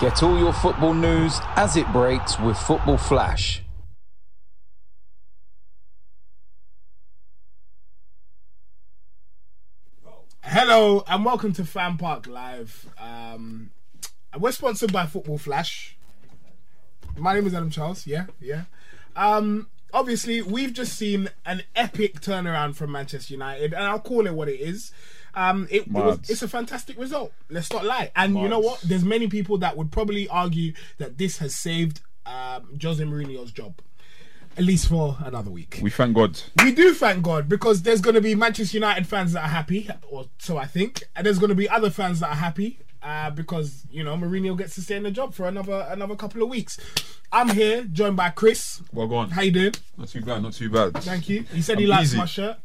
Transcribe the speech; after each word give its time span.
Get 0.00 0.22
all 0.22 0.38
your 0.38 0.54
football 0.54 0.94
news 0.94 1.40
as 1.56 1.76
it 1.76 1.86
breaks 1.92 2.40
with 2.40 2.56
Football 2.56 2.96
Flash. 2.96 3.62
Hello 10.42 11.04
and 11.06 11.22
welcome 11.22 11.52
to 11.52 11.66
Fan 11.66 11.98
Park 11.98 12.26
Live. 12.26 12.88
Um, 12.98 13.72
we're 14.38 14.52
sponsored 14.52 14.90
by 14.90 15.04
Football 15.04 15.36
Flash. 15.36 15.98
My 17.18 17.34
name 17.34 17.46
is 17.46 17.52
Adam 17.52 17.68
Charles. 17.68 18.06
Yeah, 18.06 18.24
yeah. 18.40 18.62
Um, 19.14 19.66
obviously, 19.92 20.40
we've 20.40 20.72
just 20.72 20.96
seen 20.96 21.28
an 21.44 21.64
epic 21.76 22.22
turnaround 22.22 22.74
from 22.74 22.90
Manchester 22.90 23.34
United, 23.34 23.74
and 23.74 23.84
I'll 23.84 24.00
call 24.00 24.26
it 24.26 24.32
what 24.32 24.48
it 24.48 24.60
is. 24.60 24.92
Um, 25.34 25.68
it, 25.70 25.82
it 25.82 25.88
was, 25.88 26.18
it's 26.28 26.42
a 26.42 26.48
fantastic 26.48 26.98
result. 26.98 27.32
Let's 27.48 27.72
not 27.72 27.84
lie. 27.84 28.10
And 28.16 28.36
you 28.36 28.48
know 28.48 28.58
what? 28.58 28.80
There's 28.80 29.04
many 29.04 29.28
people 29.28 29.58
that 29.58 29.76
would 29.76 29.90
probably 29.92 30.28
argue 30.28 30.72
that 30.98 31.18
this 31.18 31.38
has 31.38 31.54
saved 31.54 32.00
um, 32.26 32.78
Jose 32.82 33.02
Mourinho's 33.02 33.52
job, 33.52 33.80
at 34.56 34.64
least 34.64 34.88
for 34.88 35.16
another 35.24 35.50
week. 35.50 35.80
We 35.82 35.90
thank 35.90 36.14
God. 36.14 36.40
We 36.62 36.72
do 36.72 36.94
thank 36.94 37.22
God 37.22 37.48
because 37.48 37.82
there's 37.82 38.00
going 38.00 38.14
to 38.14 38.20
be 38.20 38.34
Manchester 38.34 38.76
United 38.76 39.06
fans 39.06 39.32
that 39.32 39.44
are 39.44 39.48
happy, 39.48 39.88
or 40.08 40.26
so 40.38 40.56
I 40.56 40.66
think, 40.66 41.04
and 41.14 41.26
there's 41.26 41.38
going 41.38 41.50
to 41.50 41.54
be 41.54 41.68
other 41.68 41.90
fans 41.90 42.20
that 42.20 42.30
are 42.30 42.36
happy 42.36 42.78
uh, 43.02 43.30
because 43.30 43.86
you 43.90 44.04
know 44.04 44.16
Mourinho 44.16 44.56
gets 44.56 44.74
to 44.74 44.82
stay 44.82 44.96
in 44.96 45.02
the 45.02 45.10
job 45.10 45.34
for 45.34 45.46
another 45.46 45.86
another 45.90 46.16
couple 46.16 46.42
of 46.42 46.48
weeks. 46.48 46.78
I'm 47.32 47.48
here 47.50 47.84
joined 47.84 48.16
by 48.16 48.30
Chris. 48.30 48.82
Well, 48.92 49.06
go 49.06 49.16
on. 49.16 49.30
How 49.30 49.42
you 49.42 49.52
doing? 49.52 49.74
Not 49.96 50.08
too 50.08 50.20
bad. 50.22 50.42
Not 50.42 50.52
too 50.52 50.70
bad. 50.70 50.94
Thank 51.02 51.28
you. 51.28 51.44
He 51.52 51.62
said 51.62 51.78
he 51.78 51.84
I'm 51.84 51.90
likes 51.90 52.08
easy. 52.08 52.18
my 52.18 52.26
shirt. 52.26 52.58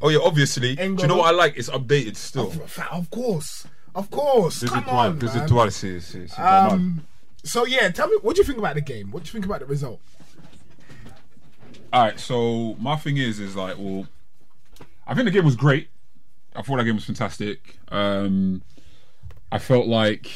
Oh 0.00 0.08
yeah, 0.08 0.18
obviously. 0.22 0.74
Do 0.74 0.82
you 0.82 1.06
know 1.06 1.18
what 1.18 1.32
I 1.32 1.36
like? 1.36 1.56
It's 1.56 1.68
updated 1.68 2.16
still. 2.16 2.52
Of 2.90 3.10
course, 3.10 3.66
of 3.94 4.10
course. 4.10 4.62
Come 4.64 4.84
on, 4.88 5.18
man. 5.18 5.46
Tout, 5.46 5.70
c'est 5.70 6.00
c'est 6.00 6.28
c'est 6.28 6.36
pas. 6.36 6.72
Um, 6.72 7.06
so 7.44 7.66
yeah, 7.66 7.88
tell 7.90 8.08
me 8.08 8.16
what 8.22 8.34
do 8.36 8.40
you 8.40 8.46
think 8.46 8.58
about 8.58 8.74
the 8.74 8.80
game? 8.80 9.10
What 9.10 9.24
do 9.24 9.28
you 9.28 9.32
think 9.32 9.44
about 9.44 9.60
the 9.60 9.66
result? 9.66 10.00
All 11.92 12.04
right. 12.04 12.18
So 12.18 12.74
my 12.80 12.96
thing 12.96 13.16
is, 13.18 13.38
is 13.38 13.54
like, 13.54 13.76
well, 13.78 14.06
I 15.06 15.14
think 15.14 15.26
the 15.26 15.30
game 15.30 15.44
was 15.44 15.56
great. 15.56 15.88
I 16.54 16.62
thought 16.62 16.78
that 16.78 16.84
game 16.84 16.96
was 16.96 17.04
fantastic. 17.04 17.78
Um, 17.88 18.62
I 19.50 19.58
felt 19.58 19.86
like 19.86 20.30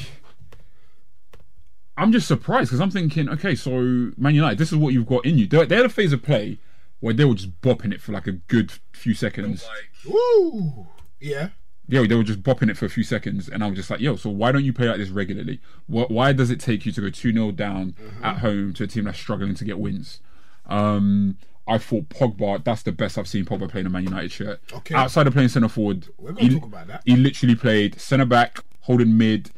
I'm 1.96 2.12
just 2.12 2.28
surprised 2.28 2.68
because 2.68 2.80
I'm 2.80 2.90
thinking, 2.90 3.28
okay, 3.30 3.54
so 3.54 3.70
Man 4.16 4.34
United, 4.34 4.58
this 4.58 4.70
is 4.70 4.76
what 4.76 4.92
you've 4.92 5.06
got 5.06 5.24
in 5.24 5.38
you. 5.38 5.46
They, 5.46 5.64
they 5.64 5.76
had 5.76 5.86
a 5.86 5.90
phase 5.90 6.12
of 6.12 6.22
play 6.22 6.58
where 7.00 7.14
they 7.14 7.24
were 7.24 7.34
just 7.34 7.60
bopping 7.60 7.92
it 7.92 8.00
for 8.00 8.12
like 8.12 8.26
a 8.26 8.32
good 8.32 8.72
few 8.92 9.14
seconds. 9.14 9.66
Woo! 10.06 10.86
Yeah. 11.20 11.48
yo, 11.88 12.06
they 12.06 12.14
were 12.14 12.22
just 12.24 12.42
bopping 12.42 12.68
it 12.70 12.76
for 12.76 12.86
a 12.86 12.90
few 12.90 13.04
seconds, 13.04 13.48
and 13.48 13.62
I 13.62 13.68
was 13.68 13.76
just 13.76 13.90
like, 13.90 14.00
yo, 14.00 14.16
so 14.16 14.28
why 14.30 14.50
don't 14.52 14.64
you 14.64 14.72
play 14.72 14.88
like 14.88 14.98
this 14.98 15.10
regularly? 15.10 15.60
Wh- 15.86 16.10
Why 16.10 16.32
does 16.32 16.50
it 16.50 16.58
take 16.60 16.84
you 16.86 16.92
to 16.92 17.00
go 17.00 17.10
2 17.10 17.32
0 17.32 17.52
down 17.52 17.94
at 18.22 18.38
home 18.38 18.72
to 18.74 18.84
a 18.84 18.86
team 18.86 19.04
that's 19.04 19.18
struggling 19.18 19.54
to 19.54 19.64
get 19.64 19.78
wins? 19.78 20.20
Um, 20.66 21.38
I 21.68 21.78
thought 21.78 22.08
Pogba, 22.10 22.62
that's 22.64 22.82
the 22.82 22.92
best 22.92 23.18
I've 23.18 23.26
seen 23.28 23.44
Pogba 23.44 23.68
play 23.70 23.80
in 23.80 23.86
a 23.86 23.90
Man 23.90 24.04
United 24.04 24.30
shirt. 24.32 24.60
Okay. 24.72 24.94
Outside 24.94 25.26
of 25.26 25.32
playing 25.32 25.48
centre 25.48 25.68
forward, 25.68 26.08
We're 26.18 26.32
gonna 26.32 26.48
he, 26.48 26.54
talk 26.54 26.64
about 26.68 26.86
that. 26.88 27.02
he 27.04 27.16
literally 27.16 27.54
played 27.56 28.00
centre 28.00 28.24
back, 28.26 28.58
holding 28.80 29.16
mid, 29.18 29.50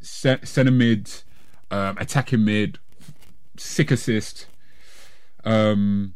centre 0.00 0.70
mid, 0.70 1.10
um, 1.70 1.96
attacking 1.98 2.44
mid, 2.44 2.78
sick 3.56 3.90
assist. 3.90 4.46
Um, 5.44 6.14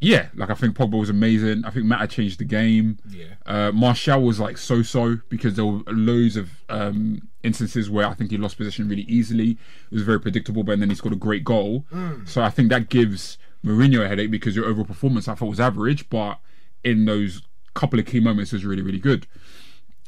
yeah, 0.00 0.28
like 0.34 0.50
I 0.50 0.54
think 0.54 0.76
Pogba 0.76 0.98
was 0.98 1.10
amazing. 1.10 1.64
I 1.64 1.70
think 1.70 1.86
Mata 1.86 2.06
changed 2.06 2.38
the 2.38 2.44
game. 2.44 2.98
Yeah. 3.08 3.34
Uh, 3.46 3.72
Martial 3.72 4.22
was 4.22 4.38
like 4.38 4.58
so-so 4.58 5.18
because 5.28 5.54
there 5.54 5.64
were 5.64 5.80
loads 5.86 6.36
of 6.36 6.50
um, 6.68 7.28
instances 7.42 7.88
where 7.88 8.06
I 8.06 8.14
think 8.14 8.30
he 8.30 8.36
lost 8.36 8.56
position 8.56 8.88
really 8.88 9.02
easily. 9.02 9.52
It 9.52 9.94
was 9.94 10.02
very 10.02 10.20
predictable, 10.20 10.62
but 10.62 10.78
then 10.78 10.90
he 10.90 10.94
scored 10.94 11.14
a 11.14 11.16
great 11.18 11.44
goal. 11.44 11.84
So 12.26 12.42
I 12.42 12.50
think 12.50 12.68
that 12.70 12.90
gives 12.90 13.38
Mourinho 13.64 14.04
a 14.04 14.08
headache 14.08 14.30
because 14.30 14.54
your 14.54 14.66
overall 14.66 14.84
performance 14.84 15.26
I 15.26 15.34
thought 15.34 15.48
was 15.48 15.60
average, 15.60 16.10
but 16.10 16.38
in 16.82 17.06
those 17.06 17.40
couple 17.72 17.98
of 17.98 18.06
key 18.06 18.20
moments 18.20 18.52
was 18.52 18.64
really, 18.64 18.82
really 18.82 18.98
good. 18.98 19.26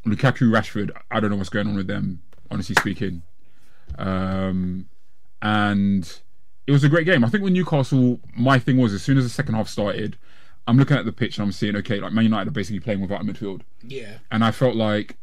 Lukaku, 0.07 0.51
Rashford, 0.51 0.91
I 1.11 1.21
don't 1.21 1.31
know 1.31 1.37
what's 1.37 1.49
going 1.49 1.67
on 1.67 1.75
with 1.75 1.87
them, 1.87 2.23
honestly 2.51 2.75
speaking. 2.79 3.23
Um, 3.99 4.89
and 5.43 6.21
it 6.67 6.73
was 6.73 6.85
a 6.85 6.89
great 6.89 7.07
game. 7.07 7.25
I 7.25 7.29
think 7.29 7.45
with 7.45 7.53
Newcastle, 7.53 8.21
my 8.37 8.59
thing 8.59 8.77
was 8.77 8.93
as 8.93 9.03
soon 9.03 9.19
as 9.19 9.25
the 9.25 9.31
second 9.31 9.55
half 9.55 9.69
started, 9.69 10.17
I'm 10.67 10.77
looking 10.77 10.97
at 10.97 11.05
the 11.05 11.13
pitch 11.13 11.39
and 11.39 11.45
I'm 11.45 11.53
seeing, 11.53 11.77
okay, 11.77 12.01
like 12.01 12.13
Man 12.13 12.25
United 12.25 12.49
are 12.49 12.53
basically 12.53 12.81
playing 12.81 13.01
without 13.01 13.21
a 13.21 13.25
midfield. 13.25 13.63
Yeah. 13.83 14.19
And 14.31 14.45
I 14.45 14.51
felt 14.51 14.75
like 14.75 15.17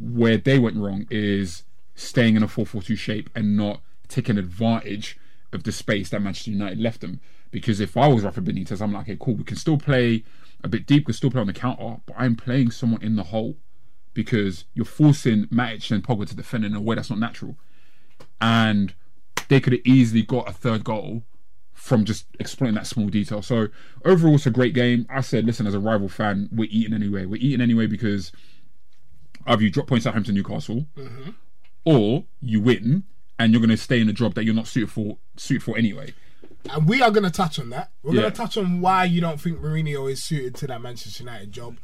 where 0.00 0.36
they 0.36 0.58
went 0.58 0.76
wrong 0.76 1.06
is 1.10 1.64
staying 1.94 2.36
in 2.36 2.42
a 2.42 2.48
4 2.48 2.64
4 2.64 2.82
2 2.82 2.96
shape 2.96 3.30
and 3.34 3.56
not 3.56 3.80
taking 4.08 4.38
advantage 4.38 5.18
of 5.52 5.64
the 5.64 5.72
space 5.72 6.10
that 6.10 6.22
Manchester 6.22 6.52
United 6.52 6.78
left 6.78 7.00
them. 7.00 7.20
Because 7.50 7.80
if 7.80 7.96
I 7.96 8.06
was 8.06 8.22
Rafa 8.22 8.40
Benitez, 8.40 8.80
I'm 8.80 8.92
like, 8.92 9.02
okay, 9.02 9.18
cool, 9.20 9.34
we 9.34 9.44
can 9.44 9.56
still 9.56 9.76
play 9.76 10.22
a 10.62 10.68
bit 10.68 10.86
deep, 10.86 11.02
we 11.02 11.06
can 11.06 11.14
still 11.14 11.30
play 11.30 11.40
on 11.40 11.48
the 11.48 11.52
counter, 11.52 11.96
but 12.06 12.14
I'm 12.16 12.36
playing 12.36 12.70
someone 12.70 13.02
in 13.02 13.16
the 13.16 13.24
hole 13.24 13.56
because 14.14 14.66
you're 14.74 14.84
forcing 14.84 15.46
Matic 15.46 15.90
and 15.90 16.04
Pogba 16.04 16.28
to 16.28 16.36
defend 16.36 16.64
in 16.64 16.74
a 16.74 16.80
way 16.80 16.94
that's 16.94 17.10
not 17.10 17.18
natural. 17.18 17.56
And 18.40 18.94
they 19.50 19.60
could 19.60 19.72
have 19.72 19.82
easily 19.84 20.22
got 20.22 20.48
a 20.48 20.52
third 20.52 20.84
goal 20.84 21.24
from 21.72 22.04
just 22.04 22.26
exploiting 22.38 22.76
that 22.76 22.86
small 22.86 23.08
detail. 23.08 23.42
So 23.42 23.66
overall, 24.04 24.36
it's 24.36 24.46
a 24.46 24.50
great 24.50 24.74
game. 24.74 25.06
I 25.10 25.22
said, 25.22 25.44
listen, 25.44 25.66
as 25.66 25.74
a 25.74 25.80
rival 25.80 26.08
fan, 26.08 26.48
we're 26.52 26.68
eating 26.70 26.94
anyway. 26.94 27.26
We're 27.26 27.40
eating 27.42 27.60
anyway 27.60 27.86
because 27.88 28.30
either 29.46 29.62
you 29.62 29.70
drop 29.70 29.88
points 29.88 30.06
at 30.06 30.14
home 30.14 30.22
to 30.24 30.32
Newcastle, 30.32 30.86
mm-hmm. 30.96 31.30
or 31.84 32.24
you 32.40 32.60
win 32.60 33.02
and 33.40 33.52
you're 33.52 33.60
going 33.60 33.70
to 33.70 33.76
stay 33.76 34.00
in 34.00 34.08
a 34.08 34.12
job 34.12 34.34
that 34.34 34.44
you're 34.44 34.54
not 34.54 34.68
suited 34.68 34.90
for, 34.90 35.18
suited 35.36 35.64
for 35.64 35.76
anyway. 35.76 36.14
And 36.70 36.86
we 36.86 37.02
are 37.02 37.10
going 37.10 37.24
to 37.24 37.30
touch 37.30 37.58
on 37.58 37.70
that. 37.70 37.90
We're 38.04 38.14
Yeah. 38.14 38.20
going 38.20 38.32
to 38.32 38.36
touch 38.36 38.56
on 38.56 38.80
why 38.80 39.04
you 39.04 39.20
don't 39.20 39.40
think 39.40 39.58
Mourinho 39.58 40.08
is 40.12 40.22
suited 40.22 40.54
to 40.56 40.68
that 40.68 40.80
Manchester 40.80 41.24
United 41.24 41.50
job. 41.50 41.78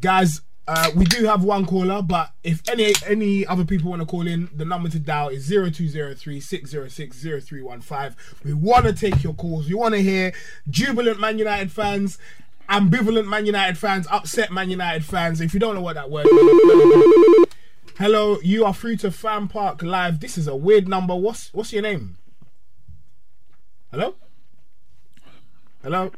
Guys, 0.00 0.42
uh, 0.68 0.90
we 0.96 1.04
do 1.04 1.24
have 1.26 1.44
one 1.44 1.64
caller, 1.64 2.02
but 2.02 2.32
if 2.42 2.60
any 2.68 2.92
any 3.06 3.46
other 3.46 3.64
people 3.64 3.90
want 3.90 4.02
to 4.02 4.06
call 4.06 4.26
in, 4.26 4.48
the 4.54 4.64
number 4.64 4.88
to 4.88 4.98
dial 4.98 5.28
is 5.28 5.48
0203 5.48 6.40
606 6.40 7.22
0315. 7.22 8.16
We 8.44 8.52
want 8.52 8.86
to 8.86 8.92
take 8.92 9.22
your 9.22 9.34
calls. 9.34 9.68
We 9.68 9.74
want 9.74 9.94
to 9.94 10.02
hear 10.02 10.32
jubilant 10.68 11.20
Man 11.20 11.38
United 11.38 11.70
fans, 11.70 12.18
ambivalent 12.68 13.28
Man 13.28 13.46
United 13.46 13.78
fans, 13.78 14.08
upset 14.10 14.50
Man 14.50 14.68
United 14.68 15.04
fans. 15.04 15.40
If 15.40 15.54
you 15.54 15.60
don't 15.60 15.76
know 15.76 15.82
what 15.82 15.94
that 15.94 16.10
word 16.10 16.26
is, 16.26 17.46
hello, 17.98 18.38
you 18.42 18.64
are 18.64 18.74
through 18.74 18.96
to 18.96 19.12
Fan 19.12 19.46
Park 19.46 19.84
Live. 19.84 20.18
This 20.18 20.36
is 20.36 20.48
a 20.48 20.56
weird 20.56 20.88
number. 20.88 21.14
What's 21.14 21.54
what's 21.54 21.72
your 21.72 21.82
name? 21.82 22.16
Hello? 23.92 24.16
Hello? 25.84 26.10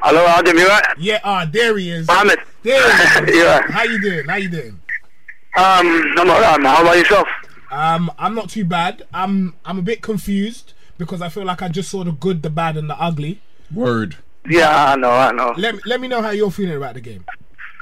Hello, 0.00 0.24
Adam, 0.26 0.56
you 0.56 0.66
right? 0.66 0.84
Yeah, 0.96 1.20
ah, 1.24 1.48
there 1.50 1.76
he 1.76 1.90
is. 1.90 2.06
Mohammed. 2.06 2.38
There 2.62 2.80
he 2.80 3.30
is. 3.30 3.36
Yeah. 3.42 3.62
How 3.68 3.82
you 3.82 4.00
doing? 4.00 4.28
How 4.28 4.36
you 4.36 4.48
doing? 4.48 4.80
Um, 5.56 6.14
I'm 6.16 6.30
alright, 6.30 6.60
man. 6.60 6.74
How 6.74 6.82
about 6.82 6.96
yourself? 6.98 7.28
Um, 7.70 8.10
I'm 8.18 8.34
not 8.34 8.48
too 8.48 8.64
bad. 8.64 9.02
I'm 9.12 9.54
I'm 9.64 9.78
a 9.78 9.82
bit 9.82 10.00
confused 10.02 10.72
because 10.98 11.20
I 11.20 11.28
feel 11.28 11.44
like 11.44 11.62
I 11.62 11.68
just 11.68 11.90
saw 11.90 12.04
the 12.04 12.12
good, 12.12 12.42
the 12.42 12.50
bad, 12.50 12.76
and 12.76 12.88
the 12.88 12.98
ugly. 13.00 13.40
Word. 13.74 14.16
Yeah, 14.48 14.92
I 14.92 14.96
know, 14.96 15.10
I 15.10 15.32
know. 15.32 15.52
Let 15.56 15.74
me 15.74 15.80
let 15.84 16.00
me 16.00 16.08
know 16.08 16.22
how 16.22 16.30
you're 16.30 16.50
feeling 16.50 16.76
about 16.76 16.94
the 16.94 17.00
game. 17.00 17.24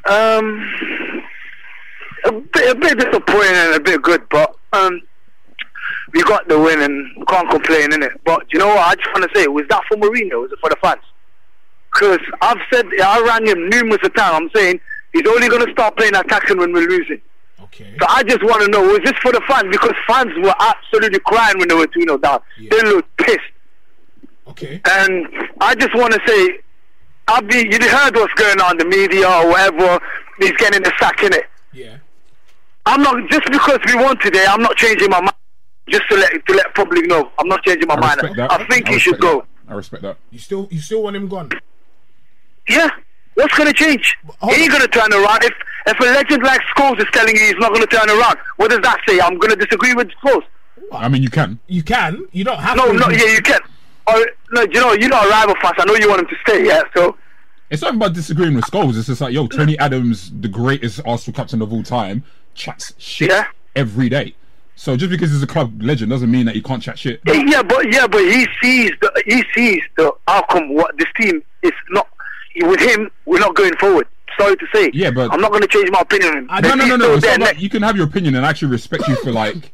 Um, 0.06 0.66
a 2.24 2.32
bit, 2.32 2.76
a 2.76 2.80
bit 2.80 2.98
disappointing 2.98 3.54
and 3.54 3.74
a 3.74 3.80
bit 3.80 4.00
good, 4.02 4.26
but 4.30 4.56
um, 4.72 5.00
we 6.12 6.22
got 6.22 6.48
the 6.48 6.58
win 6.58 6.80
and 6.80 7.06
we 7.18 7.24
can't 7.26 7.48
complain, 7.50 7.90
innit? 7.90 8.16
But 8.24 8.46
you 8.52 8.58
know 8.58 8.68
what? 8.68 8.78
I 8.78 8.94
just 8.94 9.08
want 9.14 9.30
to 9.30 9.38
say, 9.38 9.46
was 9.48 9.66
that 9.68 9.82
for 9.86 9.96
Mourinho? 9.96 10.40
Was 10.40 10.52
it 10.52 10.58
for 10.60 10.70
the 10.70 10.76
fans? 10.82 11.02
Because 11.98 12.20
I've 12.42 12.58
said, 12.72 12.86
I 13.02 13.20
rang 13.22 13.46
him 13.46 13.68
numerous 13.70 14.04
of 14.04 14.14
times. 14.14 14.34
I'm 14.34 14.50
saying 14.54 14.80
he's 15.12 15.26
only 15.26 15.48
going 15.48 15.64
to 15.64 15.72
start 15.72 15.96
playing 15.96 16.14
attacking 16.14 16.58
when 16.58 16.72
we're 16.72 16.88
losing. 16.88 17.20
Okay. 17.62 17.96
So 17.98 18.06
I 18.08 18.22
just 18.22 18.42
want 18.42 18.62
to 18.62 18.68
know, 18.68 18.82
was 18.82 19.00
this 19.04 19.14
for 19.22 19.32
the 19.32 19.40
fans? 19.48 19.68
Because 19.70 19.94
fans 20.06 20.32
were 20.38 20.54
absolutely 20.60 21.20
crying 21.20 21.58
when 21.58 21.68
they 21.68 21.74
were 21.74 21.86
2 21.86 22.00
0 22.00 22.18
down. 22.18 22.40
Yeah. 22.58 22.68
They 22.70 22.82
looked 22.82 23.16
pissed. 23.16 23.40
Okay. 24.48 24.80
And 24.90 25.26
I 25.60 25.74
just 25.74 25.94
want 25.94 26.12
to 26.12 26.20
say, 26.26 26.58
I've 27.28 27.48
been, 27.48 27.70
you 27.72 27.78
heard 27.88 28.14
what's 28.14 28.32
going 28.34 28.60
on 28.60 28.72
in 28.72 28.78
the 28.78 28.96
media 28.96 29.28
or 29.28 29.48
whatever. 29.48 29.98
He's 30.38 30.52
getting 30.52 30.82
the 30.82 30.92
sack 30.98 31.22
in 31.22 31.32
it. 31.32 31.46
Yeah. 31.72 31.96
I'm 32.84 33.02
not 33.02 33.28
just 33.30 33.46
because 33.50 33.80
we 33.86 33.96
won 33.96 34.18
today. 34.18 34.44
I'm 34.48 34.62
not 34.62 34.76
changing 34.76 35.10
my 35.10 35.20
mind. 35.20 35.32
Just 35.88 36.08
to 36.08 36.16
let 36.16 36.32
to 36.46 36.52
let 36.54 36.74
public 36.74 37.06
know, 37.06 37.30
I'm 37.38 37.46
not 37.46 37.62
changing 37.62 37.86
my 37.86 37.94
I 37.94 38.00
mind. 38.00 38.36
that. 38.36 38.50
I 38.50 38.66
think 38.66 38.88
I 38.88 38.92
he 38.92 38.98
should 38.98 39.22
respect 39.22 39.22
go. 39.22 39.46
I 39.68 39.74
respect 39.74 40.02
that. 40.02 40.16
You 40.32 40.38
still 40.40 40.66
you 40.70 40.80
still 40.80 41.04
want 41.04 41.14
him 41.14 41.28
gone? 41.28 41.50
Yeah. 42.68 42.88
What's 43.34 43.56
going 43.56 43.68
to 43.68 43.74
change? 43.74 44.16
hold 44.40 44.54
He 44.54 44.62
ain't 44.62 44.70
going 44.72 44.82
to 44.82 44.88
turn 44.88 45.12
around. 45.12 45.44
If 45.44 45.52
if 45.88 46.00
a 46.00 46.04
legend 46.04 46.42
like 46.42 46.60
Scholes 46.74 46.98
is 46.98 47.06
telling 47.12 47.36
you 47.36 47.42
he's 47.42 47.54
not 47.58 47.68
going 47.72 47.82
to 47.82 47.86
turn 47.86 48.08
around, 48.10 48.38
what 48.56 48.70
does 48.70 48.80
that 48.80 48.98
say? 49.06 49.20
I'm 49.20 49.38
going 49.38 49.50
to 49.50 49.56
disagree 49.64 49.94
with 49.94 50.08
Scholes. 50.24 50.42
I 50.92 51.08
mean, 51.08 51.22
you 51.22 51.30
can. 51.30 51.58
You 51.68 51.82
can. 51.82 52.26
You 52.32 52.44
don't 52.44 52.58
have 52.58 52.76
No, 52.76 52.86
to. 52.92 52.92
no, 52.98 53.08
yeah, 53.10 53.32
you 53.34 53.40
can. 53.42 53.60
Or 54.08 54.26
no, 54.52 54.62
you 54.62 54.80
know, 54.80 54.92
you're 54.94 55.08
not 55.10 55.26
a 55.26 55.28
rival 55.28 55.54
fans. 55.62 55.74
I 55.78 55.84
know 55.84 55.94
you 55.94 56.08
want 56.08 56.20
him 56.22 56.28
to 56.28 56.36
stay. 56.46 56.64
Yeah, 56.66 56.82
so 56.96 57.16
It's 57.70 57.82
not 57.82 57.94
about 57.94 58.14
disagreeing 58.14 58.54
with 58.54 58.64
Scholes. 58.64 58.96
It's 58.96 59.06
just 59.06 59.20
like, 59.20 59.32
yo, 59.34 59.46
Tony 59.48 59.78
Adams, 59.78 60.32
the 60.40 60.48
greatest 60.48 61.00
Arsenal 61.04 61.36
captain 61.36 61.60
of 61.62 61.72
all 61.72 61.82
time, 61.82 62.24
chats 62.54 62.94
shit 62.98 63.30
Yeah. 63.30 63.46
every 63.76 64.08
day. 64.08 64.34
So 64.76 64.96
just 64.96 65.10
because 65.10 65.30
he's 65.30 65.42
a 65.42 65.46
club 65.46 65.80
legend 65.82 66.10
doesn't 66.10 66.30
mean 66.30 66.46
that 66.46 66.54
he 66.54 66.62
can't 66.62 66.82
chat 66.82 66.98
shit. 66.98 67.20
yeah, 67.26 67.62
but 67.62 67.92
yeah, 67.92 68.06
but 68.06 68.20
he 68.22 68.46
sees 68.62 68.90
the 69.00 69.22
he 69.26 69.42
sees 69.54 69.82
the 69.96 70.12
outcome. 70.28 70.74
What 70.74 70.96
this 70.98 71.08
team 71.18 71.42
is 71.62 71.72
not 71.90 72.08
with 72.62 72.80
him. 72.80 73.10
We're 73.24 73.38
not 73.40 73.54
going 73.54 73.74
forward. 73.76 74.06
Sorry 74.38 74.56
to 74.56 74.66
say. 74.74 74.90
Yeah, 74.92 75.10
but- 75.10 75.32
I'm 75.32 75.40
not 75.40 75.50
going 75.50 75.62
to 75.62 75.68
change 75.68 75.90
my 75.90 76.00
opinion 76.00 76.30
on 76.30 76.38
him. 76.38 76.46
I- 76.50 76.60
No, 76.60 76.74
no, 76.74 76.86
no, 76.86 76.96
no. 76.96 77.04
still 77.04 77.14
It's 77.14 77.22
there 77.26 77.38
not 77.38 77.44
like 77.46 77.54
next- 77.54 77.62
you 77.62 77.70
can 77.70 77.82
have 77.82 77.96
your 77.96 78.06
opinion 78.06 78.34
and 78.34 78.44
I 78.44 78.50
actually 78.50 78.70
respect 78.72 79.08
you 79.08 79.16
for 79.16 79.32
like 79.32 79.72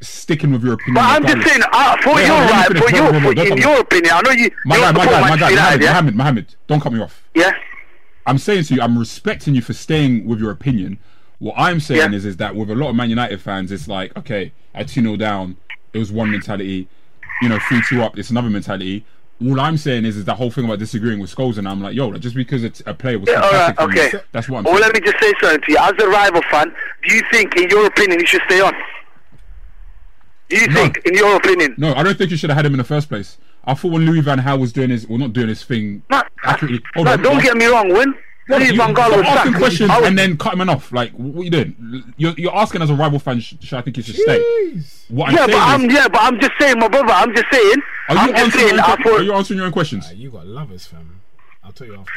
sticking 0.00 0.52
with 0.52 0.62
your 0.64 0.74
opinion. 0.74 0.94
But 0.94 1.04
I'm 1.04 1.26
just 1.26 1.48
saying, 1.48 1.62
uh, 1.72 1.96
for 2.02 2.18
Yeah, 2.20 2.26
your 2.26 2.50
right, 2.50 2.66
for 2.66 2.90
your, 2.96 3.20
for, 3.20 3.46
in 3.52 3.58
your 3.58 3.80
opinion, 3.80 4.12
I 4.14 4.20
know 4.22 4.30
you. 4.30 4.50
My 4.64 4.76
guy, 4.78 4.92
my 4.92 5.04
guy, 5.06 5.20
my 5.20 5.36
guy, 5.36 5.50
Mohammed, 5.54 5.82
yeah? 5.82 5.88
Mohammed, 5.90 6.14
Mohammed, 6.16 6.54
don't 6.66 6.80
cut 6.80 6.92
me 6.92 7.00
off. 7.00 7.22
Yeah. 7.34 7.52
I'm 8.26 8.38
saying 8.38 8.64
to 8.64 8.74
you, 8.74 8.80
I'm 8.82 8.98
respecting 8.98 9.54
you 9.54 9.62
for 9.62 9.72
staying 9.72 10.26
with 10.26 10.40
your 10.40 10.50
opinion. 10.50 10.98
What 11.38 11.54
I'm 11.56 11.78
saying 11.80 12.10
Yeah. 12.12 12.16
is, 12.16 12.24
is 12.24 12.36
that 12.38 12.56
with 12.56 12.70
a 12.70 12.74
lot 12.74 12.88
of 12.90 12.96
Man 12.96 13.08
United 13.10 13.40
fans, 13.40 13.70
it's 13.70 13.86
like, 13.86 14.16
okay, 14.16 14.52
at 14.74 14.88
2 14.88 15.02
0 15.02 15.16
down, 15.16 15.56
it 15.92 15.98
was 15.98 16.10
one 16.10 16.30
mentality. 16.30 16.88
You 17.40 17.48
know, 17.48 17.58
3 17.68 17.80
2 17.88 18.02
up, 18.02 18.18
it's 18.18 18.30
another 18.30 18.50
mentality. 18.50 19.04
All 19.40 19.60
I'm 19.60 19.76
saying 19.76 20.04
is, 20.04 20.16
is 20.16 20.24
that 20.24 20.34
whole 20.34 20.50
thing 20.50 20.64
about 20.64 20.80
disagreeing 20.80 21.20
with 21.20 21.34
Scholes, 21.34 21.58
and 21.58 21.68
I'm 21.68 21.80
like, 21.80 21.94
yo, 21.94 22.12
just 22.14 22.34
because 22.34 22.64
it's 22.64 22.82
a 22.86 22.94
player 22.94 23.18
was 23.20 23.28
Yeah, 23.28 23.40
all 23.40 23.52
right, 23.52 23.78
okay. 23.78 24.10
that's 24.32 24.48
what 24.48 24.58
I'm 24.58 24.64
Well, 24.64 24.74
saying. 24.74 24.92
let 24.92 24.94
me 24.94 25.00
just 25.00 25.22
say 25.22 25.32
something 25.40 25.60
to 25.60 25.72
you. 25.72 25.78
As 25.78 25.92
a 26.02 26.08
rival 26.08 26.42
fan, 26.50 26.74
do 27.06 27.14
you 27.14 27.22
think, 27.30 27.54
in 27.56 27.68
your 27.70 27.86
opinion, 27.86 28.18
he 28.18 28.26
should 28.26 28.42
stay 28.46 28.60
on? 28.60 28.74
Do 30.48 30.56
you 30.56 30.66
No. 30.66 30.74
think, 30.82 30.98
in 31.04 31.14
your 31.14 31.36
opinion? 31.36 31.74
No, 31.78 31.94
I 31.94 32.02
don't 32.02 32.18
think 32.18 32.30
you 32.32 32.36
should 32.36 32.50
have 32.50 32.56
had 32.56 32.66
him 32.66 32.72
in 32.72 32.78
the 32.78 32.84
first 32.84 33.08
place. 33.08 33.38
I 33.64 33.74
thought 33.74 33.92
when 33.92 34.06
Louis 34.06 34.20
Van 34.22 34.38
Gaal 34.40 34.58
was 34.58 34.72
doing 34.72 34.90
his, 34.90 35.06
well, 35.06 35.18
not 35.18 35.32
doing 35.34 35.48
his 35.48 35.62
thing 35.62 36.02
No, 36.10 36.22
accurately. 36.42 36.80
Hold 36.94 37.06
no, 37.06 37.12
on, 37.12 37.22
don't 37.22 37.42
get 37.42 37.56
me 37.56 37.66
wrong, 37.66 37.92
Win. 37.92 38.14
What, 38.48 38.60
Louis 38.60 38.70
you- 38.72 38.76
Van 38.76 38.94
Gaal 38.94 39.10
you're 39.14 39.24
asking 39.24 39.52
sacked. 39.52 39.62
questions 39.62 39.90
I 39.90 40.06
and 40.06 40.18
then 40.18 40.36
cutting 40.36 40.60
him 40.60 40.70
off. 40.70 40.90
Like, 40.92 41.12
what 41.12 41.40
are 41.42 41.44
you 41.44 41.50
doing? 41.50 42.12
You're, 42.16 42.32
you're 42.36 42.56
asking 42.56 42.82
as 42.82 42.90
a 42.90 42.94
rival 42.94 43.18
fan, 43.18 43.40
sh- 43.40 43.54
should 43.60 43.78
I 43.78 43.82
think 43.82 43.96
he 43.96 44.02
should 44.02 44.16
stay? 44.16 44.38
What 45.08 45.28
I'm 45.30 45.34
yeah, 45.36 45.46
but 45.46 45.52
saying 45.52 45.62
I'm 45.62 45.90
yeah, 45.90 46.08
but 46.08 46.20
I'm 46.22 46.40
just 46.40 46.52
saying, 46.60 46.78
my 46.78 46.88
brother. 46.88 47.12
I'm 47.12 47.34
just 47.34 47.46
saying. 47.52 47.76
are 48.08 48.14
you, 48.14 48.20
I'm 48.20 48.34
answering 48.34 48.50
saying. 48.52 48.74
your 48.76 48.84
I 48.84 48.90
own, 48.92 48.96
que- 49.02 49.10
are 49.12 49.22
you 49.22 49.32
answering 49.34 49.56
your 49.58 49.66
own 49.66 49.72
questions? 49.72 50.06
Uh, 50.10 50.14
you 50.14 50.30
got 50.30 50.46
lovers, 50.46 50.86
fam. 50.86 51.20
I'll 51.64 51.72
tell 51.72 51.86
you 51.86 51.96
after. 51.96 52.12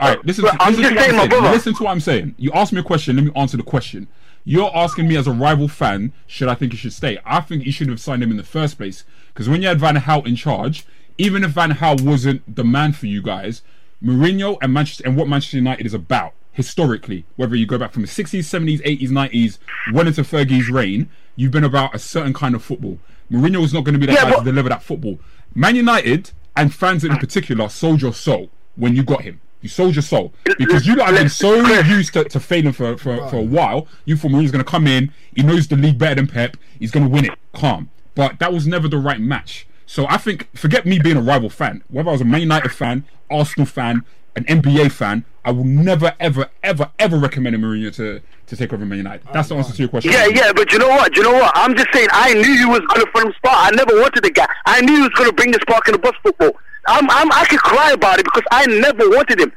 All 0.00 0.08
right, 0.08 0.24
listen. 0.26 0.42
But 0.42 0.52
To, 0.52 0.62
I'm 0.62 0.74
listen 0.74 0.82
just 0.82 0.88
to 0.90 0.94
what 0.96 1.04
saying, 1.04 1.10
I'm 1.10 1.16
my 1.16 1.20
saying. 1.28 1.28
brother. 1.42 1.54
Listen 1.56 1.74
to 1.74 1.82
what 1.84 1.90
I'm 1.90 2.00
saying. 2.00 2.34
You 2.38 2.52
asked 2.52 2.72
me 2.72 2.80
a 2.80 2.82
question. 2.82 3.16
Let 3.16 3.24
me 3.24 3.32
answer 3.36 3.56
the 3.56 3.62
question. 3.62 4.08
You're 4.44 4.74
asking 4.76 5.08
me 5.08 5.16
as 5.16 5.26
a 5.26 5.32
rival 5.32 5.66
fan, 5.68 6.12
should 6.26 6.48
I 6.48 6.54
think 6.54 6.72
he 6.72 6.78
should 6.78 6.92
stay? 6.92 7.18
I 7.24 7.40
think 7.40 7.64
you 7.66 7.72
should 7.72 7.88
have 7.88 8.00
signed 8.00 8.22
him 8.22 8.30
in 8.30 8.36
the 8.36 8.42
first 8.44 8.78
place. 8.78 9.04
Because 9.28 9.48
when 9.48 9.60
you 9.60 9.68
had 9.68 9.80
Van 9.80 9.96
Gaal 9.96 10.24
in 10.26 10.36
charge, 10.36 10.86
even 11.18 11.42
if 11.44 11.50
Van 11.50 11.72
Gaal 11.72 12.00
wasn't 12.00 12.54
the 12.54 12.62
man 12.64 12.92
for 12.92 13.06
you 13.06 13.22
guys, 13.22 13.62
Mourinho 14.06 14.56
and 14.62 14.72
Manchester 14.72 15.02
and 15.04 15.16
what 15.16 15.28
Manchester 15.28 15.56
United 15.56 15.84
is 15.84 15.92
about 15.94 16.32
historically, 16.52 17.24
whether 17.34 17.56
you 17.56 17.66
go 17.66 17.76
back 17.76 17.92
from 17.92 18.02
the 18.02 18.08
60s, 18.08 18.38
70s, 18.40 18.80
80s, 18.82 19.08
90s, 19.10 19.58
well 19.92 20.06
into 20.06 20.22
Fergie's 20.22 20.70
reign, 20.70 21.10
you've 21.34 21.50
been 21.50 21.64
about 21.64 21.94
a 21.94 21.98
certain 21.98 22.32
kind 22.32 22.54
of 22.54 22.62
football. 22.62 22.98
Mourinho 23.30 23.62
is 23.64 23.74
not 23.74 23.84
going 23.84 23.94
to 23.94 23.98
be 23.98 24.06
that 24.06 24.14
Yeah, 24.14 24.22
guy 24.24 24.30
but- 24.30 24.38
to 24.38 24.44
deliver 24.44 24.68
that 24.68 24.82
football. 24.82 25.18
Man 25.54 25.74
United 25.74 26.30
and 26.54 26.72
fans 26.72 27.04
in 27.04 27.16
particular 27.16 27.68
sold 27.68 28.00
your 28.00 28.14
soul 28.14 28.48
when 28.76 28.94
you 28.94 29.02
got 29.02 29.22
him. 29.22 29.40
You 29.62 29.68
sold 29.68 29.96
your 29.96 30.02
soul 30.02 30.32
because 30.58 30.86
you 30.86 30.94
lot 30.94 31.08
have 31.08 31.16
been 31.18 31.28
so 31.28 31.54
used 31.80 32.12
to, 32.12 32.24
to 32.24 32.38
failing 32.38 32.72
for, 32.72 32.96
for, 32.96 33.26
for 33.28 33.36
a 33.36 33.42
while. 33.42 33.88
You 34.04 34.16
thought 34.16 34.30
Mourinho's 34.30 34.52
going 34.52 34.64
to 34.64 34.70
come 34.70 34.86
in. 34.86 35.12
He 35.34 35.42
knows 35.42 35.66
the 35.66 35.76
league 35.76 35.98
better 35.98 36.14
than 36.16 36.26
Pep. 36.28 36.56
He's 36.78 36.90
going 36.92 37.04
to 37.06 37.10
win 37.10 37.24
it. 37.24 37.32
Calm. 37.54 37.90
But 38.14 38.38
that 38.38 38.52
was 38.52 38.66
never 38.66 38.86
the 38.86 38.98
right 38.98 39.20
match. 39.20 39.66
So 39.86 40.06
I 40.08 40.16
think, 40.16 40.54
forget 40.56 40.84
me 40.84 40.98
being 40.98 41.16
a 41.16 41.22
rival 41.22 41.48
fan. 41.48 41.82
Whether 41.88 42.08
I 42.08 42.12
was 42.12 42.20
a 42.20 42.24
Man 42.24 42.40
United 42.40 42.72
fan, 42.72 43.04
Arsenal 43.30 43.66
fan, 43.66 44.04
an 44.34 44.44
NBA 44.44 44.90
fan, 44.92 45.24
I 45.44 45.52
will 45.52 45.64
never, 45.64 46.12
ever, 46.18 46.50
ever, 46.62 46.90
ever 46.98 47.16
recommend 47.16 47.54
a 47.54 47.58
Mourinho 47.58 47.94
to, 47.94 48.20
to 48.48 48.56
take 48.56 48.72
over 48.72 48.84
Man 48.84 48.98
United. 48.98 49.26
That's 49.32 49.48
the 49.48 49.54
answer 49.54 49.72
to 49.72 49.78
your 49.78 49.88
question. 49.88 50.12
Yeah, 50.12 50.26
yeah, 50.26 50.52
but 50.52 50.72
you 50.72 50.78
know 50.78 50.88
what? 50.88 51.16
You 51.16 51.22
know 51.22 51.32
what? 51.32 51.52
I'm 51.54 51.76
just 51.76 51.88
saying. 51.92 52.08
I 52.10 52.34
knew 52.34 52.58
he 52.58 52.64
was 52.64 52.80
going 52.80 53.00
to 53.00 53.10
from 53.12 53.28
the 53.28 53.34
start. 53.38 53.56
I 53.56 53.70
never 53.76 53.94
wanted 54.00 54.24
the 54.24 54.30
guy. 54.30 54.48
I 54.66 54.80
knew 54.80 54.96
he 54.96 55.02
was 55.02 55.10
going 55.10 55.30
to 55.30 55.34
bring 55.34 55.52
the 55.52 55.60
spark 55.62 55.86
in 55.88 55.92
the 55.92 55.98
bus 55.98 56.14
football. 56.22 56.52
I'm, 56.88 57.08
I'm, 57.10 57.32
I 57.32 57.44
could 57.46 57.60
cry 57.60 57.92
about 57.92 58.18
it 58.18 58.24
because 58.24 58.44
I 58.50 58.66
never 58.66 59.08
wanted 59.08 59.40
him. 59.40 59.52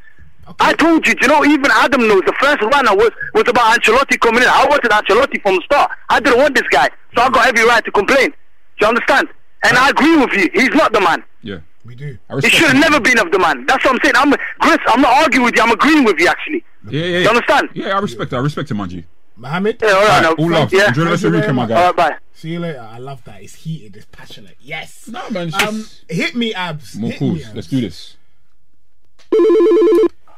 I 0.59 0.73
told 0.73 1.05
you, 1.07 1.13
you 1.21 1.27
know, 1.27 1.45
even 1.45 1.69
Adam 1.71 2.07
knows 2.07 2.21
the 2.25 2.33
first 2.39 2.61
runner 2.61 2.95
was 2.95 3.11
was 3.35 3.47
about 3.47 3.79
Ancelotti 3.79 4.19
coming 4.19 4.41
in. 4.41 4.49
I 4.49 4.65
wanted 4.67 4.89
Ancelotti 4.89 5.41
from 5.43 5.55
the 5.55 5.61
start. 5.65 5.91
I 6.09 6.19
didn't 6.19 6.39
want 6.39 6.55
this 6.55 6.67
guy, 6.71 6.89
so 7.15 7.21
I 7.21 7.29
got 7.29 7.47
every 7.47 7.67
right 7.67 7.85
to 7.85 7.91
complain. 7.91 8.29
Do 8.31 8.35
you 8.81 8.87
understand? 8.87 9.27
And 9.63 9.77
I 9.77 9.89
agree 9.89 10.17
with 10.17 10.31
you. 10.33 10.49
He's 10.53 10.69
not 10.69 10.93
the 10.93 11.01
man. 11.01 11.23
Yeah. 11.41 11.59
We 11.85 11.95
do. 11.95 12.17
I 12.29 12.35
He 12.41 12.49
should 12.49 12.67
have 12.69 12.77
never 12.77 12.99
been 12.99 13.17
of 13.19 13.31
the 13.31 13.39
man. 13.39 13.65
That's 13.65 13.83
what 13.83 13.95
I'm 13.95 13.99
saying. 14.03 14.15
I'm 14.15 14.31
Chris. 14.59 14.77
I'm 14.87 15.01
not 15.01 15.13
arguing 15.23 15.45
with 15.45 15.55
you. 15.55 15.61
I'm 15.63 15.71
agreeing 15.71 16.03
with 16.03 16.19
you 16.19 16.27
actually. 16.27 16.63
Yeah, 16.89 17.01
yeah, 17.01 17.05
yeah. 17.05 17.17
You 17.19 17.29
understand? 17.29 17.69
Yeah, 17.73 17.97
I 17.97 17.99
respect 17.99 18.31
it. 18.33 18.35
I 18.35 18.39
respect 18.39 18.71
it, 18.71 18.73
Manji. 18.75 19.05
Mohammed, 19.37 19.77
Yeah, 19.81 19.87
all 19.89 19.93
right. 19.95 20.03
Alright, 20.25 20.37
now, 20.37 20.43
all 20.43 20.51
love. 20.51 20.73
Yeah. 20.73 20.87
Enjoy 20.89 21.03
the 21.05 21.09
rest 21.11 21.23
of 21.23 21.31
the 21.31 21.37
weekend, 21.39 21.55
my 21.55 21.65
guy. 21.65 21.75
All 21.81 21.87
right, 21.87 21.95
bye. 21.95 22.17
see 22.33 22.49
you 22.49 22.59
later. 22.59 22.81
I 22.81 22.97
love 22.97 23.23
that. 23.23 23.41
It's 23.41 23.55
heated. 23.55 23.95
It's 23.95 24.05
passionate. 24.11 24.57
Yes. 24.59 25.07
No, 25.07 25.29
man. 25.29 25.47
It's 25.47 25.57
Um, 25.63 25.77
just 25.77 26.03
hit 26.09 26.35
me, 26.35 26.53
abs. 26.53 26.95
more 26.95 27.11
hit 27.11 27.19
calls. 27.19 27.45
abs. 27.45 27.55
Let's 27.55 27.67
do 27.67 27.79
this. 27.81 28.17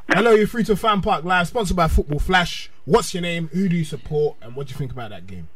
Hello, 0.10 0.32
you're 0.32 0.46
free 0.48 0.64
to 0.66 0.76
Fan 0.76 1.02
Park 1.02 1.24
Live, 1.24 1.48
sponsored 1.48 1.78
by 1.78 1.88
Football 1.88 2.20
Flash. 2.20 2.70
What's 2.86 3.14
your 3.14 3.22
name? 3.22 3.50
Who 3.54 3.70
do 3.70 3.76
you 3.76 3.86
support? 3.86 4.36
And 4.42 4.56
what 4.56 4.68
do 4.68 4.72
you 4.74 4.78
think 4.78 4.92
about 4.92 5.10
that 5.12 5.26
game? 5.26 5.48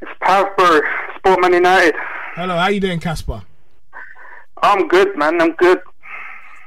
It's 0.00 0.10
Passport, 0.20 0.84
Sportman 1.18 1.52
United. 1.52 1.94
Hello, 2.34 2.56
how 2.56 2.68
you 2.68 2.80
doing, 2.80 2.98
Casper? 2.98 3.42
I'm 4.62 4.88
good, 4.88 5.18
man. 5.18 5.38
I'm 5.42 5.52
good. 5.52 5.82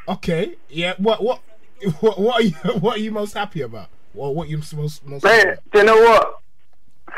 Okay, 0.08 0.58
yeah. 0.70 0.94
What 1.00 1.24
what 1.24 1.42
what 2.02 2.20
what 2.20 2.36
are 2.36 2.44
you 2.44 2.52
what 2.80 2.98
are 2.98 3.00
you 3.00 3.12
most 3.12 3.34
happy 3.34 3.62
about? 3.62 3.90
What 4.14 4.36
what 4.36 4.48
you 4.48 4.58
most 4.58 5.04
most 5.04 5.26
happy 5.26 5.50
about? 5.50 5.72
do 5.72 5.80
you 5.80 5.86
know 5.86 5.96
what? 5.96 6.40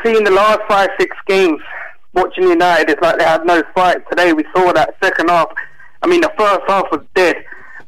Seeing 0.02 0.24
the 0.24 0.30
last 0.30 0.60
five, 0.66 0.88
six 0.98 1.14
games, 1.26 1.60
watching 2.14 2.44
United, 2.44 2.88
it's 2.88 3.02
like 3.02 3.18
they 3.18 3.24
had 3.24 3.44
no 3.44 3.62
fight. 3.74 3.98
Today 4.08 4.32
we 4.32 4.44
saw 4.56 4.72
that 4.72 4.96
second 5.04 5.28
half. 5.28 5.52
I 6.02 6.06
mean, 6.06 6.22
the 6.22 6.32
first 6.38 6.62
half 6.68 6.86
was 6.90 7.04
dead. 7.14 7.36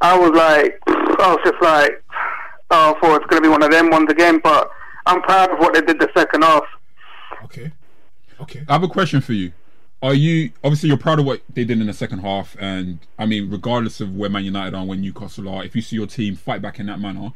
I 0.02 0.19
was 0.19 0.33
like, 0.33 0.79
I 0.88 1.35
was 1.35 1.40
just 1.43 1.62
like, 1.62 2.05
oh, 2.71 2.95
I 2.95 3.00
thought 3.00 3.23
it's 3.23 3.31
going 3.31 3.43
to 3.43 3.49
be 3.49 3.49
one 3.49 3.62
of 3.62 3.71
them 3.71 3.88
ones 3.88 4.11
again. 4.11 4.40
But 4.45 4.71
I'm 5.07 5.23
proud 5.23 5.52
of 5.52 5.59
what 5.59 5.73
they 5.73 5.81
did 5.81 6.00
the 6.00 6.11
second 6.14 6.43
half. 6.43 6.64
Okay, 7.45 7.73
okay. 8.43 8.62
I 8.69 8.73
have 8.75 8.83
a 8.83 8.88
question 8.88 9.23
for 9.23 9.33
you. 9.33 9.52
Are 10.02 10.14
you 10.14 10.50
obviously 10.64 10.88
you're 10.88 10.99
proud 10.99 11.19
of 11.19 11.26
what 11.26 11.42
they 11.52 11.64
did 11.64 11.80
in 11.80 11.87
the 11.87 11.92
second 11.92 12.21
half, 12.21 12.57
and 12.59 13.00
I 13.19 13.26
mean, 13.26 13.50
regardless 13.50 14.00
of 14.00 14.14
where 14.14 14.30
Man 14.30 14.45
United 14.45 14.75
are, 14.75 14.80
and 14.80 14.88
where 14.88 14.97
Newcastle 14.97 15.49
are, 15.49 15.62
if 15.62 15.76
you 15.76 15.83
see 15.83 15.97
your 15.97 16.07
team 16.07 16.37
fight 16.37 16.62
back 16.62 16.80
in 16.80 16.87
that 16.87 16.99
manner, 16.99 17.33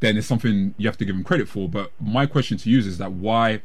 then 0.00 0.16
it's 0.16 0.26
something 0.26 0.74
you 0.78 0.88
have 0.88 0.96
to 0.98 1.04
give 1.04 1.14
them 1.14 1.24
credit 1.24 1.48
for. 1.48 1.68
But 1.68 1.92
my 2.00 2.24
question 2.24 2.56
to 2.58 2.70
you 2.70 2.78
is 2.78 2.96
that 2.98 3.12
why? 3.12 3.60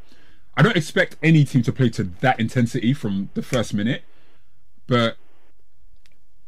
I 0.57 0.61
don't 0.61 0.75
expect 0.75 1.15
any 1.23 1.45
team 1.45 1.61
to 1.63 1.71
play 1.71 1.89
to 1.91 2.03
that 2.03 2.37
intensity 2.37 2.93
from 2.93 3.29
the 3.33 3.41
first 3.41 3.73
minute, 3.73 4.03
but 4.87 5.15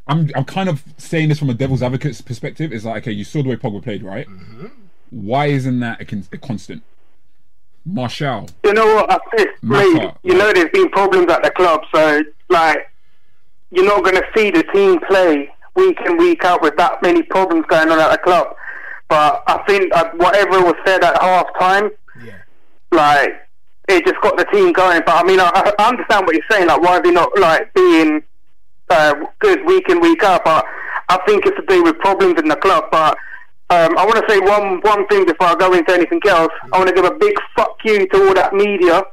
I'm 0.06 0.30
I'm 0.36 0.46
kind 0.46 0.68
of 0.68 0.84
saying 0.98 1.30
this 1.30 1.40
from 1.40 1.50
a 1.50 1.54
devil's 1.54 1.82
advocate's 1.82 2.20
perspective. 2.20 2.74
It's 2.74 2.84
like 2.84 3.04
okay, 3.04 3.12
you 3.14 3.24
saw 3.24 3.42
the 3.42 3.50
way 3.50 3.56
Pogba 3.56 3.82
played, 3.82 4.04
right? 4.04 4.28
Mm-hmm. 4.28 4.68
Why 5.12 5.46
isn't 5.46 5.80
that 5.80 6.02
a, 6.02 6.06
con- 6.06 6.28
a 6.34 6.38
constant? 6.38 6.84
Marshall, 7.86 8.50
You 8.64 8.74
know 8.74 8.86
what? 8.96 9.12
I 9.12 9.18
think, 9.36 9.50
mate, 9.62 10.12
you 10.24 10.36
know 10.36 10.54
there's 10.54 10.72
been 10.72 10.90
problems 10.90 11.30
at 11.32 11.44
the 11.44 11.52
club, 11.52 11.82
so 11.94 12.22
like 12.50 12.90
you're 13.72 13.86
not 13.86 14.04
going 14.04 14.16
to 14.16 14.24
see 14.36 14.52
the 14.52 14.64
team 14.74 15.00
play 15.02 15.54
week 15.76 15.98
in 16.06 16.18
week 16.18 16.46
out 16.46 16.62
with 16.62 16.78
that 16.78 17.02
many 17.02 17.24
problems 17.24 17.66
going 17.68 17.90
on 17.90 18.00
at 18.00 18.12
the 18.12 18.18
club. 18.20 18.56
But 19.10 19.44
I 19.48 19.58
think 19.68 19.94
uh, 19.94 20.12
whatever 20.16 20.62
was 20.62 20.76
said 20.86 21.04
at 21.04 21.22
half 21.22 21.48
time, 21.60 21.92
Yeah, 22.24 22.34
like 22.92 23.32
it 23.90 24.06
just 24.06 24.22
got 24.22 24.38
the 24.38 24.46
team 24.46 24.72
going. 24.72 25.02
But 25.06 25.24
I 25.24 25.28
mean, 25.28 25.40
I, 25.42 25.74
I 25.78 25.90
understand 25.90 26.26
what 26.26 26.36
you're 26.36 26.46
saying. 26.50 26.68
Like, 26.68 26.82
why 26.82 26.98
are 27.00 27.02
they 27.02 27.12
not 27.12 27.38
like 27.38 27.74
being 27.74 28.24
uh, 28.90 29.16
good 29.40 29.66
week 29.66 29.90
in 29.90 30.00
week 30.00 30.24
out? 30.24 30.46
But 30.46 30.66
I 31.10 31.18
think 31.28 31.46
it's 31.46 31.58
to 31.58 31.66
do 31.68 31.84
with 31.84 32.00
problems 32.00 32.40
in 32.40 32.48
the 32.48 32.56
club. 32.56 32.86
But 32.92 33.18
um, 33.70 33.98
I 33.98 34.06
want 34.06 34.26
to 34.26 34.32
say 34.32 34.40
one 34.40 34.82
one 34.82 35.08
thing 35.08 35.26
before 35.26 35.48
I 35.48 35.56
go 35.56 35.74
into 35.74 35.92
anything 35.94 36.22
else. 36.28 36.52
I 36.72 36.78
want 36.78 36.90
to 36.90 36.96
give 36.96 37.06
a 37.06 37.16
big 37.16 37.36
fuck 37.56 37.78
you 37.84 38.08
to 38.08 38.28
all 38.28 38.34
that 38.34 38.54
media 38.54 39.04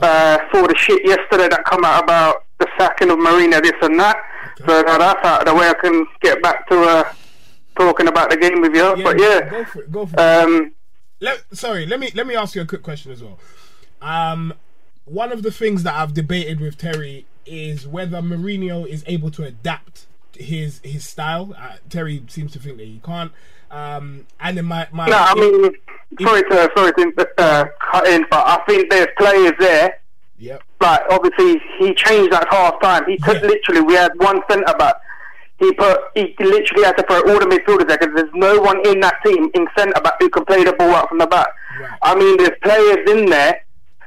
uh, 0.00 0.38
for 0.50 0.66
the 0.66 0.74
shit 0.76 1.04
yesterday 1.06 1.48
that 1.48 1.64
come 1.64 1.84
out 1.84 2.04
about 2.04 2.44
the 2.58 2.66
sacking 2.78 3.10
of 3.10 3.18
Mourinho, 3.18 3.62
this 3.62 3.72
and 3.82 3.98
that. 4.00 4.16
So 4.66 4.82
now 4.82 4.98
that's 4.98 5.24
out 5.24 5.40
of 5.40 5.46
the 5.46 5.54
way. 5.54 5.68
I 5.68 5.74
can 5.74 6.06
get 6.20 6.42
back 6.42 6.68
to 6.68 6.80
uh, 6.80 7.12
talking 7.76 8.08
about 8.08 8.30
the 8.30 8.36
game 8.36 8.60
with 8.60 8.74
you. 8.74 8.96
yeah. 8.96 9.02
but 9.02 9.20
yeah. 9.20 9.50
go 9.50 9.64
for 9.64 9.82
it. 9.82 9.92
Go 9.92 10.06
for 10.06 10.14
it. 10.14 10.20
Um, 10.20 10.72
let, 11.20 11.44
sorry, 11.52 11.86
let 11.86 12.00
me 12.00 12.10
let 12.14 12.26
me 12.26 12.34
ask 12.34 12.54
you 12.54 12.62
a 12.62 12.66
quick 12.66 12.82
question 12.82 13.12
as 13.12 13.22
well. 13.22 13.38
Um, 14.00 14.54
one 15.04 15.32
of 15.32 15.42
the 15.42 15.50
things 15.50 15.82
that 15.82 15.94
I've 15.94 16.14
debated 16.14 16.60
with 16.60 16.78
Terry 16.78 17.26
is 17.44 17.86
whether 17.86 18.20
Mourinho 18.22 18.86
is 18.86 19.04
able 19.06 19.30
to 19.32 19.44
adapt 19.44 20.06
his 20.40 20.80
his 20.82 21.06
style. 21.06 21.54
Uh, 21.58 21.76
Terry 21.88 22.22
seems 22.28 22.52
to 22.52 22.58
think 22.58 22.76
that 22.78 22.86
he 22.86 23.00
can't. 23.04 23.32
Um, 23.70 24.26
and 24.40 24.56
then 24.56 24.64
my 24.64 24.88
my 24.90 25.06
No, 25.06 25.16
I 25.16 25.34
mean, 25.34 25.72
sorry 26.20 26.42
to 26.42 26.70
sorry 26.76 26.92
to 26.92 27.28
uh, 27.38 27.64
cut 27.92 28.06
in, 28.08 28.26
but 28.30 28.46
I 28.46 28.62
think 28.68 28.90
there's 28.90 29.08
players 29.18 29.52
there. 29.58 29.98
yep. 30.38 30.62
Like 30.80 31.02
obviously, 31.10 31.60
he 31.78 31.94
changed 31.94 32.32
at 32.34 32.46
half 32.50 32.80
time. 32.82 33.04
He 33.06 33.16
took 33.18 33.40
Yeah. 33.42 33.48
literally. 33.48 33.80
We 33.82 33.94
had 33.94 34.12
one 34.16 34.40
centre 34.50 34.74
back. 34.78 34.96
He 35.58 35.72
put. 35.74 36.00
He 36.14 36.34
literally 36.40 36.84
had 36.84 36.96
to 36.96 37.02
put 37.04 37.28
all 37.28 37.38
the 37.38 37.46
midfielders 37.46 37.86
there 37.86 37.98
because 37.98 38.14
there's 38.16 38.30
no 38.34 38.58
one 38.60 38.80
in 38.86 39.00
that 39.00 39.16
team 39.24 39.50
in 39.54 39.66
centre 39.76 40.00
back 40.00 40.14
who 40.18 40.30
can 40.30 40.44
play 40.46 40.64
the 40.64 40.72
ball 40.72 40.94
out 40.94 41.08
from 41.08 41.18
the 41.18 41.26
back. 41.26 41.48
Right. 41.80 41.98
I 42.02 42.14
mean, 42.14 42.38
there's 42.38 42.58
players 42.62 43.08
in 43.10 43.26
there 43.26 43.62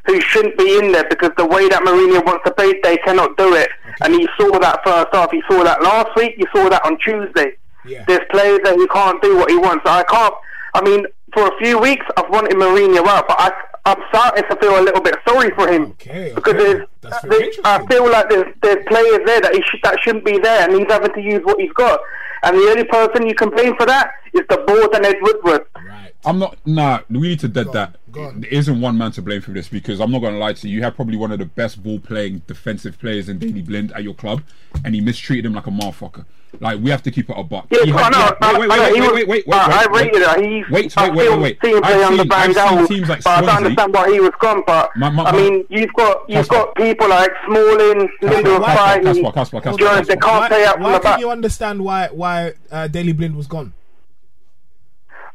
who 0.05 0.19
shouldn't 0.21 0.57
be 0.57 0.77
in 0.77 0.91
there 0.91 1.05
because 1.09 1.31
the 1.37 1.45
way 1.45 1.69
that 1.69 1.81
Mourinho 1.83 2.25
wants 2.25 2.43
to 2.45 2.53
play, 2.53 2.73
they 2.83 2.97
cannot 2.97 3.37
do 3.37 3.55
it. 3.55 3.69
And 4.01 4.13
he 4.13 4.27
saw 4.37 4.59
that 4.59 4.83
first 4.83 5.07
half. 5.13 5.31
He 5.31 5.41
saw 5.49 5.63
that 5.63 5.81
last 5.81 6.15
week. 6.15 6.35
You 6.37 6.45
saw 6.53 6.69
that 6.69 6.83
on 6.85 6.97
Tuesday. 6.97 7.57
Yeah. 7.85 8.03
There's 8.07 8.25
players 8.31 8.59
that 8.63 8.75
he 8.75 8.87
can't 8.87 9.21
do 9.21 9.37
what 9.37 9.49
he 9.49 9.57
wants. 9.57 9.83
I 9.85 10.03
can't. 10.03 10.33
I 10.73 10.81
mean, 10.81 11.05
for 11.33 11.47
a 11.47 11.57
few 11.57 11.79
weeks, 11.79 12.05
I've 12.17 12.29
wanted 12.29 12.53
Mourinho 12.53 13.05
out, 13.07 13.27
but 13.27 13.39
I, 13.39 13.51
I'm 13.85 14.01
starting 14.09 14.43
to 14.49 14.55
feel 14.57 14.79
a 14.79 14.83
little 14.83 15.01
bit 15.01 15.15
sorry 15.27 15.51
for 15.51 15.67
him 15.67 15.83
Okay, 15.91 16.31
okay. 16.31 16.33
because 16.35 16.53
there's, 16.53 16.87
very 17.23 17.51
I 17.65 17.85
feel 17.87 18.09
like 18.09 18.29
there's 18.29 18.53
there's 18.61 18.85
players 18.87 19.19
there 19.25 19.41
that 19.41 19.53
he 19.53 19.61
should, 19.69 19.81
that 19.83 19.99
shouldn't 20.01 20.25
be 20.25 20.37
there, 20.39 20.63
and 20.69 20.79
he's 20.79 20.89
having 20.89 21.13
to 21.13 21.21
use 21.21 21.41
what 21.43 21.59
he's 21.59 21.73
got. 21.73 21.99
And 22.43 22.57
the 22.57 22.69
only 22.69 22.83
person 22.83 23.25
you 23.27 23.35
can 23.35 23.49
blame 23.49 23.75
for 23.77 23.85
that 23.85 24.11
is 24.33 24.41
the 24.49 24.57
board 24.57 24.93
and 24.95 25.05
Ed 25.05 25.15
Woodward. 25.21 25.65
Right. 25.75 26.13
I'm 26.25 26.39
not. 26.39 26.57
Nah, 26.65 27.01
we 27.09 27.29
need 27.29 27.39
to 27.41 27.47
dead 27.47 27.67
Go 27.67 27.71
that. 27.73 27.95
go 28.11 28.23
on. 28.25 28.41
There 28.41 28.49
isn't 28.51 28.79
one 28.81 28.97
man 28.97 29.11
to 29.13 29.21
blame 29.21 29.41
for 29.41 29.51
this 29.51 29.67
because 29.69 29.99
I'm 29.99 30.11
not 30.11 30.19
going 30.19 30.33
to 30.33 30.39
lie 30.39 30.53
to 30.53 30.67
you. 30.67 30.75
You 30.77 30.83
have 30.83 30.95
probably 30.95 31.17
one 31.17 31.31
of 31.31 31.39
the 31.39 31.45
best 31.45 31.81
ball 31.83 31.99
playing 31.99 32.39
defensive 32.47 32.99
players 32.99 33.29
in 33.29 33.39
Daley 33.39 33.61
Blind 33.61 33.91
at 33.93 34.03
your 34.03 34.13
club, 34.13 34.41
and 34.83 34.93
he 34.95 35.01
mistreated 35.01 35.45
him 35.45 35.53
like 35.53 35.67
a 35.67 35.71
motherfucker. 35.71 36.25
Like 36.59 36.79
we 36.79 36.91
have 36.91 37.01
to 37.03 37.11
keep 37.11 37.29
it 37.29 37.35
a 37.37 37.43
buck. 37.43 37.65
Yeah, 37.71 37.79
He 37.83 37.91
I 37.91 38.01
had- 38.03 38.11
know. 38.11 38.19
yeah, 38.19 38.31
I, 38.41 38.59
wait, 38.59 38.71
I 38.71 38.75
know. 38.77 38.83
wait, 38.83 38.93
He 38.95 39.01
wait, 39.01 39.07
was, 39.09 39.13
wait, 39.15 39.27
wait, 39.27 39.47
wait, 39.47 39.57
I, 39.57 39.83
I 39.83 39.87
wait, 39.91 40.13
rated 40.13 40.13
wait. 40.21 40.37
it. 40.37 40.51
He's, 40.51 40.69
Wait, 40.71 40.97
I 40.97 41.09
wait, 41.09 41.15
wait, 41.17 41.25
still 41.25 41.39
wait, 41.41 41.57
see 41.63 41.69
him 41.69 41.73
wait. 41.75 41.83
play 41.83 41.93
I've 41.93 42.05
on 42.05 42.11
the 42.17 42.17
seen- 42.23 42.29
Van 42.29 42.39
I've 42.39 42.45
seen 42.55 42.77
Gaal, 42.77 42.87
teams 42.87 43.09
like 43.09 43.23
but 43.23 43.29
I 43.29 43.35
don't 43.41 43.43
Swansea. 43.49 43.65
understand 43.65 43.93
why 43.93 44.11
he 44.11 44.19
was 44.19 44.31
gone. 44.39 44.63
But 44.67 44.95
My- 44.95 45.09
my- 45.09 45.23
I 45.23 45.31
my- 45.31 45.37
mean, 45.37 45.65
you've 45.69 45.93
got 45.93 46.29
you've 46.29 46.47
Casper. 46.47 46.53
got 46.55 46.75
people 46.75 47.09
like 47.09 47.31
Smalling, 47.45 48.09
Lindelof, 48.21 48.59
why- 48.61 48.75
Friday, 48.75 49.03
Casper, 49.03 49.31
Casper, 49.31 49.61
Casper, 49.61 49.79
Jones. 49.79 50.07
They 50.07 50.15
can't 50.15 50.39
why 50.41 50.47
play 50.47 50.65
out 50.65 50.73
from 50.75 50.83
why 50.83 50.93
the 50.93 50.99
back. 50.99 51.19
you 51.19 51.31
understand 51.31 51.83
why 51.83 52.07
why 52.11 52.53
uh, 52.71 52.87
Daley 52.87 53.13
Blind 53.13 53.35
was 53.35 53.47
gone? 53.47 53.73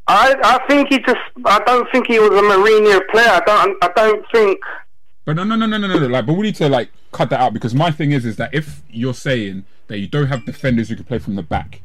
I 0.06 0.34
I 0.42 0.66
think 0.68 0.88
he 0.88 0.98
just. 1.00 1.18
I 1.44 1.58
don't 1.66 1.86
think 1.92 2.06
he 2.06 2.18
was 2.18 2.30
a 2.30 2.42
Mourinho 2.42 3.06
player. 3.10 3.28
I 3.28 3.40
don't. 3.44 3.76
I 3.84 3.88
don't 3.94 4.24
think. 4.32 4.58
But 5.28 5.36
no, 5.36 5.44
no, 5.44 5.56
no, 5.56 5.66
no, 5.66 5.76
no, 5.76 5.86
no. 5.88 6.06
Like, 6.06 6.24
but 6.24 6.38
we 6.38 6.44
need 6.44 6.54
to 6.54 6.70
like 6.70 6.90
cut 7.12 7.28
that 7.28 7.38
out 7.38 7.52
because 7.52 7.74
my 7.74 7.90
thing 7.90 8.12
is, 8.12 8.24
is 8.24 8.36
that 8.36 8.54
if 8.54 8.82
you're 8.88 9.12
saying 9.12 9.66
that 9.88 9.98
you 9.98 10.08
don't 10.08 10.28
have 10.28 10.46
defenders 10.46 10.88
who 10.88 10.96
can 10.96 11.04
play 11.04 11.18
from 11.18 11.34
the 11.34 11.42
back, 11.42 11.82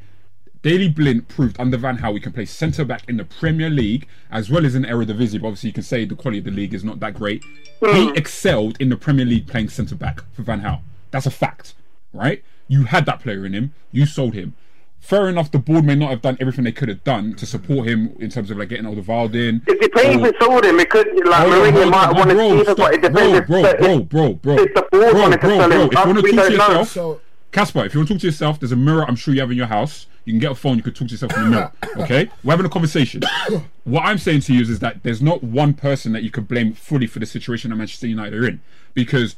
Daley 0.62 0.88
Blind 0.88 1.28
proved 1.28 1.60
under 1.60 1.76
Van 1.76 1.98
Gaal 1.98 2.14
we 2.14 2.22
can 2.22 2.32
play 2.32 2.46
centre 2.46 2.86
back 2.86 3.04
in 3.10 3.18
the 3.18 3.26
Premier 3.26 3.70
League 3.70 4.08
as 4.32 4.50
well 4.50 4.66
as 4.66 4.76
in 4.76 4.84
Eredivisie. 4.84 5.42
But 5.42 5.48
obviously, 5.48 5.72
you 5.72 5.74
can 5.74 5.84
say 5.84 6.06
the 6.06 6.16
quality 6.16 6.40
of 6.40 6.46
the 6.46 6.52
league 6.52 6.74
is 6.74 6.86
not 6.86 7.02
that 7.02 7.16
great. 7.16 7.44
He 7.82 8.08
hmm. 8.08 8.16
excelled 8.16 8.78
in 8.80 8.88
the 8.88 8.96
Premier 8.96 9.26
League 9.26 9.46
playing 9.46 9.68
centre 9.68 9.96
back 9.96 10.22
for 10.32 10.44
Van 10.44 10.62
Gaal. 10.62 10.80
That's 11.12 11.26
a 11.26 11.30
fact, 11.30 11.74
right? 12.14 12.42
You 12.70 12.86
had 12.86 13.06
that 13.08 13.20
player 13.20 13.46
in 13.46 13.52
him. 13.52 13.74
You 13.92 14.06
sold 14.06 14.36
him. 14.36 14.56
Fair 15.04 15.28
enough, 15.28 15.52
the 15.52 15.60
board 15.60 15.84
may 15.84 15.96
not 15.96 16.12
have 16.12 16.22
done 16.22 16.38
everything 16.40 16.64
they 16.64 16.72
could 16.72 16.88
have 16.88 17.04
done 17.04 17.34
to 17.34 17.46
support 17.46 17.86
him 17.90 18.16
in 18.20 18.30
terms 18.30 18.50
of 18.50 18.58
like 18.58 18.70
getting 18.70 18.86
Alderweireld 18.86 19.36
in. 19.36 19.62
It 19.68 19.82
depends 19.82 20.16
or- 20.24 20.32
who 20.32 20.40
sold 20.40 20.64
him. 20.64 20.80
It 20.80 20.90
could 20.90 21.08
like 21.28 21.42
Hold 21.46 21.54
Mourinho 21.54 21.72
hold 21.74 21.92
might 21.92 22.08
on, 22.08 22.16
want 22.16 22.30
to 22.30 22.36
bro, 22.36 22.50
see 22.50 22.56
him, 22.56 22.64
stop. 22.64 22.78
but 22.78 22.94
it 22.94 23.02
bro, 23.02 23.10
depends. 23.34 23.48
bro, 23.50 23.66
if, 23.66 23.80
bro, 23.80 24.00
bro, 24.00 24.34
bro, 24.36 24.64
if 24.64 24.74
the 24.74 24.82
board 24.94 25.12
bro, 25.12 25.22
wanted 25.22 25.42
to 25.42 25.48
bro, 25.48 25.58
sell 25.58 25.72
him, 25.74 25.82
If 25.82 25.92
you 25.92 25.98
uh, 26.00 26.06
want 26.06 26.18
to 26.20 26.24
we 26.24 26.32
talk 26.32 26.46
to 26.48 26.58
don't 26.58 26.78
yourself, 26.80 27.22
Casper, 27.52 27.84
if 27.86 27.94
you 27.94 28.00
want 28.00 28.08
to 28.08 28.14
talk 28.14 28.22
to 28.22 28.28
yourself, 28.28 28.60
there's 28.62 28.72
a 28.72 28.76
mirror 28.78 29.04
I'm 29.06 29.18
sure 29.18 29.34
you 29.34 29.42
have 29.42 29.52
in 29.52 29.58
your 29.58 29.68
house. 29.68 30.08
You 30.24 30.32
can 30.32 30.40
get 30.40 30.54
a 30.54 30.56
phone, 30.56 30.78
you 30.78 30.84
can 30.84 30.94
talk 30.94 31.10
to 31.10 31.12
yourself 31.12 31.36
in 31.36 31.44
the 31.44 31.50
mirror. 31.50 31.72
Okay? 31.98 32.30
We're 32.42 32.54
having 32.54 32.66
a 32.66 32.70
conversation. 32.70 33.24
what 33.84 34.04
I'm 34.06 34.18
saying 34.18 34.40
to 34.44 34.54
you 34.54 34.62
is, 34.62 34.70
is 34.70 34.80
that 34.80 35.04
there's 35.04 35.22
not 35.22 35.44
one 35.44 35.74
person 35.74 36.14
that 36.14 36.24
you 36.24 36.32
could 36.32 36.48
blame 36.48 36.72
fully 36.74 37.08
for 37.08 37.20
the 37.20 37.26
situation 37.26 37.72
that 37.72 37.76
Manchester 37.76 38.08
United 38.08 38.34
are 38.34 38.48
in. 38.48 38.62
Because 38.94 39.36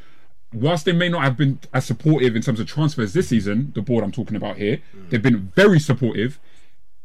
whilst 0.56 0.86
they 0.86 0.92
may 0.92 1.10
not 1.10 1.24
have 1.24 1.38
been 1.38 1.60
as 1.74 1.86
supportive 1.86 2.36
in 2.36 2.42
terms 2.42 2.60
of 2.60 2.68
transfers 2.68 3.14
this 3.14 3.30
season, 3.30 3.72
the 3.76 3.82
board 3.82 4.04
I'm 4.04 4.12
talking 4.12 4.36
about 4.36 4.58
here, 4.58 4.82
they've 5.10 5.22
been 5.22 5.52
very 5.56 5.80
supportive 5.80 6.40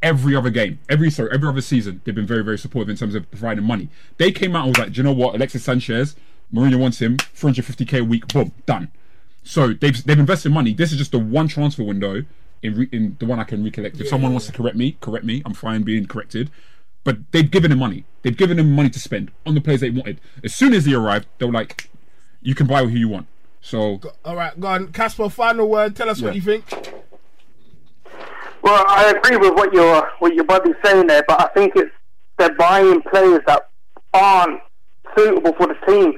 every 0.02 0.35
other 0.35 0.50
game, 0.50 0.78
every 0.88 1.11
sorry, 1.11 1.30
every 1.33 1.49
other 1.49 1.61
season, 1.61 2.00
they've 2.04 2.14
been 2.14 2.26
very, 2.26 2.42
very 2.42 2.59
supportive 2.59 2.88
in 2.88 2.97
terms 2.97 3.14
of 3.14 3.30
providing 3.30 3.64
money. 3.64 3.88
They 4.16 4.33
came 4.33 4.57
out 4.57 4.66
and 4.66 4.76
was 4.76 4.85
like, 4.85 4.92
Do 4.92 4.99
you 4.99 5.02
know 5.02 5.12
what, 5.12 5.35
Alexis 5.35 5.64
Sanchez, 5.64 6.16
Mourinho 6.52 6.78
wants 6.78 7.00
him, 7.00 7.16
350k 7.16 8.00
a 8.00 8.04
week, 8.04 8.28
boom, 8.28 8.52
done. 8.66 8.90
So 9.42 9.73
they've 9.73 10.02
they've 10.04 10.19
invested 10.19 10.52
money. 10.52 10.75
This 10.75 10.92
is 10.92 10.99
just 10.99 11.12
the 11.12 11.19
one 11.19 11.49
transfer 11.49 11.83
window 11.83 12.25
in 12.62 12.75
re, 12.76 12.88
in 12.92 13.16
the 13.19 13.26
one 13.26 13.38
I 13.38 13.45
can 13.45 13.64
recollect. 13.64 13.99
If 14.00 14.09
someone 14.09 14.33
wants 14.33 14.47
to 14.47 14.52
correct 14.52 14.76
me, 14.76 14.97
correct 15.00 15.25
me. 15.25 15.42
I'm 15.47 15.54
fine 15.54 15.83
being 15.83 16.07
corrected. 16.07 16.50
But 17.02 17.33
they've 17.33 17.50
given 17.50 17.73
him 17.73 17.78
money. 17.78 18.04
They've 18.23 18.37
given 18.37 18.59
him 18.59 18.73
money 18.73 18.90
to 18.90 19.00
spend 19.00 19.30
on 19.47 19.54
the 19.54 19.62
players 19.62 19.80
they 19.80 19.88
wanted. 19.88 20.21
As 20.45 20.54
soon 20.54 20.75
as 20.75 20.85
he 20.85 20.95
arrived, 20.95 21.26
they 21.38 21.47
were 21.47 21.52
like, 21.52 21.88
"You 22.42 22.54
can 22.54 22.66
buy 22.66 22.85
who 22.85 22.99
you 22.99 23.09
want." 23.09 23.26
So 23.61 24.00
all 24.25 24.37
right, 24.37 24.59
go 24.59 24.69
on, 24.69 24.93
Casper. 24.93 25.29
Final 25.29 25.69
word. 25.69 25.97
Tell 25.97 26.09
us 26.09 26.23
what 26.23 26.35
you 26.35 26.40
think. 26.40 26.64
Well, 28.62 28.85
I 28.88 29.11
agree 29.17 29.37
with 29.37 29.55
what 29.55 29.73
your 29.73 30.11
what 30.19 30.35
your 30.35 30.45
buddy's 30.45 30.75
saying 30.85 31.07
there, 31.07 31.25
but 31.26 31.40
I 31.40 31.49
think 31.55 31.73
it's 31.76 31.90
they're 32.38 32.55
buying 32.55 33.02
players 33.02 33.40
that 33.47 33.69
aren't 34.12 34.61
suitable 35.17 35.52
for 35.55 35.67
the 35.69 35.76
team. 35.87 36.14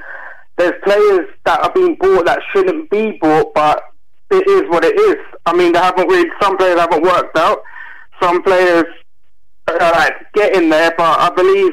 There's 0.56 0.74
players 0.84 1.28
that 1.44 1.60
are 1.60 1.72
being 1.72 1.96
bought 1.96 2.26
that 2.26 2.40
shouldn't 2.52 2.90
be 2.90 3.18
bought, 3.20 3.54
but 3.54 3.82
it 4.30 4.46
is 4.48 4.62
what 4.70 4.84
it 4.84 4.98
is. 4.98 5.16
I 5.46 5.54
mean, 5.56 5.72
they 5.72 5.78
haven't 5.78 6.08
really. 6.08 6.30
Some 6.40 6.56
players 6.56 6.78
haven't 6.78 7.02
worked 7.02 7.36
out. 7.36 7.62
Some 8.20 8.42
players 8.42 8.84
are 9.68 9.78
like 9.92 10.14
getting 10.34 10.68
there, 10.68 10.92
but 10.96 11.18
I 11.18 11.30
believe 11.34 11.72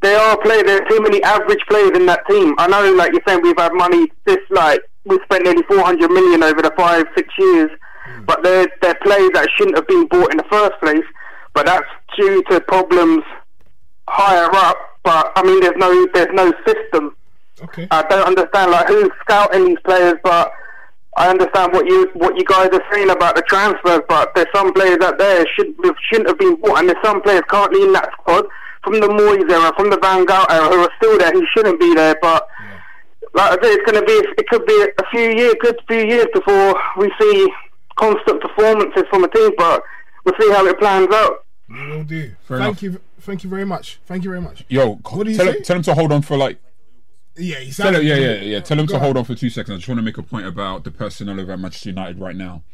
there 0.00 0.18
are 0.18 0.36
players. 0.38 0.64
There 0.64 0.82
are 0.82 0.88
too 0.88 1.00
many 1.00 1.22
average 1.22 1.64
players 1.68 1.92
in 1.94 2.06
that 2.06 2.26
team. 2.28 2.54
I 2.58 2.66
know, 2.66 2.92
like 2.94 3.12
you're 3.12 3.22
saying, 3.26 3.40
we've 3.42 3.58
had 3.58 3.72
money. 3.72 4.06
This 4.24 4.38
like 4.50 4.80
we 5.04 5.18
spent 5.24 5.44
nearly 5.44 5.62
400 5.64 6.10
million 6.10 6.42
over 6.42 6.62
the 6.62 6.72
five 6.76 7.06
six 7.16 7.28
years, 7.38 7.70
hmm. 8.04 8.24
but 8.24 8.42
they're 8.42 8.68
they're 8.80 8.98
players 9.02 9.30
that 9.34 9.48
shouldn't 9.56 9.76
have 9.76 9.88
been 9.88 10.06
bought 10.06 10.30
in 10.30 10.36
the 10.36 10.48
first 10.50 10.78
place. 10.80 11.04
But 11.54 11.66
that's 11.66 11.88
due 12.16 12.42
to 12.44 12.60
problems 12.60 13.24
higher 14.08 14.48
up. 14.52 14.76
But 15.02 15.32
I 15.36 15.42
mean, 15.42 15.60
there's 15.60 15.76
no 15.76 16.06
there's 16.14 16.32
no 16.32 16.52
system. 16.66 17.16
Okay. 17.62 17.86
I 17.90 18.02
don't 18.02 18.26
understand 18.26 18.70
like 18.70 18.88
who's 18.88 19.10
scouting 19.22 19.66
these 19.66 19.78
players, 19.84 20.14
but 20.24 20.52
I 21.16 21.28
understand 21.28 21.72
what 21.72 21.86
you 21.86 22.10
what 22.14 22.36
you 22.36 22.44
guys 22.44 22.68
are 22.72 22.84
saying 22.92 23.10
about 23.10 23.36
the 23.36 23.42
transfers. 23.42 24.00
But 24.08 24.34
there's 24.34 24.48
some 24.54 24.72
players 24.72 24.98
out 25.02 25.18
there 25.18 25.44
should 25.54 25.74
shouldn't 26.10 26.28
have 26.28 26.38
been 26.38 26.56
bought, 26.56 26.78
and 26.78 26.88
there's 26.88 27.04
some 27.04 27.20
players 27.22 27.42
currently 27.48 27.82
in 27.82 27.92
that 27.92 28.10
squad 28.12 28.46
from 28.82 28.94
the 29.00 29.06
Moyes 29.06 29.48
era, 29.50 29.72
from 29.76 29.90
the 29.90 29.98
Van 29.98 30.26
Gaal 30.26 30.46
era, 30.50 30.68
who 30.68 30.82
are 30.82 30.90
still 30.96 31.18
there, 31.18 31.30
who 31.32 31.46
shouldn't 31.54 31.78
be 31.78 31.94
there. 31.94 32.16
But 32.20 32.48
like 33.34 33.58
I 33.58 33.62
say, 33.62 33.70
it's 33.72 33.90
going 33.90 34.00
to 34.00 34.06
be 34.06 34.12
it 34.38 34.48
could 34.48 34.66
be 34.66 34.86
a 34.98 35.04
few 35.10 35.30
years, 35.30 35.54
good 35.60 35.78
few 35.88 36.04
years 36.06 36.26
before 36.34 36.80
we 36.98 37.10
see 37.20 37.48
constant 37.96 38.40
performances 38.40 39.04
from 39.10 39.24
a 39.24 39.28
team. 39.28 39.52
But 39.56 39.82
we'll 40.24 40.34
see 40.40 40.50
how 40.50 40.66
it 40.66 40.78
plans 40.78 41.08
out. 41.12 41.44
We 41.68 41.86
will 41.88 42.04
do. 42.04 42.34
Fair 42.44 42.58
thank 42.58 42.82
enough. 42.82 42.82
you. 42.82 43.00
Thank 43.20 43.44
you 43.44 43.50
very 43.50 43.64
much. 43.64 44.00
Thank 44.06 44.24
you 44.24 44.30
very 44.30 44.42
much. 44.42 44.64
yo, 44.68 44.96
What 45.10 45.24
do 45.24 45.30
you 45.30 45.36
tell, 45.36 45.46
say? 45.46 45.58
him, 45.58 45.62
tell 45.62 45.76
him 45.76 45.82
to 45.84 45.94
hold 45.94 46.12
on 46.12 46.22
for 46.22 46.36
like 46.36 46.58
Yeah, 47.36 47.60
you 47.60 47.72
Tell 47.72 47.94
him, 47.94 48.04
yeah, 48.04 48.16
yeah, 48.16 48.34
yeah. 48.40 48.60
Tell 48.60 48.78
him 48.78 48.86
Go 48.86 48.94
to 48.94 48.96
on. 48.96 49.02
hold 49.04 49.16
on 49.16 49.24
for 49.24 49.34
two 49.36 49.48
seconds. 49.48 49.74
I 49.74 49.76
just 49.78 49.88
want 49.88 49.98
to 49.98 50.02
make 50.02 50.18
a 50.18 50.22
point 50.24 50.44
about 50.46 50.82
the 50.84 50.90
personnel 50.90 51.38
over 51.40 51.52
at 51.52 51.58
Manchester 51.60 51.90
United 51.90 52.18
right 52.18 52.34
now. 52.36 52.64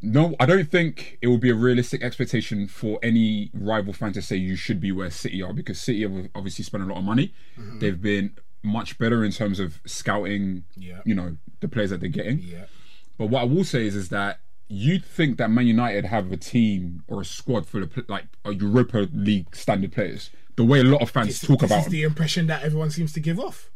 No, 0.00 0.34
I 0.38 0.44
don't 0.46 0.70
think 0.70 1.18
it 1.22 1.28
would 1.28 1.40
be 1.40 1.48
a 1.50 1.54
realistic 1.54 2.02
expectation 2.02 2.68
for 2.68 2.98
any 3.02 3.50
rival 3.54 3.92
fan 3.94 4.12
to 4.12 4.22
say 4.22 4.36
you 4.36 4.54
should 4.54 4.78
be 4.80 4.92
where 4.92 5.10
City 5.10 5.40
are 5.42 5.52
because 5.54 5.80
City 5.80 6.02
have 6.02 6.28
obviously 6.34 6.62
spent 6.64 6.82
a 6.84 6.86
lot 6.86 6.98
of 6.98 7.04
money. 7.04 7.32
Mm-hmm. 7.58 7.78
They've 7.78 8.00
been 8.00 8.36
much 8.64 8.98
better 8.98 9.22
in 9.24 9.30
terms 9.32 9.60
of 9.60 9.80
scouting, 9.86 10.64
Yeah. 10.76 11.00
you 11.04 11.14
know, 11.14 11.36
the 11.60 11.68
players 11.68 11.90
that 11.90 12.00
they're 12.00 12.08
getting. 12.08 12.38
Yeah. 12.40 12.64
But 13.18 13.26
what 13.26 13.42
I 13.42 13.44
will 13.44 13.64
say 13.64 13.86
is, 13.86 13.94
is 13.94 14.08
that 14.08 14.40
you'd 14.68 15.04
think 15.04 15.36
that 15.38 15.50
Man 15.50 15.66
United 15.66 16.06
have 16.06 16.32
a 16.32 16.36
team 16.36 17.04
or 17.06 17.20
a 17.20 17.24
squad 17.24 17.66
full 17.66 17.82
of 17.82 17.92
pl- 17.92 18.04
like 18.08 18.24
a 18.44 18.52
Europa 18.54 19.08
League 19.12 19.54
standard 19.54 19.92
players. 19.92 20.30
The 20.56 20.64
way 20.64 20.80
a 20.80 20.84
lot 20.84 21.02
of 21.02 21.10
fans 21.10 21.28
This, 21.28 21.40
talk 21.40 21.60
this 21.60 21.70
about 21.70 21.78
is 21.80 21.84
them. 21.84 21.92
the 21.92 22.02
impression 22.02 22.46
that 22.46 22.62
everyone 22.62 22.90
seems 22.90 23.12
to 23.12 23.20
give 23.20 23.38
off. 23.38 23.70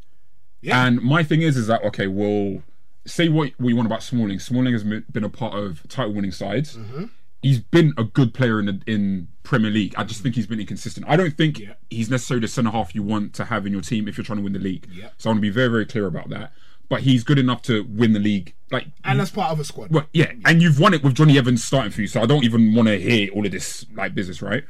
Yeah. 0.61 0.85
And 0.87 1.01
my 1.03 1.23
thing 1.23 1.43
is, 1.43 1.57
is 1.57 1.67
that 1.69 1.83
okay? 1.85 2.07
Well, 2.07 2.63
say 3.07 3.29
what 3.29 3.53
we 3.61 3.73
want 3.75 3.87
about 3.87 4.03
Smalling. 4.03 4.39
Smalling 4.41 4.73
has 4.73 4.83
been 4.85 5.05
been 5.13 5.25
a 5.25 5.29
part 5.29 5.55
of 5.55 5.83
title-winning 5.89 6.33
sides. 6.33 6.77
Mm-hmm. 6.77 7.05
He's 7.43 7.61
been 7.61 7.93
a 7.97 8.05
good 8.05 8.35
player 8.35 8.59
in 8.59 8.67
the, 8.67 8.81
in 8.87 9.29
Premier 9.45 9.71
League. 9.71 9.95
I 9.97 10.05
just 10.05 10.23
think 10.23 10.35
he's 10.35 10.47
been 10.47 10.59
inconsistent. 10.61 11.07
I 11.09 11.17
don't 11.17 11.37
think 11.37 11.59
Yeah. 11.61 11.75
he's 11.89 12.11
necessarily 12.11 12.41
the 12.43 12.49
centre 12.49 12.71
half 12.71 12.95
you 12.95 13.03
want 13.03 13.33
to 13.35 13.45
have 13.47 13.65
in 13.67 13.73
your 13.73 13.81
team 13.83 14.09
if 14.09 14.17
you're 14.19 14.25
trying 14.25 14.39
to 14.39 14.43
win 14.43 14.53
the 14.55 14.59
league. 14.59 14.89
Yeah. 14.93 15.11
So 15.19 15.29
I 15.29 15.33
want 15.33 15.39
to 15.39 15.43
be 15.43 15.51
very, 15.51 15.69
very 15.69 15.87
clear 15.87 16.07
about 16.07 16.31
that. 16.31 16.53
But 16.89 17.03
he's 17.03 17.23
good 17.23 17.39
enough 17.39 17.63
to 17.63 17.85
win 17.85 18.13
the 18.13 18.19
league. 18.19 18.55
Like, 18.71 18.87
and 19.05 19.21
that's 19.21 19.31
part 19.31 19.53
of 19.53 19.61
a 19.61 19.65
squad. 19.65 19.91
well, 19.91 20.07
yeah, 20.13 20.33
and 20.47 20.61
you've 20.63 20.81
won 20.81 20.95
it 20.95 21.03
with 21.05 21.15
Jonny 21.15 21.37
Evans 21.39 21.63
starting 21.63 21.93
for 21.93 22.01
you, 22.01 22.07
so 22.07 22.21
I 22.23 22.27
don't 22.27 22.45
even 22.45 22.75
want 22.75 22.89
to 22.89 22.99
hear 22.99 23.31
all 23.33 23.45
of 23.47 23.53
this 23.53 23.85
like 23.95 24.15
business, 24.15 24.41
right? 24.43 24.65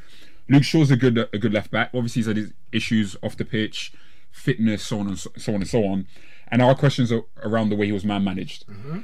Luke 0.49 0.65
Shaw's 0.65 0.91
a 0.91 0.97
good 0.97 1.17
a 1.33 1.39
good 1.39 1.53
left 1.53 1.71
back. 1.71 1.91
Obviously, 1.95 2.21
he's 2.21 2.27
had 2.27 2.37
his 2.37 2.53
issues 2.73 3.17
off 3.23 3.37
the 3.37 3.45
pitch, 3.45 3.93
fitness, 4.33 4.85
so 4.85 4.99
on 5.01 5.07
and 5.09 5.19
so, 5.19 5.31
so 5.37 5.53
on 5.55 5.61
and 5.61 5.69
so 5.69 5.85
on. 5.85 6.07
And 6.49 6.61
our 6.63 6.75
questions 6.75 7.13
are 7.13 7.23
around 7.43 7.69
the 7.71 7.77
way 7.77 7.87
he 7.87 7.93
was 7.93 8.05
man 8.05 8.25
managed. 8.25 8.67
Mm-hmm. 8.67 9.01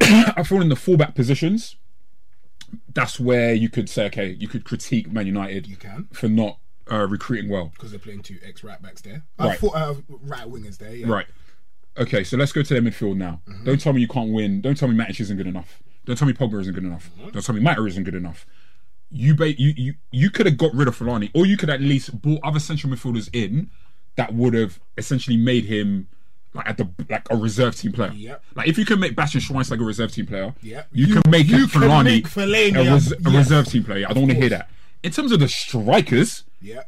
I 0.36 0.42
feel 0.42 0.60
in 0.60 0.68
the 0.68 0.76
fullback 0.76 1.14
positions, 1.14 1.76
that's 2.94 3.18
where 3.20 3.54
you 3.54 3.68
could 3.68 3.88
say, 3.88 4.06
okay, 4.06 4.30
you 4.38 4.48
could 4.48 4.64
critique 4.64 5.10
Man 5.12 5.26
United 5.26 5.66
You 5.66 5.76
can. 5.76 6.08
for 6.12 6.28
not 6.28 6.58
uh, 6.90 7.06
recruiting 7.06 7.50
well. 7.50 7.70
because 7.74 7.90
they're 7.90 7.98
playing 8.00 8.22
two 8.22 8.38
ex 8.46 8.64
right 8.64 8.80
backs 8.82 9.00
there. 9.02 9.22
Uh, 9.38 9.46
Right. 9.48 9.58
four, 9.58 9.76
uh, 9.76 9.94
right 10.22 10.46
wingers 10.48 10.78
there. 10.78 10.94
Yeah. 10.94 11.06
Right. 11.08 11.26
Okay, 11.98 12.24
so 12.24 12.36
let's 12.36 12.52
go 12.52 12.62
to 12.62 12.74
their 12.74 12.82
midfield 12.82 13.16
now. 13.16 13.40
Mm-hmm. 13.46 13.64
Don't 13.64 13.80
tell 13.80 13.92
me 13.92 14.00
you 14.00 14.08
can't 14.08 14.32
win. 14.32 14.60
Don't 14.62 14.76
tell 14.76 14.88
me 14.88 14.96
Matic 14.96 15.20
isn't 15.20 15.36
good 15.36 15.46
enough. 15.46 15.82
Don't 16.06 16.16
tell 16.16 16.26
me 16.26 16.32
Pogba 16.34 16.60
isn't 16.60 16.74
good 16.74 16.84
enough. 16.84 17.10
Mm-hmm. 17.18 17.30
Don't 17.30 17.44
tell 17.44 17.54
me 17.54 17.60
Mata 17.60 17.84
isn't 17.84 18.04
good 18.04 18.14
enough. 18.14 18.46
You 19.10 19.34
ba- 19.34 19.60
you 19.60 19.74
you 19.76 19.94
you 20.10 20.30
could 20.30 20.46
have 20.46 20.56
got 20.56 20.74
rid 20.74 20.88
of 20.88 20.98
Fellaini, 20.98 21.30
or 21.34 21.44
you 21.46 21.56
could 21.58 21.68
at 21.68 21.82
least 21.82 22.20
brought 22.22 22.40
other 22.42 22.58
central 22.58 22.92
midfielders 22.92 23.28
in 23.34 23.70
that 24.16 24.34
would 24.34 24.54
have 24.54 24.80
essentially 24.96 25.36
made 25.36 25.66
him 25.66 26.08
like 26.54 26.68
at 26.68 26.76
the 26.76 26.88
like 27.08 27.26
a 27.30 27.36
reserve 27.36 27.74
team 27.76 27.92
player. 27.92 28.12
Yep. 28.14 28.44
Like 28.54 28.68
if 28.68 28.76
you 28.78 28.84
can 28.84 29.00
make 29.00 29.16
Bastian 29.16 29.40
Schweinsteiger 29.40 29.80
a 29.80 29.84
reserve 29.84 30.12
team 30.12 30.26
player, 30.26 30.54
Yep. 30.62 30.88
you, 30.92 31.06
You- 31.06 31.14
can 31.20 31.30
make 31.30 31.46
you 31.48 31.64
it 31.64 31.70
can 31.70 32.04
make 32.04 32.24
Fellaini 32.28 32.76
a, 32.76 32.90
a- 32.90 32.94
res- 32.94 33.12
a 33.12 33.30
reserve 33.30 33.66
team 33.68 33.84
player. 33.84 34.06
I 34.08 34.12
don't 34.12 34.22
want 34.24 34.32
to 34.32 34.38
hear 34.38 34.50
that. 34.50 34.68
In 35.02 35.10
terms 35.12 35.32
of 35.32 35.40
the 35.40 35.48
strikers, 35.48 36.44
Yeah. 36.60 36.82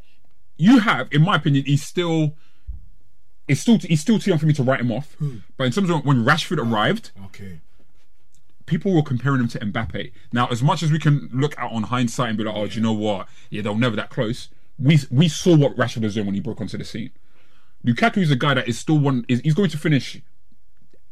you 0.57 0.79
have, 0.79 1.07
in 1.11 1.21
my 1.23 1.35
opinion, 1.35 1.65
he's 1.65 1.83
still. 1.83 2.35
It's 3.47 3.61
still 3.61 3.77
he's 3.77 4.01
still 4.01 4.17
too 4.17 4.31
young 4.31 4.39
for 4.39 4.45
me 4.47 4.53
to 4.53 4.63
write 4.63 4.79
him 4.81 4.91
off. 4.91 5.13
Hmm. 5.19 5.37
But 5.57 5.65
in 5.65 5.71
terms 5.71 5.89
of 5.89 6.03
when 6.05 6.23
Rashford 6.25 6.57
arrived, 6.57 7.11
Okay. 7.25 7.59
people 8.65 8.93
were 8.95 9.03
comparing 9.03 9.39
him 9.41 9.47
to 9.49 9.59
Mbappe. 9.59 10.11
Now, 10.33 10.47
as 10.47 10.63
much 10.63 10.81
as 10.81 10.91
we 10.91 10.97
can 10.99 11.29
look 11.31 11.53
out 11.59 11.71
on 11.71 11.83
hindsight 11.83 12.29
and 12.29 12.37
be 12.37 12.43
like, 12.43 12.55
"Oh, 12.55 12.65
do 12.67 12.73
you 12.75 12.81
know 12.81 12.93
what? 12.93 13.27
Yeah, 13.51 13.61
they 13.61 13.69
were 13.69 13.75
never 13.75 13.95
that 13.97 14.09
close." 14.09 14.49
We 14.79 14.99
we 15.11 15.27
saw 15.27 15.55
what 15.55 15.75
Rashford 15.77 16.01
was 16.01 16.15
doing 16.15 16.25
when 16.25 16.35
he 16.35 16.41
broke 16.41 16.59
onto 16.59 16.77
the 16.77 16.83
scene. 16.83 17.11
Lukaku 17.85 18.17
is 18.17 18.31
a 18.31 18.35
guy 18.35 18.53
that 18.55 18.67
is 18.67 18.79
still 18.79 18.97
one. 18.97 19.25
Is 19.27 19.39
he's 19.41 19.53
going 19.53 19.69
to 19.69 19.77
finish 19.77 20.21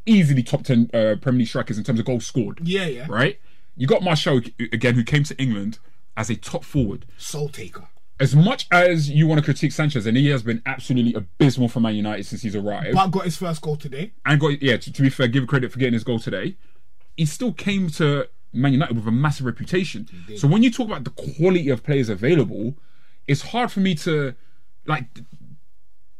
easily 0.05 0.43
top 0.43 0.63
ten 0.63 0.89
uh, 0.93 1.15
Premier 1.21 1.39
League 1.39 1.47
strikers 1.47 1.77
in 1.77 1.83
terms 1.83 1.99
of 1.99 2.05
goals 2.05 2.25
scored. 2.25 2.59
Yeah, 2.63 2.85
yeah. 2.85 3.05
Right. 3.09 3.39
You 3.75 3.87
got 3.87 4.03
Martial 4.03 4.41
again, 4.59 4.95
who 4.95 5.03
came 5.03 5.23
to 5.23 5.37
England 5.41 5.79
as 6.15 6.29
a 6.29 6.35
top 6.35 6.63
forward 6.63 7.05
Soul 7.17 7.49
taker. 7.49 7.85
as 8.19 8.35
much 8.35 8.67
as 8.71 9.09
you 9.09 9.25
want 9.25 9.39
to 9.39 9.43
critique 9.43 9.71
Sanchez, 9.71 10.05
and 10.05 10.15
he 10.15 10.27
has 10.29 10.43
been 10.43 10.61
absolutely 10.65 11.13
abysmal 11.15 11.67
for 11.69 11.79
Man 11.79 11.95
United 11.95 12.25
since 12.25 12.43
he's 12.43 12.55
arrived, 12.55 12.93
But 12.93 13.07
got 13.07 13.25
his 13.25 13.37
first 13.37 13.61
goal 13.61 13.75
today. 13.75 14.11
and 14.25 14.39
got 14.39 14.61
yeah. 14.61 14.77
To, 14.77 14.93
to 14.93 15.01
be 15.01 15.09
fair, 15.09 15.27
give 15.27 15.47
credit 15.47 15.71
for 15.71 15.79
getting 15.79 15.93
his 15.93 16.03
goal 16.03 16.19
today. 16.19 16.55
He 17.17 17.25
still 17.25 17.53
came 17.53 17.89
to 17.91 18.27
Man 18.51 18.73
United 18.73 18.95
with 18.95 19.07
a 19.07 19.11
massive 19.11 19.45
reputation. 19.45 20.07
So 20.37 20.47
when 20.47 20.61
you 20.63 20.69
talk 20.71 20.87
about 20.87 21.03
the 21.03 21.09
quality 21.11 21.69
of 21.69 21.83
players 21.83 22.09
available, 22.09 22.75
it's 23.27 23.41
hard 23.41 23.71
for 23.71 23.79
me 23.79 23.95
to 23.95 24.35
like 24.85 25.05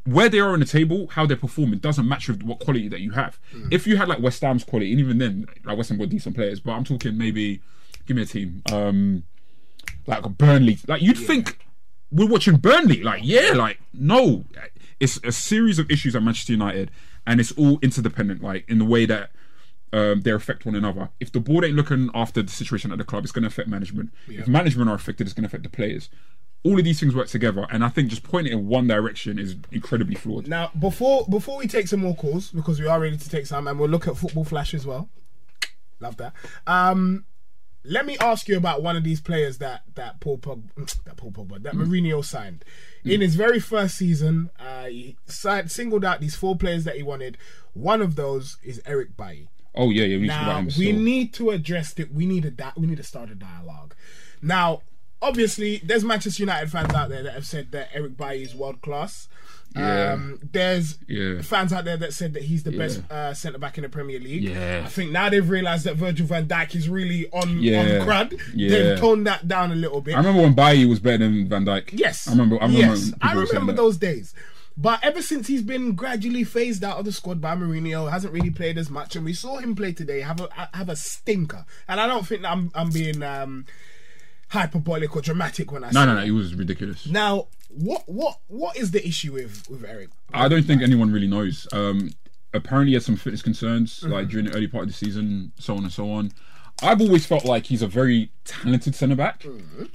where 0.05 0.29
they 0.29 0.39
are 0.39 0.49
on 0.49 0.59
the 0.59 0.65
table, 0.65 1.07
how 1.07 1.25
they're 1.25 1.37
performing 1.37 1.79
doesn't 1.79 2.07
match 2.07 2.27
with 2.27 2.43
what 2.43 2.59
quality 2.59 2.87
that 2.89 2.99
you 2.99 3.11
have. 3.11 3.39
If 3.71 3.87
you 3.87 3.97
had 3.97 4.07
like 4.07 4.19
West 4.19 4.41
Ham's 4.41 4.63
quality, 4.63 4.91
and 4.91 4.99
even 4.99 5.17
then, 5.17 5.45
like 5.63 5.77
West 5.77 5.89
Ham 5.89 5.97
got 5.97 6.09
decent 6.09 6.35
players, 6.35 6.59
but 6.59 6.71
I'm 6.73 6.83
talking 6.83 7.17
maybe 7.17 7.61
give 8.05 8.17
me 8.17 8.23
a 8.23 8.25
team. 8.25 8.61
Um 8.71 9.23
like 10.05 10.23
Burnley. 10.37 10.77
Like 10.87 11.01
you'd 11.01 11.17
think 11.17 11.65
we're 12.11 12.27
watching 12.27 12.57
Burnley. 12.57 13.01
Like 13.01 13.21
yeah, 13.23 13.51
like 13.55 13.79
no, 13.93 14.45
it's 14.99 15.19
a 15.23 15.31
series 15.31 15.79
of 15.79 15.89
issues 15.89 16.15
at 16.15 16.23
Manchester 16.23 16.53
United, 16.53 16.91
and 17.25 17.39
it's 17.39 17.51
all 17.53 17.79
interdependent. 17.81 18.43
Like 18.43 18.65
in 18.67 18.79
the 18.79 18.85
way 18.85 19.05
that 19.05 19.31
um, 19.93 20.21
they 20.21 20.31
affect 20.31 20.65
one 20.65 20.75
another. 20.75 21.09
If 21.19 21.31
the 21.31 21.39
board 21.39 21.63
ain't 21.63 21.75
looking 21.75 22.09
after 22.15 22.41
the 22.41 22.51
situation 22.51 22.91
at 22.91 22.97
the 22.97 23.03
club, 23.03 23.23
it's 23.23 23.31
going 23.31 23.43
to 23.43 23.47
affect 23.47 23.69
management. 23.69 24.11
If 24.41 24.47
management 24.47 24.89
are 24.89 24.95
affected, 24.95 25.27
it's 25.27 25.33
going 25.33 25.43
to 25.43 25.47
affect 25.47 25.63
the 25.63 25.69
players. 25.69 26.09
All 26.63 26.77
of 26.77 26.85
these 26.85 26.99
things 26.99 27.13
work 27.13 27.27
together, 27.27 27.67
and 27.69 27.83
I 27.83 27.89
think 27.89 28.09
just 28.09 28.23
pointing 28.23 28.53
in 28.53 28.67
one 28.67 28.87
direction 28.87 29.37
is 29.37 29.55
incredibly 29.71 30.15
flawed. 30.15 30.47
Now, 30.47 30.71
before 30.79 31.25
before 31.29 31.57
we 31.57 31.67
take 31.67 31.87
some 31.87 31.99
more 31.99 32.15
calls, 32.15 32.51
because 32.51 32.79
we 32.79 32.87
are 32.87 32.99
ready 32.99 33.17
to 33.17 33.29
take 33.29 33.45
some, 33.45 33.67
and 33.67 33.77
we'll 33.77 33.89
look 33.89 34.07
at 34.07 34.15
football 34.15 34.45
flash 34.45 34.73
as 34.73 34.85
well. 34.85 35.09
Love 35.99 36.17
that. 36.17 36.33
Um, 36.65 37.25
let 37.85 38.05
me 38.05 38.17
ask 38.19 38.47
you 38.47 38.55
about 38.55 38.81
one 38.81 38.95
of 38.95 39.03
these 39.03 39.19
players 39.19 39.57
that 39.57 39.83
that 39.95 40.19
Paul 40.21 40.37
Pogba, 40.37 41.03
that 41.05 41.17
Paul 41.17 41.31
Pogba, 41.31 41.61
that 41.63 41.73
Mourinho 41.73 42.23
signed 42.23 42.63
in 43.03 43.21
his 43.21 43.35
very 43.35 43.59
first 43.59 43.95
season. 43.95 44.49
Uh, 44.59 44.85
he 44.85 45.17
signed, 45.25 45.71
singled 45.71 46.05
out 46.05 46.21
these 46.21 46.35
four 46.35 46.55
players 46.55 46.85
that 46.85 46.95
he 46.95 47.03
wanted. 47.03 47.37
One 47.73 48.01
of 48.01 48.15
those 48.15 48.57
is 48.63 48.81
Eric 48.85 49.17
Bailly. 49.17 49.49
Oh 49.75 49.89
yeah, 49.89 50.05
yeah. 50.05 50.17
We 50.17 50.21
need 50.23 50.29
to 50.29 50.43
about 50.43 50.63
Now 50.65 50.71
we 50.77 50.91
need 50.91 51.33
to 51.33 51.49
address 51.49 51.97
it. 51.99 52.13
We 52.13 52.25
need 52.25 52.45
a 52.45 52.51
di- 52.51 52.73
we 52.77 52.87
need 52.87 52.97
to 52.97 53.03
start 53.03 53.29
a 53.31 53.35
dialogue. 53.35 53.95
Now, 54.41 54.81
obviously, 55.23 55.81
there's 55.83 56.03
Manchester 56.03 56.43
United 56.43 56.69
fans 56.71 56.93
out 56.93 57.09
there 57.09 57.23
that 57.23 57.33
have 57.33 57.45
said 57.47 57.71
that 57.71 57.89
Eric 57.93 58.17
Bailly 58.17 58.43
is 58.43 58.53
world 58.53 58.81
class. 58.81 59.27
Yeah. 59.75 60.13
Um, 60.13 60.39
there's 60.51 60.99
Yeah. 61.07 61.41
fans 61.41 61.73
out 61.73 61.83
there 61.85 61.97
that 61.97 62.13
said 62.13 62.33
that 62.35 62.43
he's 62.43 62.61
the 62.61 62.77
best 62.77 63.01
uh, 63.09 63.33
centre 63.33 63.57
back 63.57 63.79
in 63.79 63.81
the 63.81 63.89
Premier 63.89 64.19
League. 64.19 64.43
Yeah. 64.43 64.83
I 64.85 64.87
think 64.89 65.11
now 65.11 65.29
they've 65.29 65.49
realised 65.49 65.85
that 65.85 65.95
Virgil 65.95 66.27
van 66.27 66.45
Dijk 66.45 66.75
is 66.75 66.87
really 66.87 67.27
on 67.31 67.59
Yeah. 67.59 67.79
on 68.01 68.07
crud. 68.07 68.39
Yeah. 68.53 68.69
They've 68.69 68.99
toned 68.99 69.25
that 69.25 69.47
down 69.47 69.71
a 69.71 69.75
little 69.75 69.99
bit. 70.01 70.13
I 70.13 70.17
remember 70.17 70.43
when 70.43 70.53
Bailly 70.53 70.85
was 70.85 70.99
better 70.99 71.17
than 71.19 71.47
Van 71.49 71.65
Dijk. 71.65 71.89
Yes. 71.93 72.27
I 72.27 72.31
remember. 72.31 72.57
I 72.61 72.67
remember. 72.67 72.95
yes, 72.95 73.13
I 73.21 73.33
remember 73.33 73.73
those 73.73 73.97
days. 73.97 74.35
But 74.77 75.03
ever 75.03 75.21
since 75.21 75.47
he's 75.47 75.61
been 75.61 75.93
gradually 75.93 76.43
phased 76.43 76.83
out 76.83 76.97
of 76.97 77.05
the 77.05 77.11
squad 77.11 77.39
by 77.41 77.55
Mourinho, 77.55 78.09
hasn't 78.11 78.33
really 78.33 78.49
played 78.49 78.77
as 78.77 78.89
much, 78.89 79.15
and 79.15 79.23
we 79.23 79.33
saw 79.33 79.57
him 79.57 79.75
play 79.75 79.93
today 79.93 80.21
have 80.21 80.39
a 80.41 80.49
have 80.73 80.89
a 80.89 80.95
stinker. 80.95 81.65
And 81.87 81.99
I 81.99 82.07
don't 82.07 82.25
think 82.27 82.41
that 82.41 82.51
I'm 82.51 82.71
I'm 82.75 82.89
being 82.91 83.21
um, 83.21 83.65
hyperbolic 84.53 85.15
or 85.15 85.21
dramatic 85.21 85.71
when 85.71 85.83
I 85.83 85.89
say 85.91 85.93
No, 85.99 86.05
no, 86.05 86.15
no. 86.15 86.23
It 86.23 86.31
was 86.31 86.55
ridiculous. 86.55 87.07
Now, 87.07 87.47
what 87.69 88.03
what 88.07 88.39
what 88.47 88.77
is 88.77 88.91
the 88.91 89.05
issue 89.05 89.33
with 89.33 89.67
with 89.69 89.83
Eric? 89.83 90.09
I 90.33 90.47
don't 90.47 90.63
think 90.65 90.81
anyone 90.81 91.11
really 91.11 91.27
knows. 91.27 91.67
Um, 91.73 92.11
apparently, 92.53 92.91
he 92.91 92.93
had 92.93 93.03
some 93.03 93.15
fitness 93.17 93.41
concerns, 93.41 93.99
Mm-hmm. 93.99 94.11
like 94.13 94.27
during 94.29 94.45
the 94.45 94.55
early 94.55 94.67
part 94.67 94.83
of 94.83 94.89
the 94.89 94.93
season, 94.95 95.51
so 95.59 95.75
on 95.75 95.83
and 95.83 95.91
so 95.91 96.09
on. 96.11 96.31
I've 96.81 97.01
always 97.01 97.25
felt 97.25 97.45
like 97.45 97.65
he's 97.67 97.81
a 97.81 97.87
very 97.87 98.31
talented 98.45 98.95
centre 98.95 99.15
back, 99.15 99.41
Mm-hmm. 99.41 99.85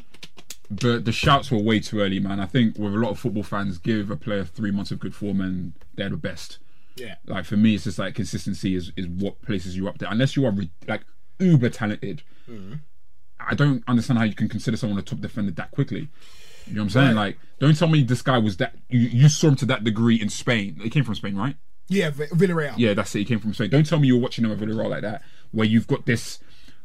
but 0.71 1.05
the 1.05 1.13
shouts 1.13 1.51
were 1.51 1.59
way 1.59 1.81
too 1.81 2.01
early, 2.01 2.21
man. 2.21 2.41
I 2.41 2.47
think 2.47 2.77
with 2.79 2.95
a 2.95 2.99
lot 2.99 3.11
of 3.11 3.19
football 3.19 3.43
fans, 3.43 3.79
give 3.79 4.11
a 4.11 4.17
player 4.17 4.45
three 4.45 4.71
months 4.71 4.91
of 4.91 4.99
good 4.99 5.15
form 5.15 5.41
and 5.41 5.73
they're 5.95 6.11
the 6.11 6.17
best. 6.17 6.59
Yeah, 6.97 7.15
Like 7.27 7.45
for 7.45 7.57
me, 7.57 7.77
it's 7.77 7.85
just 7.85 7.99
like 8.01 8.17
consistency 8.17 8.75
is, 8.75 8.91
is 8.97 9.07
what 9.07 9.41
places 9.43 9.77
you 9.77 9.87
up 9.89 9.99
there. 9.99 10.09
Unless 10.11 10.35
you 10.37 10.45
are 10.47 10.51
re- 10.51 10.71
like 10.89 11.03
uber 11.39 11.71
talented, 11.71 12.23
Mm-hmm. 12.51 12.75
I 13.41 13.55
don't 13.55 13.83
understand 13.87 14.19
how 14.19 14.25
you 14.25 14.35
can 14.35 14.49
consider 14.49 14.77
someone 14.77 14.99
a 14.99 15.03
top 15.03 15.21
defender 15.21 15.53
that 15.53 15.71
quickly. 15.71 16.09
You 16.67 16.75
know 16.75 16.81
what 16.81 16.85
I'm 16.85 16.91
saying? 16.91 17.17
Like, 17.17 17.39
don't 17.61 17.77
tell 17.77 17.89
me 17.89 18.03
this 18.03 18.23
guy 18.23 18.39
was 18.39 18.59
that. 18.59 18.75
You, 18.89 19.01
you 19.01 19.29
saw 19.29 19.49
him 19.49 19.57
to 19.57 19.67
that 19.67 19.85
degree 19.85 20.21
in 20.21 20.29
Spain. 20.29 20.79
He 20.83 20.91
came 20.91 21.05
from 21.05 21.15
Spain, 21.15 21.37
right? 21.37 21.57
yeah, 21.89 22.11
Villarreal. 22.11 22.75
Yeah, 22.77 22.95
that's 22.95 23.15
it. 23.15 23.21
He 23.21 23.25
came 23.25 23.41
from 23.41 23.55
Spain. 23.55 23.71
Don't 23.71 23.87
tell 23.87 23.99
me 23.99 24.09
you're 24.09 24.21
watching 24.21 24.45
him 24.45 24.53
at 24.53 24.59
Villarreal 24.59 24.91
like 24.91 25.03
that, 25.03 25.23
where 25.53 25.67
you've 25.67 25.87
got 25.87 26.07
this 26.07 26.39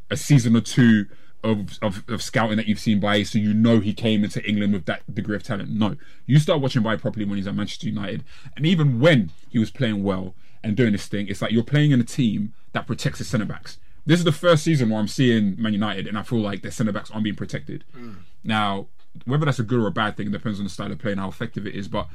a 0.10 0.18
season 0.18 0.56
or 0.56 0.62
two 0.62 1.08
of, 1.44 1.78
of, 1.82 2.04
of 2.08 2.22
scouting 2.22 2.56
that 2.58 2.68
you've 2.68 2.80
seen 2.80 3.00
by, 3.00 3.24
so 3.24 3.38
you 3.38 3.54
know 3.54 3.80
he 3.82 3.94
came 3.94 4.24
into 4.24 4.44
England 4.48 4.74
with 4.74 4.86
that 4.86 5.02
degree 5.14 5.36
of 5.36 5.44
talent. 5.44 5.70
No, 5.70 5.98
you 6.26 6.40
start 6.40 6.62
watching 6.62 6.82
by 6.82 6.96
properly 6.96 7.26
when 7.26 7.38
he's 7.38 7.48
at 7.48 7.56
Manchester 7.56 7.88
United, 7.88 8.24
and 8.56 8.66
even 8.66 9.00
when 9.00 9.32
he 9.50 9.60
was 9.60 9.70
playing 9.70 10.04
well 10.04 10.36
and 10.64 10.78
doing 10.78 10.94
this 10.94 11.08
thing, 11.08 11.28
it's 11.28 11.42
like 11.42 11.52
you're 11.52 11.64
playing 11.64 11.92
in 11.92 12.00
a 12.00 12.06
team 12.06 12.54
that 12.72 12.88
protects 12.88 13.18
his 13.18 13.28
centre 13.28 13.46
backs. 13.46 13.78
This 14.06 14.20
is 14.20 14.26
the 14.26 14.32
first 14.32 14.64
season 14.64 14.90
where 14.90 15.00
I'm 15.00 15.08
seeing 15.08 15.62
Man 15.62 15.74
United, 15.74 16.08
and 16.08 16.18
I 16.18 16.24
feel 16.24 16.40
like 16.40 16.62
their 16.62 16.72
centre 16.72 16.92
backs 16.92 17.12
aren't 17.12 17.24
being 17.24 17.36
protected. 17.36 17.84
Now, 18.44 18.88
whether 19.26 19.46
that's 19.46 19.60
a 19.60 19.64
good 19.64 19.80
or 19.80 19.88
a 19.88 19.92
bad 19.92 20.18
thing 20.18 20.32
depends 20.32 20.60
on 20.60 20.66
the 20.66 20.70
style 20.70 20.92
of 20.92 21.00
play 21.00 21.12
and 21.12 21.20
how 21.20 21.30
effective 21.30 21.66
it 21.68 21.76
is, 21.76 21.88
but. 21.88 22.08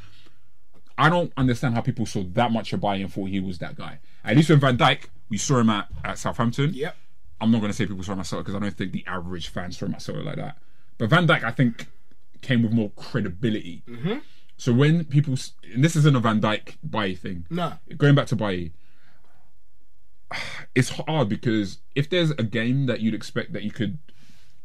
I 1.01 1.09
don't 1.09 1.33
understand 1.37 1.77
how 1.77 1.81
people 1.81 2.07
saw 2.07 2.25
that 2.25 2.51
much 2.51 2.73
of 2.73 2.81
Bayern 2.81 3.03
and 3.03 3.13
thought 3.13 3.29
he 3.29 3.39
was 3.39 3.59
that 3.59 3.77
guy. 3.77 4.01
At 4.25 4.37
least 4.37 4.51
with 4.51 4.61
Van 4.61 4.77
Dijk, 4.77 5.05
we 5.29 5.39
saw 5.39 5.61
him 5.61 5.71
at, 5.71 5.87
at 6.03 6.19
Southampton. 6.19 6.75
Yep. 6.75 6.97
I'm 7.41 7.53
not 7.53 7.61
going 7.61 7.71
to 7.71 7.77
say 7.77 7.87
people 7.87 8.03
saw 8.03 8.15
him 8.15 8.21
at 8.21 8.31
because 8.31 8.55
I 8.55 8.59
don't 8.59 8.77
think 8.77 8.91
the 8.91 9.05
average 9.07 9.47
fan 9.47 9.71
saw 9.71 9.87
him 9.87 9.95
at 9.95 10.09
like 10.09 10.35
that. 10.37 10.57
But 10.99 11.11
Van 11.11 11.27
Dijk, 11.29 11.45
I 11.45 11.53
think, 11.53 11.87
came 12.43 12.65
with 12.65 12.73
more 12.73 12.91
credibility. 12.97 13.85
Mm-hmm. 13.89 14.19
So 14.57 14.73
when 14.73 15.05
people, 15.05 15.37
and 15.73 15.85
this 15.85 15.95
isn't 15.95 16.17
a 16.17 16.19
Van 16.19 16.41
Dijk 16.41 16.77
Bailly 16.89 17.15
thing. 17.15 17.47
No. 17.49 17.75
Going 17.97 18.17
back 18.17 18.27
to 18.27 18.37
Bailly, 18.37 18.73
it's 20.75 20.91
hard 20.91 21.29
because 21.29 21.79
if 21.95 22.09
there's 22.11 22.31
a 22.33 22.43
game 22.43 22.87
that 22.87 23.01
you'd 23.01 23.15
expect 23.15 23.53
that 23.53 23.63
you 23.63 23.71
could 23.71 23.99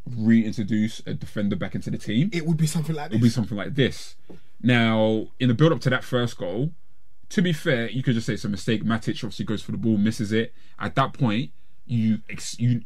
reintroduce 0.06 1.02
a 1.06 1.14
defender 1.14 1.56
back 1.56 1.76
into 1.76 1.90
the 1.90 1.98
team, 1.98 2.30
It 2.34 2.46
would 2.46 2.58
be 2.58 2.68
something 2.68 2.96
like 2.96 3.10
this. 3.12 3.16
It 3.18 3.22
would 3.22 3.26
be 3.28 3.30
something 3.30 3.58
like 3.58 3.76
this. 3.76 4.16
Now, 4.62 5.28
in 5.40 5.48
the 5.48 5.54
build 5.54 5.72
up 5.74 5.82
to 5.82 5.90
that 5.90 6.04
first 6.04 6.38
goal, 6.38 6.72
to 7.30 7.42
be 7.42 7.54
fair, 7.54 7.90
you 7.90 8.04
could 8.04 8.14
just 8.16 8.28
say 8.28 8.34
it's 8.34 8.46
a 8.46 8.50
mistake. 8.50 8.84
Matic 8.84 9.16
obviously 9.24 9.46
goes 9.46 9.62
for 9.62 9.72
the 9.72 9.78
ball, 9.78 9.98
misses 9.98 10.32
it. 10.32 10.54
At 10.80 10.96
that 10.96 11.14
point, 11.14 11.52
you 11.86 12.20
ex- 12.30 12.60
you 12.60 12.82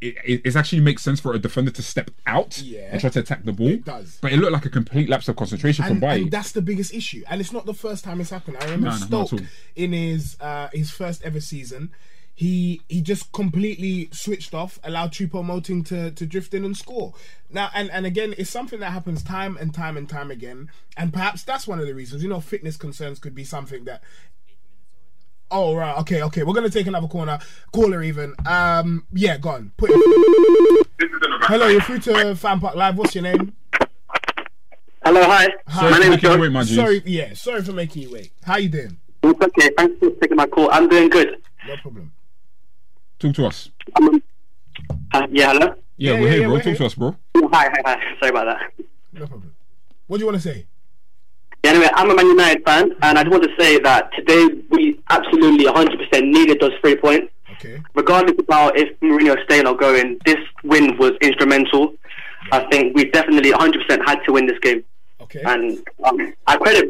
it, 0.00 0.14
it 0.24 0.40
it 0.44 0.56
actually 0.56 0.80
makes 0.80 1.02
sense 1.02 1.18
for 1.18 1.34
a 1.34 1.38
defender 1.38 1.72
to 1.72 1.82
step 1.82 2.10
out 2.26 2.62
Yeah. 2.62 2.88
and 2.92 3.00
try 3.00 3.10
to 3.10 3.18
attack 3.18 3.44
the 3.44 3.52
ball. 3.52 3.68
It 3.68 3.84
does. 3.84 4.18
But 4.22 4.32
it 4.32 4.36
looked 4.36 4.52
like 4.52 4.64
a 4.64 4.70
complete 4.70 5.08
lapse 5.08 5.28
of 5.28 5.34
concentration 5.36 5.84
from 5.84 5.96
and, 6.04 6.22
and 6.22 6.30
that's 6.30 6.52
the 6.52 6.62
biggest 6.62 6.94
issue. 6.94 7.24
And 7.28 7.40
it's 7.40 7.52
not 7.52 7.66
the 7.66 7.74
first 7.74 8.04
time 8.04 8.20
it's 8.20 8.30
happened. 8.30 8.58
I 8.60 8.64
remember 8.66 8.90
No, 9.10 9.20
no, 9.22 9.26
Stoke 9.26 9.40
in 9.74 9.92
his 9.92 10.36
uh, 10.40 10.68
his 10.72 10.90
first 10.90 11.22
ever 11.24 11.40
season. 11.40 11.90
He 12.38 12.82
he 12.88 13.02
just 13.02 13.32
completely 13.32 14.08
switched 14.12 14.54
off, 14.54 14.78
allowed 14.84 15.10
Choupo-Moting 15.10 15.84
to 15.86 16.12
to 16.12 16.24
drift 16.24 16.54
in 16.54 16.64
and 16.64 16.76
score. 16.76 17.12
Now 17.50 17.68
and 17.74 17.90
and 17.90 18.06
again, 18.06 18.32
it's 18.38 18.48
something 18.48 18.78
that 18.78 18.92
happens 18.92 19.24
time 19.24 19.56
and 19.56 19.74
time 19.74 19.96
and 19.96 20.08
time 20.08 20.30
again, 20.30 20.70
and 20.96 21.12
perhaps 21.12 21.42
that's 21.42 21.66
one 21.66 21.80
of 21.80 21.88
the 21.88 21.96
reasons. 21.96 22.22
You 22.22 22.28
know, 22.28 22.38
fitness 22.38 22.76
concerns 22.76 23.18
could 23.18 23.34
be 23.34 23.42
something 23.42 23.86
that. 23.86 24.04
Oh 25.50 25.74
right, 25.74 25.98
okay, 25.98 26.22
okay. 26.22 26.44
We're 26.44 26.54
gonna 26.54 26.70
take 26.70 26.86
another 26.86 27.08
corner, 27.08 27.40
caller 27.72 28.04
even. 28.04 28.36
Um, 28.46 29.04
yeah, 29.12 29.36
go 29.38 29.48
on. 29.48 29.72
Put. 29.76 29.90
Hello, 31.50 31.66
you're 31.66 31.80
through 31.80 31.98
to 31.98 32.36
Fan 32.36 32.60
Park 32.60 32.76
Live. 32.76 32.96
What's 32.96 33.16
your 33.16 33.22
name? 33.22 33.52
Hello, 35.04 35.24
hi. 35.24 35.48
Hi. 35.66 35.90
My 35.90 35.98
name 35.98 36.12
is 36.12 36.22
Making 36.22 36.30
John. 36.30 36.40
wait, 36.40 36.52
my 36.52 36.62
Sorry, 36.62 37.02
yeah, 37.04 37.34
sorry 37.34 37.62
for 37.62 37.72
making 37.72 38.02
you 38.04 38.12
wait. 38.12 38.30
How 38.44 38.58
you 38.58 38.68
doing? 38.68 38.96
It's 39.24 39.40
okay. 39.40 39.70
Thanks 39.76 39.98
for 39.98 40.10
taking 40.20 40.36
my 40.36 40.46
call. 40.46 40.70
I'm 40.70 40.88
doing 40.88 41.08
good. 41.08 41.34
No 41.66 41.76
problem. 41.78 42.12
Talk 43.18 43.34
to 43.34 43.46
us. 43.46 43.70
Um, 43.96 44.22
uh, 45.12 45.26
yeah, 45.30 45.52
hello. 45.52 45.74
Yeah, 45.96 46.12
Yeah, 46.12 46.20
we're 46.20 46.26
yeah, 46.26 46.30
here, 46.32 46.40
yeah, 46.40 46.46
bro. 46.46 46.52
we're 46.52 46.58
Talk 46.58 46.64
here. 46.66 46.74
to 46.76 46.86
us, 46.86 46.94
bro. 46.94 47.16
Oh, 47.34 47.48
Hi, 47.52 47.68
hi, 47.70 47.82
hi. 47.84 48.02
Sorry 48.20 48.30
about 48.30 48.44
that. 48.46 48.84
No 49.12 49.26
problem. 49.26 49.54
What 50.06 50.18
do 50.18 50.20
you 50.22 50.26
want 50.26 50.40
to 50.42 50.48
say? 50.48 50.66
Yeah, 51.64 51.70
anyway, 51.72 51.88
I'm 51.94 52.10
a 52.10 52.14
Man 52.14 52.26
United 52.28 52.64
fan, 52.64 52.92
and 53.02 53.18
I 53.18 53.22
just 53.24 53.32
want 53.32 53.42
to 53.44 53.50
say 53.58 53.80
that 53.80 54.10
today 54.16 54.46
we 54.70 55.00
absolutely 55.10 55.64
100% 55.66 56.22
needed 56.30 56.60
those 56.60 56.72
three 56.80 56.96
points. 56.96 57.32
Okay. 57.54 57.82
Regardless 57.94 58.36
about 58.38 58.78
if 58.78 58.98
Mourinho 59.00 59.36
is 59.36 59.42
staying 59.44 59.66
or 59.66 59.74
going, 59.76 60.18
this 60.24 60.36
win 60.62 60.96
was 60.98 61.12
instrumental. 61.20 61.94
I 62.52 62.60
think 62.70 62.94
we 62.94 63.06
definitely 63.10 63.50
100% 63.50 63.74
had 64.06 64.20
to 64.26 64.32
win 64.32 64.46
this 64.46 64.58
game. 64.60 64.84
Okay. 65.20 65.42
And 65.44 65.84
um, 66.04 66.32
I 66.46 66.56
credit 66.56 66.88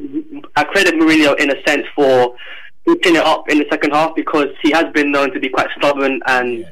I 0.54 0.64
credit 0.64 0.94
Mourinho 0.94 1.38
in 1.40 1.50
a 1.50 1.60
sense 1.66 1.86
for 1.94 2.36
picking 2.96 3.16
it 3.16 3.22
up 3.24 3.48
in 3.48 3.58
the 3.58 3.66
second 3.70 3.92
half 3.92 4.14
because 4.14 4.48
he 4.62 4.70
has 4.72 4.84
been 4.92 5.10
known 5.10 5.32
to 5.32 5.40
be 5.40 5.48
quite 5.48 5.68
stubborn 5.76 6.20
and 6.26 6.60
Yeah. 6.60 6.70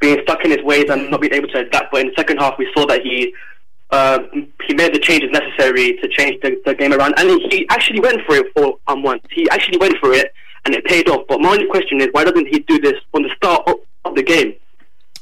being 0.00 0.18
stuck 0.22 0.44
in 0.44 0.50
his 0.50 0.62
ways 0.62 0.86
and 0.90 1.10
not 1.10 1.20
being 1.20 1.32
able 1.34 1.48
to 1.48 1.58
adapt. 1.60 1.90
But 1.92 2.00
in 2.02 2.06
the 2.08 2.14
second 2.16 2.38
half, 2.38 2.58
we 2.58 2.70
saw 2.76 2.86
that 2.86 3.02
he 3.02 3.32
uh, 3.90 4.18
he 4.66 4.74
made 4.74 4.92
the 4.92 4.98
changes 4.98 5.30
necessary 5.30 5.96
to 6.02 6.08
change 6.08 6.40
the, 6.42 6.60
the 6.64 6.74
game 6.74 6.92
around, 6.92 7.14
and 7.18 7.40
he 7.52 7.66
actually 7.70 8.00
went 8.00 8.20
for 8.26 8.34
it 8.34 8.46
for 8.54 8.78
um 8.88 9.02
once. 9.02 9.22
He 9.30 9.48
actually 9.50 9.78
went 9.78 9.96
for 9.98 10.12
it, 10.12 10.32
and 10.64 10.74
it 10.74 10.84
paid 10.84 11.08
off. 11.08 11.24
But 11.28 11.40
my 11.40 11.50
only 11.50 11.66
question 11.66 12.00
is, 12.00 12.08
why 12.10 12.24
doesn't 12.24 12.46
he 12.48 12.58
do 12.60 12.80
this 12.80 12.94
from 13.12 13.22
the 13.22 13.30
start 13.36 13.62
of, 13.68 13.76
of 14.04 14.16
the 14.16 14.22
game? 14.24 14.54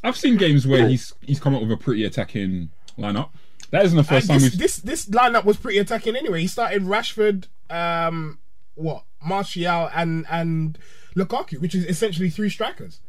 I've 0.02 0.16
seen 0.16 0.36
games 0.38 0.66
where 0.66 0.88
he's 0.88 1.12
he's 1.20 1.38
come 1.40 1.54
up 1.54 1.60
with 1.62 1.72
a 1.72 1.76
pretty 1.76 2.04
attacking 2.04 2.70
lineup. 2.98 3.28
That 3.70 3.84
isn't 3.86 3.96
the 3.96 4.04
first 4.04 4.28
time 4.28 4.40
this, 4.40 4.52
we've. 4.52 4.58
this 4.58 4.76
this 4.78 5.06
lineup 5.06 5.44
was 5.44 5.56
pretty 5.58 5.78
attacking 5.78 6.16
anyway. 6.16 6.40
He 6.40 6.46
started 6.46 6.82
Rashford, 6.84 7.48
um, 7.70 8.38
what 8.76 9.04
Martial 9.24 9.90
and 9.94 10.26
and 10.30 10.78
Lukaku, 11.16 11.60
which 11.60 11.74
is 11.74 11.84
essentially 11.86 12.30
three 12.30 12.50
strikers. 12.50 13.00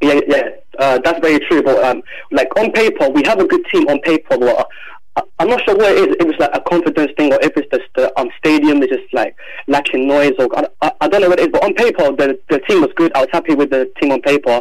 Yeah, 0.00 0.20
yeah, 0.26 0.48
uh, 0.78 0.98
that's 1.04 1.20
very 1.20 1.38
true. 1.40 1.62
But 1.62 1.82
um, 1.84 2.02
like 2.32 2.48
on 2.58 2.72
paper, 2.72 3.08
we 3.08 3.22
have 3.24 3.38
a 3.38 3.46
good 3.46 3.64
team 3.72 3.86
on 3.88 4.00
paper. 4.00 4.36
But 4.36 4.68
I, 5.16 5.22
I'm 5.38 5.48
not 5.48 5.62
sure 5.64 5.76
what 5.76 5.92
it 5.92 6.10
is. 6.10 6.16
If 6.18 6.26
it's 6.28 6.40
like 6.40 6.50
a 6.54 6.60
confidence 6.60 7.12
thing, 7.16 7.32
or 7.32 7.38
if 7.40 7.56
it's 7.56 7.68
just 7.70 7.88
the 7.94 8.12
um, 8.18 8.28
stadium 8.38 8.82
is 8.82 8.88
just 8.88 9.12
like 9.12 9.36
lacking 9.68 10.08
noise, 10.08 10.32
or 10.38 10.48
I, 10.58 10.66
I, 10.80 10.92
I 11.02 11.08
don't 11.08 11.20
know 11.20 11.28
what 11.28 11.38
it 11.38 11.46
is. 11.46 11.52
But 11.52 11.64
on 11.64 11.74
paper, 11.74 12.10
the 12.12 12.38
the 12.48 12.58
team 12.60 12.80
was 12.80 12.90
good. 12.96 13.12
I 13.14 13.20
was 13.20 13.28
happy 13.32 13.54
with 13.54 13.70
the 13.70 13.90
team 14.00 14.12
on 14.12 14.22
paper. 14.22 14.60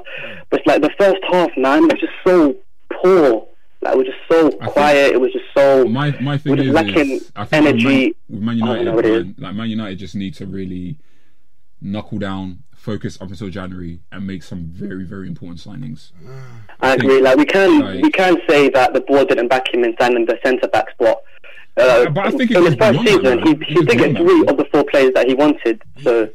But 0.49 0.59
it's 0.59 0.67
like 0.67 0.81
the 0.81 0.91
first 0.99 1.21
half, 1.31 1.49
man, 1.57 1.85
it 1.85 1.93
was 1.93 2.01
just 2.01 2.13
so 2.25 2.55
poor. 3.01 3.47
Like 3.81 3.93
it 3.93 3.97
was 3.97 4.05
just 4.07 4.19
so 4.29 4.49
think- 4.49 4.61
quiet. 4.73 5.13
It 5.13 5.19
was 5.21 5.31
just 5.33 5.45
so. 5.57 5.85
My 5.85 6.11
my 6.21 6.37
thing 6.37 6.55
we're 6.55 6.63
is, 6.63 6.69
lacking 6.73 7.09
is 7.11 7.31
I 7.35 7.45
think 7.45 7.65
energy. 7.65 8.15
with 8.29 8.41
Man, 8.41 8.59
Man 8.59 8.67
I 8.67 8.67
United, 8.67 8.85
know 8.85 8.93
what 8.95 9.05
it 9.05 9.11
is. 9.13 9.23
man, 9.25 9.35
like 9.39 9.55
Man 9.55 9.69
United, 9.69 9.97
just 9.99 10.15
need 10.15 10.33
to 10.35 10.45
really 10.45 10.97
knuckle 11.81 12.19
down, 12.19 12.61
focus 12.75 13.19
up 13.19 13.29
until 13.29 13.49
January, 13.49 14.01
and 14.11 14.27
make 14.27 14.43
some 14.43 14.65
very 14.67 15.03
very 15.03 15.27
important 15.27 15.59
signings. 15.59 16.11
I 16.79 16.93
agree. 16.93 17.21
Like 17.21 17.37
we 17.37 17.45
can 17.45 17.79
like- 17.79 18.01
we 18.03 18.11
can 18.11 18.37
say 18.47 18.69
that 18.69 18.93
the 18.93 19.01
board 19.01 19.29
didn't 19.29 19.47
back 19.47 19.73
him 19.73 19.83
in 19.83 19.95
signing 19.99 20.25
the 20.25 20.37
centre 20.45 20.67
back 20.67 20.91
spot. 20.91 21.17
Uh, 21.77 22.09
But 22.09 22.25
I 22.27 22.31
think 22.31 22.51
in 22.51 22.65
his 22.65 22.75
first 22.75 23.01
beyond 23.01 23.07
that, 23.07 23.07
season, 23.07 23.41
he, 23.43 23.73
he 23.73 23.85
did 23.85 23.97
get 23.97 24.17
three 24.17 24.45
of 24.45 24.57
the 24.57 24.65
four 24.73 24.83
players 24.83 25.13
that 25.13 25.25
he 25.25 25.33
wanted. 25.33 25.81
So 26.03 26.29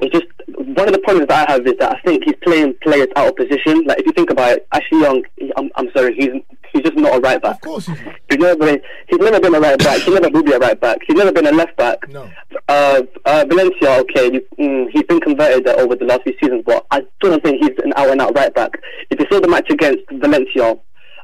it's 0.00 0.12
just 0.12 0.26
one 0.46 0.86
of 0.86 0.92
the 0.92 0.98
problems 1.02 1.28
that 1.28 1.48
I 1.48 1.52
have 1.52 1.66
is 1.66 1.74
that 1.78 1.96
I 1.96 2.00
think 2.02 2.24
he's 2.24 2.34
playing 2.42 2.74
players 2.82 3.08
out 3.16 3.28
of 3.28 3.36
position. 3.36 3.84
Like 3.86 3.98
if 4.00 4.06
you 4.06 4.12
think 4.12 4.28
about 4.30 4.50
it, 4.52 4.68
Ashley 4.70 5.00
Young, 5.00 5.24
I'm, 5.56 5.70
I'm 5.76 5.90
sorry, 5.96 6.14
he's 6.14 6.42
he's 6.72 6.82
just 6.82 6.96
not 6.96 7.16
a 7.16 7.20
right 7.20 7.40
back. 7.40 7.56
Of 7.56 7.60
course, 7.60 7.86
he's 7.86 8.00
not. 8.04 8.14
He's 8.30 8.38
never 8.38 8.56
been, 8.56 8.82
he's 9.08 9.18
never 9.18 9.40
been 9.40 9.54
a 9.54 9.60
right 9.60 9.78
back. 9.78 10.00
He 10.00 10.10
never 10.10 10.28
will 10.28 10.42
be 10.42 10.52
a 10.52 10.58
right 10.58 10.80
back. 10.80 10.98
He's 11.06 11.16
never 11.16 11.32
been 11.32 11.46
a 11.46 11.52
left 11.52 11.76
back. 11.76 12.08
No. 12.08 12.30
Uh, 12.68 13.02
uh, 13.24 13.44
Valencia, 13.48 13.90
okay, 14.00 14.32
you, 14.32 14.46
mm, 14.58 14.90
he's 14.90 15.04
been 15.04 15.20
converted 15.20 15.66
uh, 15.66 15.74
over 15.78 15.94
the 15.94 16.04
last 16.04 16.22
few 16.22 16.34
seasons, 16.40 16.62
but 16.66 16.86
I 16.90 17.02
don't 17.20 17.42
think 17.42 17.60
he's 17.60 17.78
an 17.84 17.92
out 17.96 18.10
and 18.10 18.20
out 18.20 18.34
right 18.34 18.54
back. 18.54 18.72
If 19.10 19.20
you 19.20 19.26
saw 19.30 19.40
the 19.40 19.48
match 19.48 19.70
against 19.70 20.04
Valencia, 20.10 20.76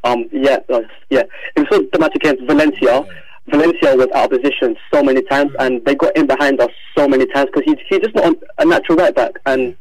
um, 0.05 0.29
yeah, 0.33 0.59
uh, 0.69 0.83
yeah. 1.11 1.23
If 1.57 1.67
you 1.71 1.77
saw 1.77 1.83
the 1.93 1.99
match 1.99 2.15
against 2.15 2.43
Valencia, 2.45 3.07
Valencia 3.49 3.97
was 3.97 4.09
out 4.15 4.33
of 4.33 4.43
position 4.43 4.77
so 4.93 5.03
many 5.03 5.23
times, 5.23 5.53
and 5.59 5.85
they 5.85 5.95
got 5.95 6.17
in 6.17 6.27
behind 6.27 6.61
us 6.61 6.71
so 6.97 7.09
many 7.09 7.27
times 7.27 7.49
because 7.53 7.65
he's 7.65 7.79
he's 7.89 8.01
just 8.01 8.15
not 8.15 8.37
a 8.59 8.65
natural 8.65 8.99
right 8.99 9.15
back. 9.15 9.33
And 9.47 9.77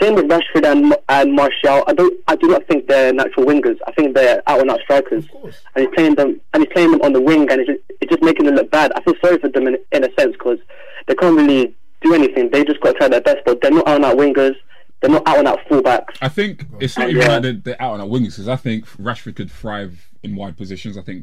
same 0.00 0.14
with 0.14 0.26
Rashford 0.26 0.64
and 0.64 0.96
and 1.08 1.34
Martial. 1.34 1.84
I 1.86 1.92
don't, 1.92 2.18
I 2.28 2.36
do 2.36 2.48
not 2.48 2.66
think 2.66 2.86
they're 2.86 3.12
natural 3.12 3.46
wingers. 3.46 3.78
I 3.86 3.92
think 3.92 4.14
they're 4.14 4.42
out 4.46 4.60
and 4.60 4.70
out 4.70 4.80
strikers. 4.80 5.24
Of 5.24 5.30
course. 5.30 5.60
And 5.74 5.86
he's 5.86 5.94
playing 5.94 6.14
them, 6.14 6.40
and 6.52 6.62
he's 6.62 6.72
playing 6.72 6.92
them 6.92 7.02
on 7.02 7.12
the 7.12 7.20
wing, 7.20 7.50
and 7.50 7.60
it's 7.60 7.68
just, 7.68 7.80
it's 8.00 8.10
just 8.10 8.22
making 8.22 8.46
them 8.46 8.54
look 8.54 8.70
bad. 8.70 8.92
I 8.94 9.02
feel 9.02 9.14
sorry 9.22 9.38
for 9.38 9.48
them 9.48 9.66
in, 9.66 9.76
in 9.92 10.04
a 10.04 10.08
sense 10.18 10.32
because 10.32 10.58
they 11.06 11.14
can't 11.14 11.36
really 11.36 11.74
do 12.00 12.14
anything. 12.14 12.50
They 12.50 12.64
just 12.64 12.80
got 12.80 12.92
to 12.92 12.98
try 12.98 13.08
their 13.08 13.20
best, 13.20 13.38
but 13.44 13.60
they're 13.60 13.70
not 13.70 13.86
out 13.86 13.96
and 13.96 14.04
out 14.04 14.16
wingers. 14.16 14.54
They're 15.00 15.10
not 15.10 15.26
out 15.26 15.38
and 15.38 15.48
out 15.48 15.60
fullbacks. 15.68 16.16
I 16.20 16.28
think 16.28 16.66
it's 16.78 16.98
not 16.98 17.08
even 17.08 17.22
yeah. 17.22 17.28
like 17.28 17.42
they're, 17.42 17.52
they're 17.52 17.82
out 17.82 17.94
on 17.94 18.00
our 18.00 18.06
wings 18.06 18.36
because 18.36 18.48
I 18.48 18.56
think 18.56 18.86
Rashford 18.86 19.36
could 19.36 19.50
thrive 19.50 20.10
in 20.22 20.36
wide 20.36 20.56
positions. 20.56 20.98
I 20.98 21.02
think 21.02 21.22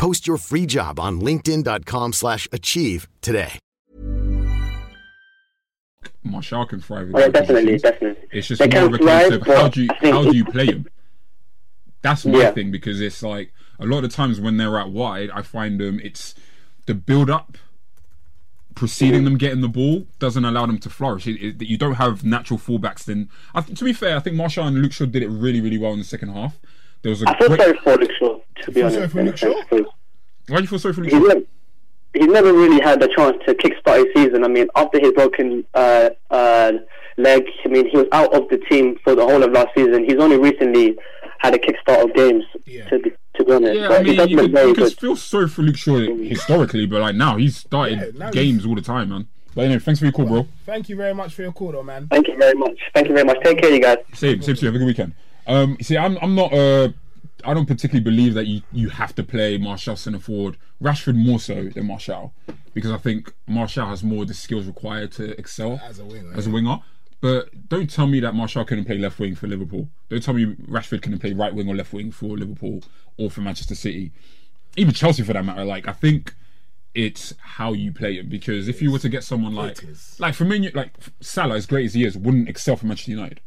Post 0.00 0.26
your 0.26 0.38
free 0.38 0.64
job 0.64 0.98
on 0.98 1.20
linkedin.com/achieve 1.20 2.14
slash 2.14 2.48
achieve 2.52 3.06
today. 3.20 3.58
Martial 6.22 6.64
can 6.64 6.80
thrive 6.80 7.08
in 7.08 7.16
Oh, 7.16 7.18
yeah, 7.18 7.28
definitely, 7.28 7.72
positions. 7.72 7.82
definitely. 7.82 8.28
It's 8.32 8.48
just 8.48 8.58
They 8.60 8.68
more 8.68 8.88
can 8.88 8.94
of 8.94 8.94
a 8.94 8.98
case 8.98 9.32
of 9.32 9.46
how 9.46 9.68
do 9.68 9.82
you 9.82 9.88
how 10.00 10.24
do 10.24 10.34
you 10.34 10.46
play 10.46 10.66
them? 10.66 10.86
That's 12.00 12.24
my 12.24 12.38
Yeah. 12.38 12.50
thing 12.52 12.70
because 12.70 12.98
it's 12.98 13.22
like 13.22 13.52
a 13.78 13.84
lot 13.84 14.04
of 14.04 14.10
times 14.10 14.40
when 14.40 14.56
they're 14.56 14.78
out 14.78 14.90
wide, 14.90 15.30
I 15.34 15.42
find 15.42 15.78
them 15.78 16.00
it's 16.02 16.34
the 16.86 16.94
build 16.94 17.28
up 17.28 17.58
preceding 18.74 19.20
mm. 19.20 19.24
them 19.24 19.36
getting 19.36 19.60
the 19.60 19.68
ball 19.68 20.06
doesn't 20.18 20.46
allow 20.46 20.64
them 20.64 20.78
to 20.78 20.88
flourish. 20.88 21.26
It, 21.26 21.38
it, 21.44 21.62
you 21.66 21.76
don't 21.76 21.96
have 21.96 22.24
natural 22.24 22.58
fullbacks. 22.58 23.04
Then, 23.04 23.28
I, 23.54 23.60
th- 23.60 23.78
to 23.78 23.84
be 23.84 23.92
fair, 23.92 24.16
I 24.16 24.20
think 24.20 24.36
Martial 24.36 24.66
and 24.66 24.80
Luke 24.80 24.92
Shaw 24.92 25.04
did 25.04 25.22
it 25.22 25.28
really, 25.28 25.60
really 25.60 25.76
well 25.76 25.92
in 25.92 25.98
the 25.98 26.04
second 26.04 26.30
half. 26.30 26.58
There 27.02 27.10
was 27.10 27.22
a 27.22 27.28
I 27.30 27.38
feel 27.38 27.48
great. 27.48 27.60
sorry 27.60 27.78
for 27.82 27.96
Luke 27.96 28.10
Shaw, 28.18 28.38
to 28.64 28.70
be 28.72 28.82
honest. 28.82 28.96
sorry 28.96 29.08
for 29.08 29.20
a 29.20 29.24
Luke 29.24 29.36
Shaw? 29.36 29.54
Why 30.48 30.56
do 30.56 30.62
you 30.62 30.66
feel 30.68 30.78
sorry 30.78 30.94
for 30.94 31.00
Luke 31.02 31.10
He's 31.12 31.20
Shaw? 31.22 31.28
never, 31.28 31.40
he's 32.14 32.26
never 32.26 32.52
really 32.52 32.80
had 32.80 33.00
the 33.00 33.08
chance 33.08 33.36
to 33.46 33.54
kickstart 33.54 34.04
his 34.04 34.14
season. 34.24 34.44
I 34.44 34.48
mean, 34.48 34.68
after 34.76 34.98
his 35.00 35.12
broken 35.12 35.64
uh, 35.74 36.10
uh, 36.30 36.72
leg, 37.16 37.44
I 37.64 37.68
mean, 37.68 37.88
he 37.88 37.96
was 37.96 38.06
out 38.12 38.34
of 38.34 38.48
the 38.48 38.58
team 38.58 38.98
for 39.04 39.14
the 39.14 39.22
whole 39.24 39.42
of 39.42 39.52
last 39.52 39.68
season. 39.76 40.04
He's 40.04 40.18
only 40.18 40.38
recently 40.38 40.96
had 41.38 41.54
a 41.54 41.58
kickstart 41.58 42.04
of 42.04 42.14
games, 42.14 42.44
Yeah. 42.66 42.86
to, 42.90 42.98
be, 42.98 43.10
to 43.36 43.44
be 43.44 43.52
honest. 43.52 43.74
Yeah, 43.80 43.88
but 43.88 44.00
I 44.00 44.02
mean, 44.02 44.14
he 44.14 44.24
you 44.32 44.36
could, 44.36 44.52
you 44.52 44.74
could 44.74 44.98
feel 44.98 45.16
sorry 45.16 45.48
for 45.48 45.62
Luke 45.62 45.76
Shaw 45.78 45.98
historically, 46.16 46.84
but 46.86 47.00
like 47.00 47.14
now 47.14 47.36
he's 47.38 47.56
started 47.56 47.98
Yeah, 47.98 48.18
now 48.26 48.30
games 48.30 48.66
all 48.66 48.74
the 48.74 48.82
time, 48.82 49.08
man. 49.08 49.26
But 49.54 49.64
anyway, 49.64 49.80
thanks 49.80 49.98
for 50.00 50.04
your 50.06 50.12
call, 50.12 50.26
bro. 50.26 50.46
Thank 50.66 50.88
you 50.90 50.96
very 50.96 51.14
much 51.14 51.34
for 51.34 51.42
your 51.42 51.52
call, 51.52 51.72
though, 51.72 51.82
man. 51.82 52.06
Thank 52.08 52.28
you 52.28 52.36
very 52.36 52.54
much. 52.54 52.78
Thank 52.94 53.08
you 53.08 53.14
very 53.14 53.24
much. 53.26 53.38
Take 53.42 53.60
care, 53.60 53.70
you 53.72 53.80
guys. 53.80 53.98
Same, 54.14 54.40
same 54.42 54.54
to 54.54 54.60
you. 54.60 54.66
Have 54.68 54.74
a 54.76 54.78
good 54.78 54.86
weekend. 54.86 55.14
Um, 55.50 55.76
you 55.78 55.84
see, 55.84 55.98
I'm, 55.98 56.16
I'm 56.22 56.34
not. 56.34 56.52
Uh, 56.52 56.90
I 57.44 57.54
don't 57.54 57.66
particularly 57.66 58.04
believe 58.04 58.34
that 58.34 58.46
you, 58.46 58.62
you 58.70 58.90
have 58.90 59.14
to 59.16 59.24
play 59.24 59.58
Martial 59.58 59.96
centre 59.96 60.20
forward. 60.20 60.56
Rashford 60.80 61.16
more 61.16 61.40
so 61.40 61.64
than 61.64 61.86
Martial 61.86 62.32
because 62.72 62.90
I 62.90 62.98
think 62.98 63.34
Martial 63.46 63.86
has 63.86 64.04
more 64.04 64.22
of 64.22 64.28
the 64.28 64.34
skills 64.34 64.66
required 64.66 65.10
to 65.12 65.38
excel 65.38 65.80
As 65.82 65.98
a 65.98 66.04
winger, 66.04 66.32
As 66.34 66.46
a 66.46 66.50
winger. 66.50 66.80
But 67.20 67.68
don't 67.68 67.90
tell 67.90 68.06
me 68.06 68.20
that 68.20 68.34
Martial 68.34 68.64
couldn't 68.64 68.84
play 68.84 68.96
left 68.96 69.18
wing 69.18 69.34
for 69.34 69.46
Liverpool. 69.46 69.88
Don't 70.08 70.22
tell 70.22 70.34
me 70.34 70.54
Rashford 70.54 71.02
couldn't 71.02 71.18
play 71.18 71.32
right 71.32 71.54
wing 71.54 71.68
or 71.68 71.74
left 71.74 71.92
wing 71.92 72.12
for 72.12 72.38
Liverpool 72.38 72.82
or 73.18 73.30
for 73.30 73.40
Manchester 73.40 73.74
City, 73.74 74.12
even 74.76 74.94
Chelsea 74.94 75.22
for 75.22 75.32
that 75.32 75.44
matter. 75.44 75.64
Like 75.64 75.88
I 75.88 75.92
think 75.92 76.34
it's 76.94 77.34
how 77.40 77.72
you 77.72 77.92
play 77.92 78.18
him 78.18 78.28
because 78.28 78.68
if 78.68 78.80
you 78.82 78.90
were 78.90 78.98
to 78.98 79.08
get 79.08 79.24
someone 79.24 79.54
like 79.54 79.82
like 80.18 80.34
Firmino, 80.34 80.74
like 80.74 80.92
Salah, 81.20 81.56
as 81.56 81.66
great 81.66 81.86
as 81.86 81.94
he 81.94 82.04
is, 82.04 82.16
wouldn't 82.16 82.48
excel 82.48 82.76
for 82.76 82.86
Manchester 82.86 83.10
United. 83.10 83.40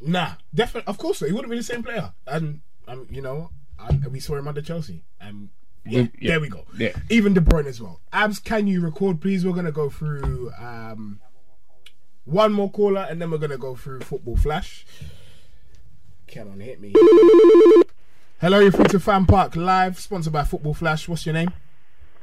Nah, 0.00 0.32
definitely. 0.54 0.88
Of 0.90 0.98
course, 0.98 1.20
he 1.20 1.32
wouldn't 1.32 1.50
be 1.50 1.56
the 1.58 1.62
same 1.62 1.82
player. 1.82 2.12
And 2.26 2.60
um, 2.88 3.06
you 3.10 3.20
know, 3.22 3.50
and 3.78 4.04
we 4.06 4.20
saw 4.20 4.36
him 4.36 4.48
under 4.48 4.62
Chelsea. 4.62 5.04
And 5.20 5.50
yeah, 5.84 6.06
Yeah. 6.18 6.32
there 6.32 6.40
we 6.40 6.48
go. 6.48 6.64
Yeah. 6.76 6.92
Even 7.10 7.34
De 7.34 7.40
Bruyne 7.40 7.66
as 7.66 7.80
well. 7.80 8.00
Abs, 8.12 8.38
can 8.38 8.66
you 8.66 8.80
record, 8.80 9.20
please? 9.20 9.44
We're 9.44 9.52
gonna 9.52 9.72
go 9.72 9.90
through 9.90 10.52
um, 10.58 11.20
one 12.24 12.52
more 12.52 12.70
caller, 12.70 13.06
and 13.08 13.20
then 13.20 13.30
we're 13.30 13.38
gonna 13.38 13.58
go 13.58 13.74
through 13.76 14.00
football 14.00 14.36
flash. 14.36 14.86
Come 16.32 16.52
on, 16.52 16.60
hit 16.60 16.80
me. 16.80 16.92
Hello, 18.40 18.58
you're 18.60 18.72
free 18.72 18.84
to 18.86 19.00
Fan 19.00 19.26
Park 19.26 19.54
Live, 19.56 19.98
sponsored 19.98 20.32
by 20.32 20.44
Football 20.44 20.72
Flash. 20.74 21.06
What's 21.08 21.26
your 21.26 21.34
name? 21.34 21.52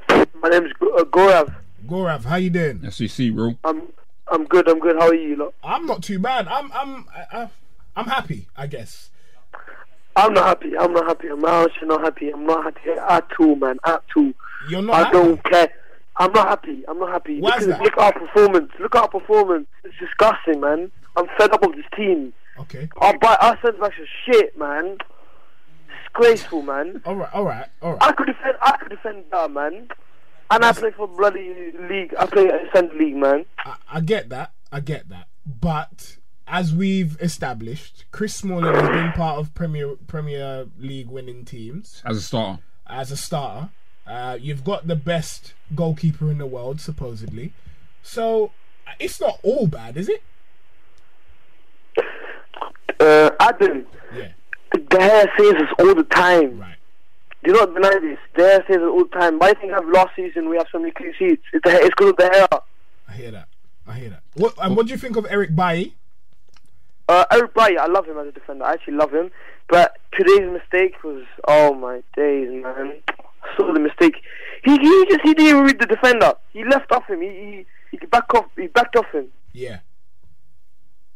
My 0.08 0.48
name's 0.48 0.72
Go- 0.80 0.96
uh, 0.96 1.04
Gorav. 1.04 1.54
Gorav. 1.86 2.24
How 2.24 2.36
you 2.36 2.50
doing? 2.50 2.90
SEC 2.90 3.30
bro. 3.32 3.56
I'm 3.64 3.82
I'm 4.26 4.44
good. 4.46 4.68
I'm 4.68 4.78
good. 4.80 4.96
How 4.96 5.08
are 5.08 5.14
you? 5.14 5.36
Lot? 5.36 5.54
I'm 5.62 5.86
not 5.86 6.02
too 6.02 6.18
bad. 6.18 6.48
I'm 6.48 6.72
I'm 6.72 7.06
I, 7.14 7.42
I, 7.42 7.50
I'm 7.98 8.06
happy. 8.06 8.46
I 8.56 8.68
guess. 8.68 9.10
I'm 10.14 10.32
not 10.32 10.46
happy. 10.46 10.76
I'm 10.78 10.92
not 10.92 11.06
happy. 11.06 11.28
I'm 11.28 11.44
actually 11.44 11.88
not 11.88 12.02
happy. 12.02 12.30
I'm 12.30 12.46
not 12.46 12.62
happy 12.62 12.90
at 12.90 13.26
all, 13.40 13.56
man. 13.56 13.78
At 13.84 14.04
all. 14.16 14.32
You're 14.68 14.82
not. 14.82 14.94
I 14.94 14.98
happy? 14.98 15.12
don't 15.12 15.44
care. 15.44 15.72
I'm 16.16 16.32
not 16.32 16.48
happy. 16.48 16.84
I'm 16.86 16.98
not 17.00 17.10
happy. 17.10 17.40
Why 17.40 17.50
look, 17.50 17.58
is 17.60 17.66
at- 17.66 17.70
that? 17.70 17.82
look 17.82 17.92
at 17.98 17.98
our 17.98 18.12
performance. 18.12 18.70
Look 18.78 18.94
at 18.94 19.02
our 19.02 19.08
performance. 19.08 19.66
It's 19.82 19.94
disgusting, 19.98 20.60
man. 20.60 20.92
I'm 21.16 21.26
fed 21.36 21.50
up 21.50 21.62
of 21.64 21.72
this 21.74 21.84
team. 21.96 22.32
Okay. 22.60 22.88
Our, 22.98 23.14
our 23.24 23.58
centre 23.62 23.78
backs 23.80 23.96
are 23.98 24.32
shit, 24.32 24.56
man. 24.56 24.98
Disgraceful, 26.04 26.62
man. 26.62 27.02
All 27.04 27.16
right. 27.16 27.34
All 27.34 27.44
right. 27.44 27.66
All 27.82 27.92
right. 27.94 28.02
I 28.02 28.12
could 28.12 28.26
defend. 28.26 28.56
I 28.62 28.76
could 28.76 28.90
defend 28.90 29.28
better, 29.30 29.48
man. 29.48 29.88
And 30.52 30.64
I 30.64 30.72
play 30.72 30.92
for 30.92 31.08
bloody 31.08 31.72
league. 31.90 32.14
I 32.16 32.26
play 32.26 32.46
at 32.46 32.72
centre 32.72 32.96
league, 32.96 33.16
man. 33.16 33.44
I, 33.64 33.74
I 33.94 34.00
get 34.00 34.28
that. 34.28 34.52
I 34.70 34.80
get 34.80 35.08
that. 35.08 35.26
But 35.44 36.16
as 36.50 36.74
we've 36.74 37.16
established, 37.20 38.04
Chris 38.10 38.34
Smalling 38.34 38.74
has 38.74 38.88
been 38.88 39.12
part 39.12 39.38
of 39.38 39.54
Premier 39.54 39.94
Premier 40.06 40.66
League 40.78 41.08
winning 41.08 41.44
teams 41.44 42.02
As 42.04 42.16
a 42.16 42.20
starter. 42.22 42.62
as 42.86 43.10
a 43.10 43.16
starter. 43.16 43.70
Uh, 44.06 44.38
you've 44.40 44.64
got 44.64 44.86
the 44.86 44.96
best 44.96 45.52
goalkeeper 45.74 46.30
in 46.30 46.38
the 46.38 46.46
world, 46.46 46.80
supposedly. 46.80 47.52
So 48.02 48.52
it's 48.98 49.20
not 49.20 49.38
all 49.42 49.66
bad, 49.66 49.96
is 49.98 50.08
it? 50.08 50.22
Uh, 53.00 53.30
Adam, 53.40 53.86
Yeah. 54.14 54.28
the 54.72 54.98
hair 55.00 55.30
says 55.38 55.52
this 55.52 55.68
all 55.78 55.94
the 55.94 56.04
time. 56.04 56.58
Right. 56.58 56.74
Do 57.44 57.52
not 57.52 57.72
deny 57.74 57.98
this. 58.00 58.18
The 58.34 58.42
hair 58.42 58.64
says 58.66 58.76
it 58.76 58.82
all 58.82 59.04
the 59.04 59.18
time. 59.18 59.38
Why 59.38 59.52
do 59.52 59.60
you 59.60 59.68
think 59.68 59.78
of 59.80 59.88
last 59.90 60.10
season 60.16 60.48
we 60.48 60.56
have 60.56 60.66
so 60.72 60.78
many 60.78 60.90
clean 60.92 61.12
sheets? 61.18 61.42
It's 61.52 61.62
the. 61.64 61.70
It's 61.76 61.90
because 61.96 62.10
of 62.10 62.16
the 62.16 62.28
hair. 62.28 62.48
I 63.08 63.12
hear 63.12 63.30
that. 63.30 63.48
I 63.86 63.94
hear 63.94 64.10
that. 64.10 64.22
What 64.34 64.54
and 64.60 64.76
what 64.76 64.86
do 64.86 64.92
you 64.92 64.98
think 64.98 65.16
of 65.16 65.26
Eric 65.30 65.54
Bailly? 65.54 65.94
Uh, 67.08 67.24
Eric 67.32 67.54
Bailly, 67.54 67.78
I 67.78 67.86
love 67.86 68.06
him 68.06 68.18
as 68.18 68.26
a 68.28 68.32
defender. 68.32 68.64
I 68.64 68.72
actually 68.74 68.94
love 68.94 69.12
him. 69.12 69.30
But 69.68 69.96
today's 70.12 70.50
mistake 70.50 71.02
was, 71.02 71.24
oh 71.46 71.74
my 71.74 72.02
days, 72.16 72.48
man. 72.62 72.94
I 73.08 73.56
saw 73.56 73.72
the 73.72 73.80
mistake. 73.80 74.16
He 74.64 74.72
he 74.72 75.06
just 75.08 75.20
he 75.22 75.34
didn't 75.34 75.62
read 75.64 75.78
the 75.80 75.86
defender. 75.86 76.34
He 76.52 76.64
left 76.64 76.90
off 76.92 77.06
him. 77.06 77.20
He 77.22 77.64
he, 77.90 77.98
he 77.98 78.06
backed 78.06 78.34
off. 78.34 78.46
He 78.56 78.66
backed 78.66 78.96
off 78.96 79.06
him. 79.12 79.28
Yeah. 79.52 79.78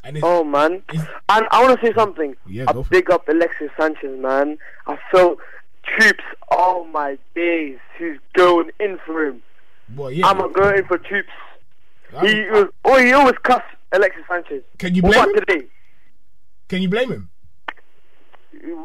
And 0.04 0.18
Oh 0.22 0.44
man. 0.44 0.82
And 1.28 1.46
I 1.50 1.62
want 1.64 1.80
to 1.80 1.86
say 1.86 1.92
something. 1.94 2.34
Yeah, 2.46 2.64
I 2.68 2.72
big 2.90 3.10
up 3.10 3.28
Alexis 3.28 3.70
Sanchez, 3.78 4.18
man. 4.18 4.58
I 4.86 4.98
felt 5.10 5.38
troops. 5.84 6.24
Oh 6.50 6.84
my 6.84 7.18
days. 7.34 7.78
he's 7.98 8.18
going 8.34 8.70
in 8.80 8.98
for 9.04 9.24
him? 9.26 9.42
well, 9.96 10.10
yeah. 10.10 10.26
I'm 10.26 10.52
going 10.52 10.78
in 10.78 10.84
for 10.86 10.98
troops. 10.98 11.28
I- 12.16 12.26
He 12.26 12.50
was. 12.50 12.66
Oh, 12.84 12.98
he 12.98 13.12
always 13.12 13.36
cuss 13.42 13.62
Alexis 13.92 14.22
Sanchez. 14.28 14.62
Can 14.78 14.94
you 14.94 15.02
What 15.02 15.12
blame 15.12 15.22
about 15.24 15.36
him? 15.36 15.44
today? 15.60 15.66
Can 16.72 16.80
you 16.80 16.88
blame 16.88 17.12
him? 17.12 17.28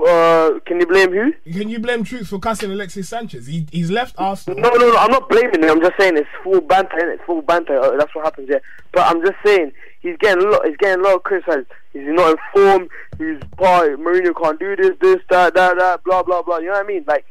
Uh, 0.06 0.60
can 0.66 0.82
you 0.82 0.86
blame 0.86 1.14
who? 1.14 1.32
Can 1.54 1.70
you 1.70 1.80
blame 1.80 2.04
Troops 2.04 2.28
for 2.28 2.38
cussing 2.38 2.70
Alexis 2.70 3.08
Sanchez? 3.08 3.48
He, 3.48 3.66
he's 3.72 3.90
left 3.90 4.14
Arsenal. 4.18 4.60
No, 4.60 4.72
no, 4.72 4.90
no. 4.90 4.98
I'm 4.98 5.10
not 5.10 5.30
blaming 5.30 5.64
him. 5.64 5.70
I'm 5.70 5.80
just 5.80 5.94
saying 5.98 6.18
it's 6.18 6.28
full 6.44 6.60
banter. 6.60 6.98
Innit? 6.98 7.14
It's 7.14 7.24
full 7.26 7.42
banter. 7.44 7.80
Uh, 7.80 7.96
that's 7.96 8.14
what 8.14 8.26
happens. 8.26 8.50
Yeah. 8.52 8.58
But 8.92 9.08
I'm 9.08 9.22
just 9.22 9.38
saying 9.46 9.72
he's 10.02 10.18
getting 10.20 10.46
a 10.46 10.50
lot. 10.50 10.68
He's 10.68 10.76
getting 10.76 11.00
a 11.00 11.08
lot 11.08 11.16
of 11.16 11.24
criticism. 11.24 11.66
He's 11.94 12.02
not 12.08 12.32
in 12.32 12.38
form. 12.54 12.90
He's 13.20 13.40
part. 13.56 13.98
Mourinho 13.98 14.36
can't 14.36 14.60
do 14.60 14.76
this, 14.76 14.92
this, 15.00 15.20
that, 15.30 15.54
that, 15.56 15.78
that. 15.78 16.04
Blah, 16.04 16.24
blah, 16.24 16.42
blah. 16.42 16.58
You 16.58 16.66
know 16.66 16.74
what 16.74 16.84
I 16.84 16.88
mean? 16.88 17.06
Like 17.08 17.26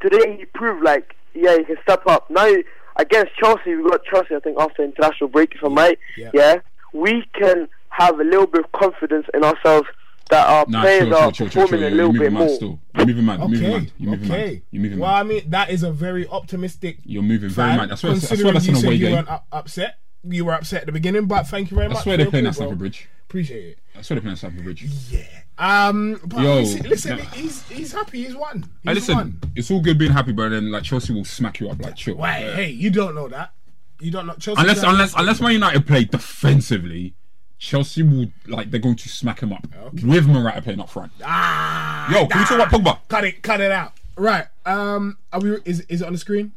today 0.00 0.38
he 0.38 0.44
proved 0.46 0.82
like 0.82 1.14
yeah 1.34 1.56
he 1.56 1.62
can 1.62 1.76
step 1.84 2.02
up. 2.08 2.28
Now 2.32 2.52
against 2.96 3.36
Chelsea 3.36 3.76
we 3.76 3.88
got 3.88 4.02
Chelsea 4.02 4.34
I 4.34 4.40
think 4.40 4.58
after 4.58 4.82
international 4.82 5.28
break 5.28 5.54
if 5.54 5.62
I'm 5.62 5.76
right. 5.76 6.00
Yeah. 6.16 6.30
Yeah. 6.34 6.56
We 6.92 7.22
can 7.32 7.68
have 7.90 8.18
a 8.20 8.24
little 8.24 8.46
bit 8.46 8.64
of 8.64 8.72
confidence 8.72 9.26
in 9.34 9.44
ourselves 9.44 9.88
that 10.30 10.46
our 10.46 10.66
Nah, 10.68 10.82
players 10.82 11.04
chill, 11.04 11.14
are 11.14 11.20
chill, 11.20 11.30
chill, 11.32 11.48
chill, 11.48 11.62
performing 11.62 11.68
chill. 11.68 11.78
a 11.78 11.80
You're 11.80 11.96
little 11.96 12.12
moving 12.12 12.20
bit 12.26 12.32
mad 12.32 12.38
more. 12.46 12.54
still. 12.56 12.80
You're 12.96 13.06
moving 13.06 13.24
mad. 13.26 13.38
You're 13.40 13.48
moving 13.48 13.64
Okay. 13.66 13.78
mad. 13.78 13.92
You're 13.98 14.10
moving 14.10 14.30
okay. 14.32 14.44
mad. 14.52 14.62
You're 14.70 14.82
moving 14.82 14.98
well, 14.98 15.10
mad. 15.12 15.18
I 15.20 15.22
mean, 15.24 15.50
that 15.50 15.70
is 15.70 15.82
a 15.82 15.92
very 15.92 16.28
optimistic. 16.28 16.98
You're 17.04 17.22
moving 17.22 17.48
very 17.48 17.68
fan, 17.70 17.76
mad. 17.78 17.90
That's 17.90 18.02
why. 18.02 18.10
That's 18.10 18.22
why 18.24 18.28
considering 18.28 18.54
that's 18.54 18.66
you 18.66 18.72
an 18.72 18.76
said 18.80 18.86
away 18.86 18.94
you 18.96 19.06
game. 19.06 19.14
weren't 19.14 19.28
up- 19.30 19.46
upset. 19.52 19.98
You 20.24 20.44
were 20.44 20.52
upset 20.52 20.80
at 20.80 20.86
the 20.86 20.92
beginning, 20.92 21.26
but 21.26 21.46
thank 21.46 21.70
you 21.70 21.76
very 21.76 21.88
much. 21.88 21.96
I 21.96 22.00
why 22.00 22.02
for 22.04 22.10
they're 22.10 22.20
your 22.26 22.30
playing 22.30 22.44
call, 22.44 22.48
at. 22.50 22.54
Stamford 22.56 22.78
Bridge. 22.78 23.08
Appreciate 23.28 23.64
it. 23.66 23.78
That's 23.94 24.10
why 24.10 24.14
they're 24.14 24.20
playing 24.20 24.32
at 24.32 24.38
Stamford 24.38 24.64
Bridge. 24.64 24.82
Yeah. 25.10 25.20
Um. 25.56 26.20
But 26.26 26.40
Yo, 26.42 26.54
listen, 26.60 26.82
listen 26.88 27.16
nah. 27.18 27.24
he's 27.24 27.66
he's 27.68 27.92
happy. 27.92 28.24
He's 28.24 28.34
won. 28.36 28.62
He's 28.62 28.68
Hey, 28.84 28.94
listen, 28.94 29.14
won. 29.16 29.40
it's 29.56 29.70
all 29.70 29.80
good 29.80 29.96
being 29.98 30.12
happy, 30.12 30.32
but 30.32 30.50
then 30.50 30.70
like 30.70 30.82
Chelsea 30.82 31.12
will 31.14 31.24
smack 31.24 31.60
you 31.60 31.70
up. 31.70 31.80
Like 31.80 31.96
chill. 31.96 32.16
Wait, 32.16 32.52
hey, 32.54 32.68
you 32.70 32.90
don't 32.90 33.14
know 33.14 33.28
that. 33.28 33.52
You 34.00 34.10
don't 34.10 34.26
know 34.26 34.34
Chelsea. 34.34 34.60
Unless 34.60 34.82
unless 34.82 35.14
unless 35.16 35.40
Man 35.40 35.52
United 35.52 35.86
play 35.86 36.04
defensively, 36.04 37.14
Chelsea 37.58 38.02
will 38.02 38.26
like 38.46 38.70
they're 38.70 38.80
going 38.80 38.96
to 38.96 39.08
smack 39.08 39.40
him 39.40 39.52
up 39.52 39.66
with 39.92 40.26
Morata 40.26 40.62
playing 40.62 40.80
up 40.80 40.88
front. 40.88 41.12
Ah. 41.24 42.10
Yo, 42.12 42.26
can 42.26 42.40
we 42.40 42.44
talk 42.46 42.54
about 42.54 42.70
Pogba? 42.70 42.98
Cut 43.08 43.24
it. 43.24 43.42
Cut 43.42 43.60
it 43.60 43.72
out. 43.72 43.92
Right. 44.16 44.46
Um. 44.64 45.18
Are 45.32 45.40
we? 45.40 45.56
Is 45.64 45.80
is 45.88 46.02
it 46.02 46.06
on 46.06 46.12
the 46.12 46.18
screen? 46.18 46.52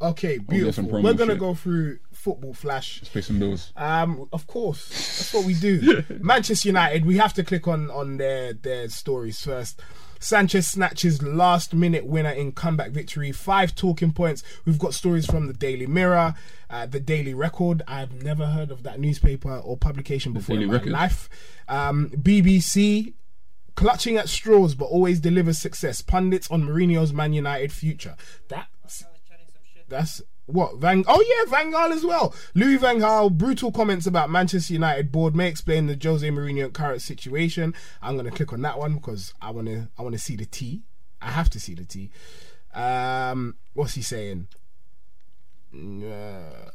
Okay. 0.00 0.38
Beautiful. 0.38 0.84
promo 0.84 1.02
We're 1.04 1.14
gonna 1.14 1.32
shit. 1.32 1.40
go 1.40 1.54
through 1.54 1.98
football 2.12 2.54
flash. 2.54 3.02
Pay 3.12 3.20
some 3.20 3.38
bills. 3.38 3.72
Um, 3.76 4.28
of 4.32 4.46
course, 4.46 4.88
that's 4.88 5.34
what 5.34 5.44
we 5.44 5.54
do. 5.54 6.02
Manchester 6.20 6.68
United, 6.68 7.04
we 7.06 7.18
have 7.18 7.34
to 7.34 7.44
click 7.44 7.68
on 7.68 7.90
on 7.90 8.16
their 8.16 8.52
their 8.52 8.88
stories 8.88 9.42
first. 9.42 9.80
Sanchez 10.22 10.68
snatches 10.68 11.22
last 11.22 11.74
minute 11.74 12.06
winner 12.06 12.30
in 12.30 12.52
comeback 12.52 12.90
victory. 12.90 13.32
Five 13.32 13.74
talking 13.74 14.12
points. 14.12 14.42
We've 14.64 14.78
got 14.78 14.94
stories 14.94 15.26
from 15.26 15.46
the 15.48 15.52
Daily 15.52 15.86
Mirror, 15.86 16.34
uh, 16.70 16.86
the 16.86 17.00
Daily 17.00 17.34
Record. 17.34 17.82
I've 17.88 18.22
never 18.22 18.46
heard 18.46 18.70
of 18.70 18.82
that 18.84 19.00
newspaper 19.00 19.56
or 19.56 19.76
publication 19.76 20.32
before 20.32 20.56
in 20.56 20.66
my 20.68 20.74
Record? 20.74 20.92
life. 20.92 21.28
Um, 21.68 22.10
BBC. 22.10 23.14
Clutching 23.74 24.18
at 24.18 24.28
straws 24.28 24.74
but 24.74 24.84
always 24.84 25.18
delivers 25.18 25.58
success. 25.58 26.02
Pundits 26.02 26.50
on 26.50 26.62
Mourinho's 26.62 27.12
Man 27.12 27.32
United 27.32 27.72
future. 27.72 28.16
That's 28.48 29.04
that's 29.88 30.22
what 30.46 30.78
Van. 30.78 31.04
Oh 31.06 31.24
yeah, 31.26 31.50
Van 31.50 31.72
Gaal 31.72 31.92
as 31.92 32.04
well. 32.04 32.34
Louis 32.54 32.76
Van 32.76 32.98
Gaal 32.98 33.30
brutal 33.32 33.72
comments 33.72 34.06
about 34.06 34.30
Manchester 34.30 34.74
United 34.74 35.12
board 35.12 35.34
may 35.34 35.48
explain 35.48 35.86
the 35.86 35.98
Jose 36.02 36.28
Mourinho 36.28 36.72
current 36.72 37.02
situation. 37.02 37.74
I'm 38.00 38.16
gonna 38.16 38.30
click 38.30 38.52
on 38.52 38.62
that 38.62 38.78
one 38.78 38.94
because 38.94 39.34
I 39.40 39.50
wanna 39.50 39.88
I 39.98 40.02
wanna 40.02 40.18
see 40.18 40.36
the 40.36 40.46
T. 40.46 40.82
I 41.20 41.30
have 41.30 41.50
to 41.50 41.60
see 41.60 41.74
the 41.74 41.84
T. 41.84 42.10
Um, 42.74 43.56
what's 43.74 43.94
he 43.94 44.02
saying? 44.02 44.48
Uh, 45.74 46.70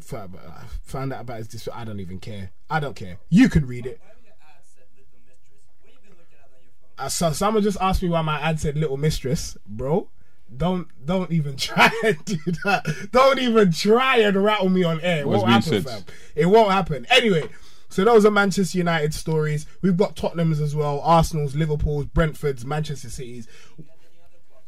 found 0.00 0.36
found 0.82 1.12
out 1.12 1.22
about 1.22 1.38
his. 1.38 1.48
Dis- 1.48 1.68
I 1.72 1.84
don't 1.84 2.00
even 2.00 2.18
care. 2.18 2.50
I 2.68 2.80
don't 2.80 2.96
care. 2.96 3.18
You 3.28 3.48
can 3.48 3.66
read 3.66 3.86
it. 3.86 4.00
Uh, 6.98 7.08
so 7.08 7.32
someone 7.32 7.62
just 7.62 7.78
asked 7.80 8.02
me 8.02 8.10
why 8.10 8.20
my 8.20 8.38
ad 8.40 8.60
said 8.60 8.76
"little 8.76 8.98
mistress," 8.98 9.56
bro. 9.66 10.08
Don't 10.56 10.88
don't 11.04 11.30
even 11.30 11.56
try 11.56 11.90
and 12.04 12.24
do 12.24 12.38
that. 12.64 12.86
Don't 13.12 13.38
even 13.38 13.72
try 13.72 14.18
and 14.18 14.42
rattle 14.42 14.68
me 14.68 14.84
on 14.84 15.00
air. 15.00 15.20
It 15.20 15.28
won't 15.28 15.48
happen, 15.48 15.82
fam. 15.82 16.02
It 16.34 16.46
won't 16.46 16.72
happen. 16.72 17.06
Anyway, 17.10 17.48
so 17.88 18.04
those 18.04 18.24
are 18.24 18.30
Manchester 18.30 18.78
United 18.78 19.14
stories. 19.14 19.66
We've 19.82 19.96
got 19.96 20.16
Tottenham's 20.16 20.60
as 20.60 20.74
well, 20.74 21.00
Arsenal's, 21.00 21.54
Liverpool's, 21.54 22.06
Brentford's, 22.06 22.64
Manchester 22.64 23.10
City's. 23.10 23.48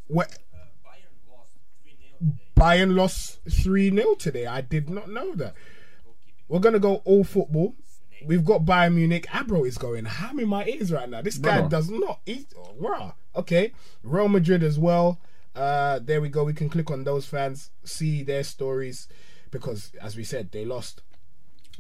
What? 0.09 0.39
Bayern 2.57 2.95
lost 2.95 3.41
3 3.51 3.91
0 3.91 4.15
today. 4.15 4.47
I 4.47 4.61
did 4.61 4.89
not 4.91 5.11
know 5.11 5.35
that. 5.35 5.55
We're 6.49 6.61
going 6.61 6.75
to 6.75 6.79
go 6.79 6.97
all 7.05 7.25
football. 7.25 7.75
We've 8.25 8.45
got 8.45 8.65
Bayern 8.65 8.95
Munich. 8.95 9.27
Abro 9.35 9.65
is 9.65 9.79
going 9.79 10.05
ham 10.05 10.39
in 10.39 10.49
my 10.49 10.65
ears 10.67 10.93
right 10.93 11.09
now. 11.09 11.23
This 11.23 11.39
guy 11.39 11.67
does 11.67 11.91
not. 11.91 12.21
He's, 12.27 12.47
rah. 12.79 13.13
Okay. 13.35 13.73
Real 14.03 14.29
Madrid 14.29 14.63
as 14.63 14.79
well. 14.79 15.19
Uh, 15.55 15.99
there 16.03 16.21
we 16.21 16.29
go. 16.29 16.45
We 16.45 16.55
can 16.55 16.69
click 16.69 16.91
on 16.91 17.05
those 17.05 17.27
fans, 17.27 17.71
see 17.85 18.23
their 18.23 18.45
stories 18.45 19.09
because, 19.51 19.93
as 20.01 20.17
we 20.17 20.25
said, 20.25 20.51
they 20.51 20.65
lost. 20.65 21.03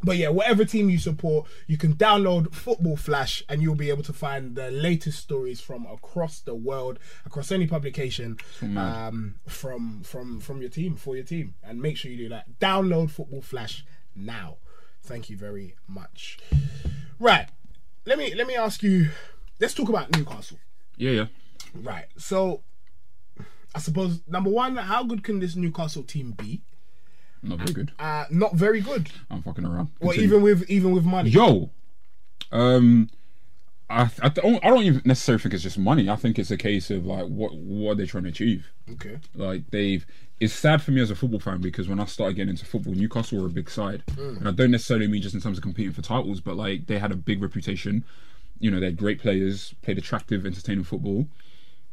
But 0.05 0.17
yeah, 0.17 0.31
whatever 0.31 0.65
team 0.65 0.91
you 0.91 0.99
support, 0.99 1.47
you 1.67 1.79
can 1.79 1.95
download 1.95 2.53
Football 2.53 2.97
Flash 2.97 3.43
and 3.49 3.63
you'll 3.63 3.77
be 3.77 3.89
able 3.89 4.03
to 4.05 4.13
find 4.13 4.57
the 4.57 4.71
latest 4.71 5.21
stories 5.21 5.61
from 5.61 5.87
across 5.87 6.41
the 6.41 6.55
world, 6.55 6.99
across 7.25 7.53
any 7.53 7.67
publication, 7.67 8.37
um, 8.77 9.37
from 9.47 10.03
from 10.03 10.41
from 10.41 10.61
your 10.61 10.71
team 10.71 10.97
for 10.97 11.15
your 11.15 11.25
team. 11.25 11.55
And 11.63 11.81
make 11.81 11.97
sure 11.97 12.11
you 12.11 12.17
do 12.17 12.29
that. 12.31 12.59
Download 12.59 13.11
Football 13.11 13.43
Flash 13.43 13.85
now. 14.17 14.57
Thank 15.05 15.31
you 15.31 15.37
very 15.37 15.77
much. 15.87 16.39
Right. 17.19 17.49
let 18.05 18.19
me 18.19 18.35
let 18.35 18.47
me 18.49 18.57
ask 18.57 18.83
you. 18.83 19.11
Let's 19.61 19.75
talk 19.75 19.89
about 19.89 20.17
Newcastle. 20.17 20.59
Yeah, 20.97 21.11
yeah. 21.13 21.27
Right. 21.75 22.07
So, 22.17 22.63
I 23.75 23.79
suppose 23.79 24.21
number 24.27 24.51
one, 24.51 24.77
how 24.77 25.03
good 25.05 25.25
can 25.25 25.39
this 25.41 25.57
Newcastle 25.57 26.03
team 26.03 26.33
be? 26.33 26.63
Not 27.43 27.59
very 27.59 27.73
good. 27.73 27.93
Uh, 27.99 28.25
not 28.31 28.55
very 28.55 28.81
good. 28.81 29.11
I'm 29.31 29.43
fucking 29.43 29.65
around. 29.65 29.89
Well, 30.01 30.13
Continue. 30.13 30.29
even 30.29 30.43
with 30.43 30.71
even 30.71 30.93
with 30.93 31.05
money. 31.05 31.31
Yo, 31.31 31.71
um, 32.53 33.11
I 33.91 34.09
I 34.23 34.29
don't 34.29 34.65
I 34.65 34.69
don't 34.69 34.85
even 34.85 35.03
necessarily 35.05 35.43
think 35.43 35.55
it's 35.55 35.63
just 35.63 35.79
money. 35.79 36.09
I 36.09 36.17
think 36.17 36.39
it's 36.39 36.51
a 36.51 36.57
case 36.57 36.91
of 36.91 37.05
like 37.05 37.27
what 37.27 37.55
what 37.55 37.97
they're 37.97 38.07
they 38.07 38.11
trying 38.11 38.25
to 38.25 38.31
achieve. 38.31 38.67
Okay. 38.91 39.19
Like 39.35 39.71
they've. 39.71 40.07
It's 40.39 40.53
sad 40.53 40.83
for 40.83 40.91
me 40.91 41.01
as 41.01 41.11
a 41.11 41.15
football 41.15 41.39
fan 41.39 41.61
because 41.61 41.89
when 41.89 42.01
I 42.01 42.05
started 42.07 42.35
getting 42.35 42.51
into 42.51 42.65
football, 42.65 42.95
Newcastle 42.95 43.41
were 43.41 43.47
a 43.47 43.51
big 43.51 43.71
side, 43.71 44.03
and 44.19 44.49
I 44.49 44.51
don't 44.51 44.73
necessarily 44.73 45.07
mean 45.07 45.23
just 45.23 45.37
in 45.37 45.41
terms 45.41 45.57
of 45.57 45.63
competing 45.63 45.93
for 45.93 46.03
titles, 46.03 46.41
but 46.41 46.57
like 46.57 46.87
they 46.87 46.99
had 46.99 47.13
a 47.13 47.17
big 47.17 47.41
reputation. 47.41 48.05
You 48.59 48.71
know, 48.71 48.81
they 48.81 48.87
had 48.87 48.97
great 48.97 49.21
players, 49.21 49.75
played 49.83 49.99
attractive, 49.99 50.45
entertaining 50.45 50.83
football. 50.85 51.27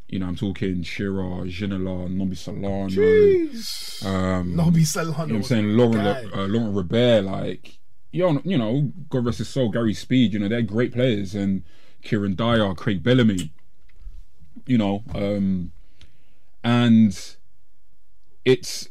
You 0.10 0.20
know, 0.20 0.26
I'm 0.28 0.36
talking 0.36 0.82
Shearer, 0.82 1.46
Ginola, 1.46 2.10
Nobby 2.10 2.36
Solano, 2.36 2.90
Jeez. 2.90 4.04
um, 4.06 4.56
Nobby 4.56 4.84
Solano. 4.84 5.12
you 5.12 5.28
know 5.28 5.34
what 5.36 5.36
I'm 5.36 5.44
saying? 5.44 5.68
the 5.68 5.74
Laurent, 5.74 6.34
uh, 6.34 6.46
Laurent 6.46 6.76
Robert, 6.76 7.22
like, 7.24 7.78
yo, 8.12 8.42
you 8.44 8.58
know, 8.58 8.92
God 9.10 9.26
rest 9.26 9.38
his 9.38 9.50
soul, 9.50 9.70
Gary 9.70 9.94
Speed, 9.94 10.34
you 10.34 10.40
know, 10.40 10.48
they're 10.48 10.64
great 10.64 10.94
players. 10.94 11.36
And 11.36 11.64
Kieran 12.02 12.36
Dyer, 12.36 12.74
Craig 12.74 13.04
Bellamy, 13.04 13.52
you 14.66 14.78
know, 14.80 15.04
um, 15.14 15.72
and 16.64 17.36
it's, 18.46 18.90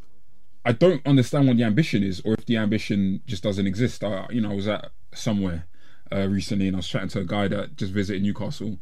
I 0.65 0.73
don't 0.73 1.05
understand 1.07 1.49
what 1.49 1.57
the 1.57 1.65
ambition 1.65 2.03
is, 2.05 2.21
or 2.25 2.35
if 2.35 2.47
the 2.47 2.57
ambition 2.59 3.23
just 3.27 3.43
doesn't 3.43 3.67
exist. 3.67 4.05
I, 4.05 4.27
you 4.31 4.41
know, 4.41 4.53
I 4.53 4.55
was 4.55 4.69
at 4.69 4.91
somewhere 5.15 5.67
uh, 6.13 6.29
recently 6.29 6.69
and 6.69 6.77
I 6.77 6.79
was 6.79 6.89
chatting 6.89 7.09
to 7.11 7.21
a 7.21 7.25
guy 7.25 7.49
that 7.49 7.77
just 7.77 7.93
visited 7.93 8.23
Newcastle. 8.23 8.79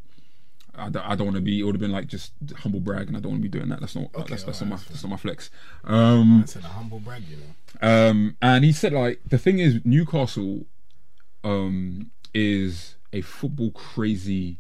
I 0.76 0.88
don't, 0.88 1.02
I 1.02 1.14
don't 1.14 1.26
want 1.26 1.36
to 1.36 1.42
be. 1.42 1.60
It 1.60 1.62
would 1.64 1.74
have 1.74 1.80
been 1.80 1.92
like 1.92 2.06
just 2.06 2.32
humble 2.58 2.80
brag, 2.80 3.08
and 3.08 3.16
I 3.16 3.20
don't 3.20 3.32
want 3.32 3.42
to 3.42 3.48
be 3.48 3.58
doing 3.58 3.68
that. 3.70 3.80
That's 3.80 3.96
not. 3.96 4.12
that's 4.28 4.44
that's 4.44 4.60
not 4.60 4.70
my. 4.70 4.76
That's 4.76 5.02
not 5.02 5.10
my 5.10 5.16
flex. 5.16 5.50
Um, 5.84 6.40
That's 6.40 6.56
a 6.56 6.60
humble 6.60 7.00
brag, 7.00 7.22
you 7.28 7.36
know. 7.36 8.08
um, 8.10 8.36
and 8.42 8.64
he 8.64 8.72
said 8.72 8.92
like 8.92 9.20
the 9.28 9.38
thing 9.38 9.58
is 9.58 9.80
Newcastle, 9.84 10.66
um, 11.44 12.10
is 12.34 12.96
a 13.12 13.20
football 13.22 13.70
crazy 13.70 14.58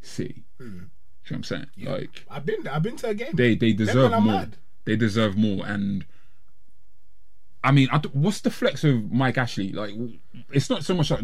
city. 0.00 0.44
Hmm. 0.58 0.64
You 0.64 0.70
know 0.72 0.80
what 1.24 1.36
I'm 1.36 1.44
saying? 1.44 1.66
Like 1.78 2.24
I've 2.30 2.46
been 2.46 2.66
I've 2.66 2.82
been 2.82 2.96
to 2.96 3.08
a 3.08 3.14
game. 3.14 3.32
they 3.34 3.54
they 3.54 3.72
deserve 3.72 4.10
more. 4.12 4.20
mad. 4.20 4.56
They 4.84 4.96
deserve 4.96 5.36
more, 5.36 5.64
and 5.64 6.04
I 7.62 7.70
mean, 7.70 7.88
I 7.92 7.98
what's 8.12 8.40
the 8.40 8.50
flex 8.50 8.82
of 8.84 9.12
Mike 9.12 9.38
Ashley? 9.38 9.72
Like, 9.72 9.94
it's 10.50 10.68
not 10.68 10.84
so 10.84 10.94
much 10.94 11.10
like 11.10 11.20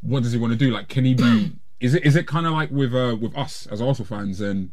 what 0.00 0.22
does 0.22 0.32
he 0.32 0.38
want 0.38 0.52
to 0.52 0.58
do. 0.58 0.70
Like, 0.70 0.88
can 0.88 1.04
he 1.04 1.14
be? 1.14 1.52
is 1.80 1.94
it 1.94 2.04
is 2.04 2.16
it 2.16 2.26
kind 2.26 2.46
of 2.46 2.52
like 2.52 2.70
with 2.70 2.94
uh 2.94 3.16
with 3.20 3.36
us 3.36 3.66
as 3.70 3.80
Arsenal 3.82 4.06
fans 4.06 4.40
and 4.40 4.70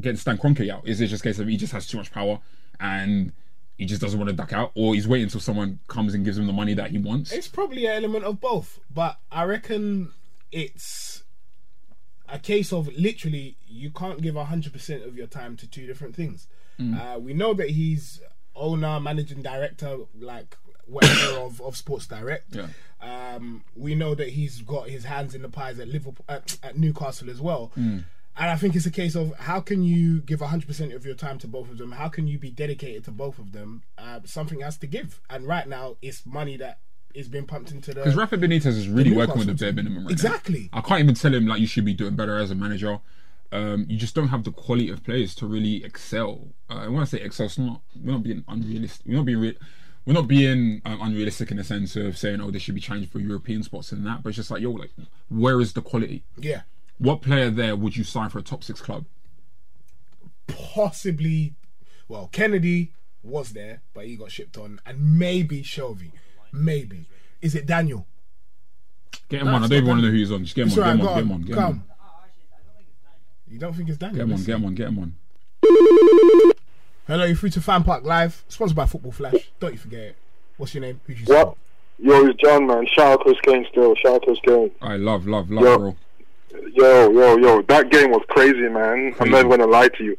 getting 0.00 0.16
Stan 0.16 0.38
Kroenke 0.38 0.70
out? 0.70 0.86
Is 0.86 1.00
it 1.00 1.08
just 1.08 1.24
a 1.24 1.28
case 1.28 1.38
of 1.38 1.48
he 1.48 1.56
just 1.56 1.72
has 1.72 1.86
too 1.86 1.96
much 1.96 2.12
power 2.12 2.40
and 2.80 3.32
he 3.78 3.86
just 3.86 4.00
doesn't 4.00 4.18
want 4.18 4.28
to 4.28 4.36
duck 4.36 4.52
out, 4.52 4.70
or 4.74 4.94
he's 4.94 5.08
waiting 5.08 5.24
until 5.24 5.40
someone 5.40 5.80
comes 5.88 6.14
and 6.14 6.24
gives 6.24 6.38
him 6.38 6.46
the 6.46 6.52
money 6.52 6.74
that 6.74 6.90
he 6.90 6.98
wants? 6.98 7.32
It's 7.32 7.48
probably 7.48 7.86
an 7.86 7.92
element 7.92 8.24
of 8.24 8.40
both, 8.40 8.78
but 8.92 9.18
I 9.30 9.44
reckon 9.44 10.12
it's 10.50 11.24
a 12.28 12.38
case 12.38 12.72
of 12.72 12.88
literally 12.96 13.56
you 13.66 13.90
can't 13.90 14.20
give 14.22 14.36
hundred 14.36 14.72
percent 14.72 15.04
of 15.04 15.16
your 15.16 15.26
time 15.26 15.56
to 15.56 15.66
two 15.66 15.86
different 15.86 16.14
things. 16.14 16.46
Uh, 16.80 17.16
we 17.16 17.32
know 17.32 17.54
that 17.54 17.70
he's 17.70 18.20
owner, 18.56 18.98
managing 18.98 19.40
director, 19.40 19.98
like 20.18 20.56
whatever 20.86 21.38
of, 21.40 21.60
of 21.60 21.76
Sports 21.76 22.06
Direct. 22.06 22.54
Yeah. 22.54 22.66
Um, 23.00 23.64
we 23.74 23.94
know 23.94 24.14
that 24.14 24.30
he's 24.30 24.62
got 24.62 24.88
his 24.88 25.04
hands 25.04 25.34
in 25.34 25.42
the 25.42 25.48
pies 25.48 25.78
at 25.78 25.88
Liverpool, 25.88 26.24
at, 26.28 26.56
at 26.62 26.78
Newcastle 26.78 27.30
as 27.30 27.40
well. 27.40 27.72
Mm. 27.78 28.04
And 28.34 28.50
I 28.50 28.56
think 28.56 28.74
it's 28.74 28.86
a 28.86 28.90
case 28.90 29.14
of 29.14 29.36
how 29.36 29.60
can 29.60 29.82
you 29.84 30.22
give 30.22 30.40
100% 30.40 30.94
of 30.94 31.04
your 31.04 31.14
time 31.14 31.38
to 31.40 31.46
both 31.48 31.70
of 31.70 31.76
them? 31.78 31.92
How 31.92 32.08
can 32.08 32.26
you 32.26 32.38
be 32.38 32.50
dedicated 32.50 33.04
to 33.04 33.10
both 33.10 33.38
of 33.38 33.52
them? 33.52 33.82
Uh, 33.98 34.20
something 34.24 34.60
has 34.60 34.78
to 34.78 34.86
give. 34.86 35.20
And 35.28 35.46
right 35.46 35.68
now, 35.68 35.96
it's 36.00 36.24
money 36.24 36.56
that 36.56 36.78
is 37.14 37.28
being 37.28 37.46
pumped 37.46 37.72
into 37.72 37.92
the. 37.92 38.00
Because 38.00 38.14
Rafa 38.14 38.38
Benitez 38.38 38.66
is 38.66 38.88
really 38.88 39.12
working 39.12 39.38
with 39.38 39.48
the 39.48 39.54
bare 39.54 39.72
minimum 39.72 40.04
right 40.04 40.12
Exactly. 40.12 40.70
now. 40.72 40.78
I 40.78 40.80
can't 40.80 41.00
even 41.00 41.14
tell 41.14 41.34
him 41.34 41.46
like 41.46 41.60
you 41.60 41.66
should 41.66 41.84
be 41.84 41.92
doing 41.92 42.16
better 42.16 42.38
as 42.38 42.50
a 42.50 42.54
manager. 42.54 43.00
Um, 43.50 43.84
you 43.86 43.98
just 43.98 44.14
don't 44.14 44.28
have 44.28 44.44
the 44.44 44.50
quality 44.50 44.88
of 44.88 45.04
players 45.04 45.34
to 45.36 45.46
really 45.46 45.84
excel. 45.84 46.48
Uh, 46.70 46.78
and 46.84 46.94
when 46.94 47.02
I 47.02 47.04
say 47.04 47.20
excel, 47.20 47.46
it's 47.46 47.58
not 47.58 47.82
we're 48.02 48.12
not 48.12 48.22
being 48.22 48.44
unrealistic. 48.48 49.06
We're 49.06 49.16
not 49.16 49.26
being 49.26 49.40
re- 49.40 49.58
we're 50.04 50.12
not 50.14 50.26
being 50.28 50.82
um, 50.84 51.00
unrealistic 51.00 51.50
in 51.50 51.56
the 51.58 51.64
sense 51.64 51.94
of 51.96 52.16
saying 52.18 52.40
oh 52.40 52.50
they 52.50 52.58
should 52.58 52.74
be 52.74 52.80
challenging 52.80 53.10
for 53.10 53.18
European 53.20 53.62
spots 53.62 53.92
and 53.92 54.04
that. 54.06 54.22
But 54.22 54.30
it's 54.30 54.36
just 54.36 54.50
like 54.50 54.60
yo 54.62 54.70
like 54.72 54.90
where 55.28 55.60
is 55.60 55.72
the 55.72 55.82
quality? 55.82 56.24
yeah. 56.38 56.62
What 56.98 57.20
player 57.20 57.50
there 57.50 57.74
would 57.74 57.96
you 57.96 58.04
sign 58.04 58.28
for 58.28 58.38
a 58.38 58.42
top 58.42 58.62
six 58.62 58.80
club? 58.80 59.06
Possibly. 60.46 61.54
Well, 62.08 62.28
Kenedy 62.32 62.90
was 63.24 63.50
there, 63.50 63.80
but 63.94 64.06
he 64.06 64.14
got 64.16 64.30
shipped 64.30 64.56
on. 64.56 64.80
And 64.86 65.18
maybe 65.18 65.62
Shelvey. 65.62 66.12
Maybe. 66.52 67.06
Is 67.40 67.54
it 67.56 67.66
Daniel? 67.66 68.06
Get 69.28 69.40
him 69.40 69.46
No, 69.48 69.54
on. 69.54 69.64
I 69.64 69.68
don't 69.68 69.78
even 69.78 69.88
want 69.88 70.00
to 70.00 70.06
know 70.06 70.12
who 70.12 70.18
he's 70.18 70.30
on. 70.30 70.44
Just 70.44 70.54
get 70.54 70.68
him 70.68 70.82
on. 70.82 70.98
Get 70.98 70.98
him 70.98 71.06
on. 71.06 71.14
Get 71.14 71.22
him 71.22 71.30
on. 71.30 71.34
on. 71.34 71.42
Get 71.42 71.56
him 71.56 71.58
on. 71.58 71.72
Come. 71.72 71.84
You 73.48 73.58
don't 73.58 73.72
think 73.74 73.88
it's 73.88 73.98
Daniel? 73.98 74.16
Get 74.18 74.22
him 74.24 74.32
on. 74.34 74.44
Get 74.44 74.56
him 74.56 74.64
on. 74.66 74.74
Get 74.74 74.88
him 74.88 74.98
on. 74.98 75.14
Hello, 77.06 77.24
you're 77.24 77.34
free 77.36 77.50
to 77.50 77.60
Fan 77.60 77.82
Park 77.82 78.04
Live, 78.04 78.44
sponsored 78.48 78.76
by 78.76 78.86
Football 78.86 79.10
Flash. 79.12 79.50
Don't 79.58 79.72
you 79.72 79.78
forget 79.78 80.00
it. 80.00 80.16
What's 80.56 80.72
your 80.74 80.82
name? 80.82 81.00
Who 81.06 81.14
do 81.14 81.20
you 81.20 81.26
What? 81.26 81.56
Yo, 81.98 82.26
it's 82.26 82.40
John, 82.40 82.66
man. 82.66 82.86
Shout 82.86 83.12
out 83.12 83.20
Chris 83.20 83.36
Kane 83.42 83.66
still. 83.70 83.94
Shout 83.96 84.14
out 84.14 84.22
Chris 84.22 84.38
Kane. 84.46 84.70
I 84.80 84.96
love, 84.96 85.26
love, 85.26 85.50
love, 85.50 85.64
Yo. 85.64 85.78
bro. 85.78 85.96
Yo, 86.74 87.10
yo, 87.10 87.36
yo. 87.38 87.62
That 87.62 87.90
game 87.90 88.10
was 88.10 88.22
crazy, 88.28 88.68
man. 88.68 89.14
I'm 89.18 89.30
not 89.30 89.44
going 89.44 89.58
to 89.60 89.66
lie 89.66 89.88
to 89.88 90.04
you. 90.04 90.16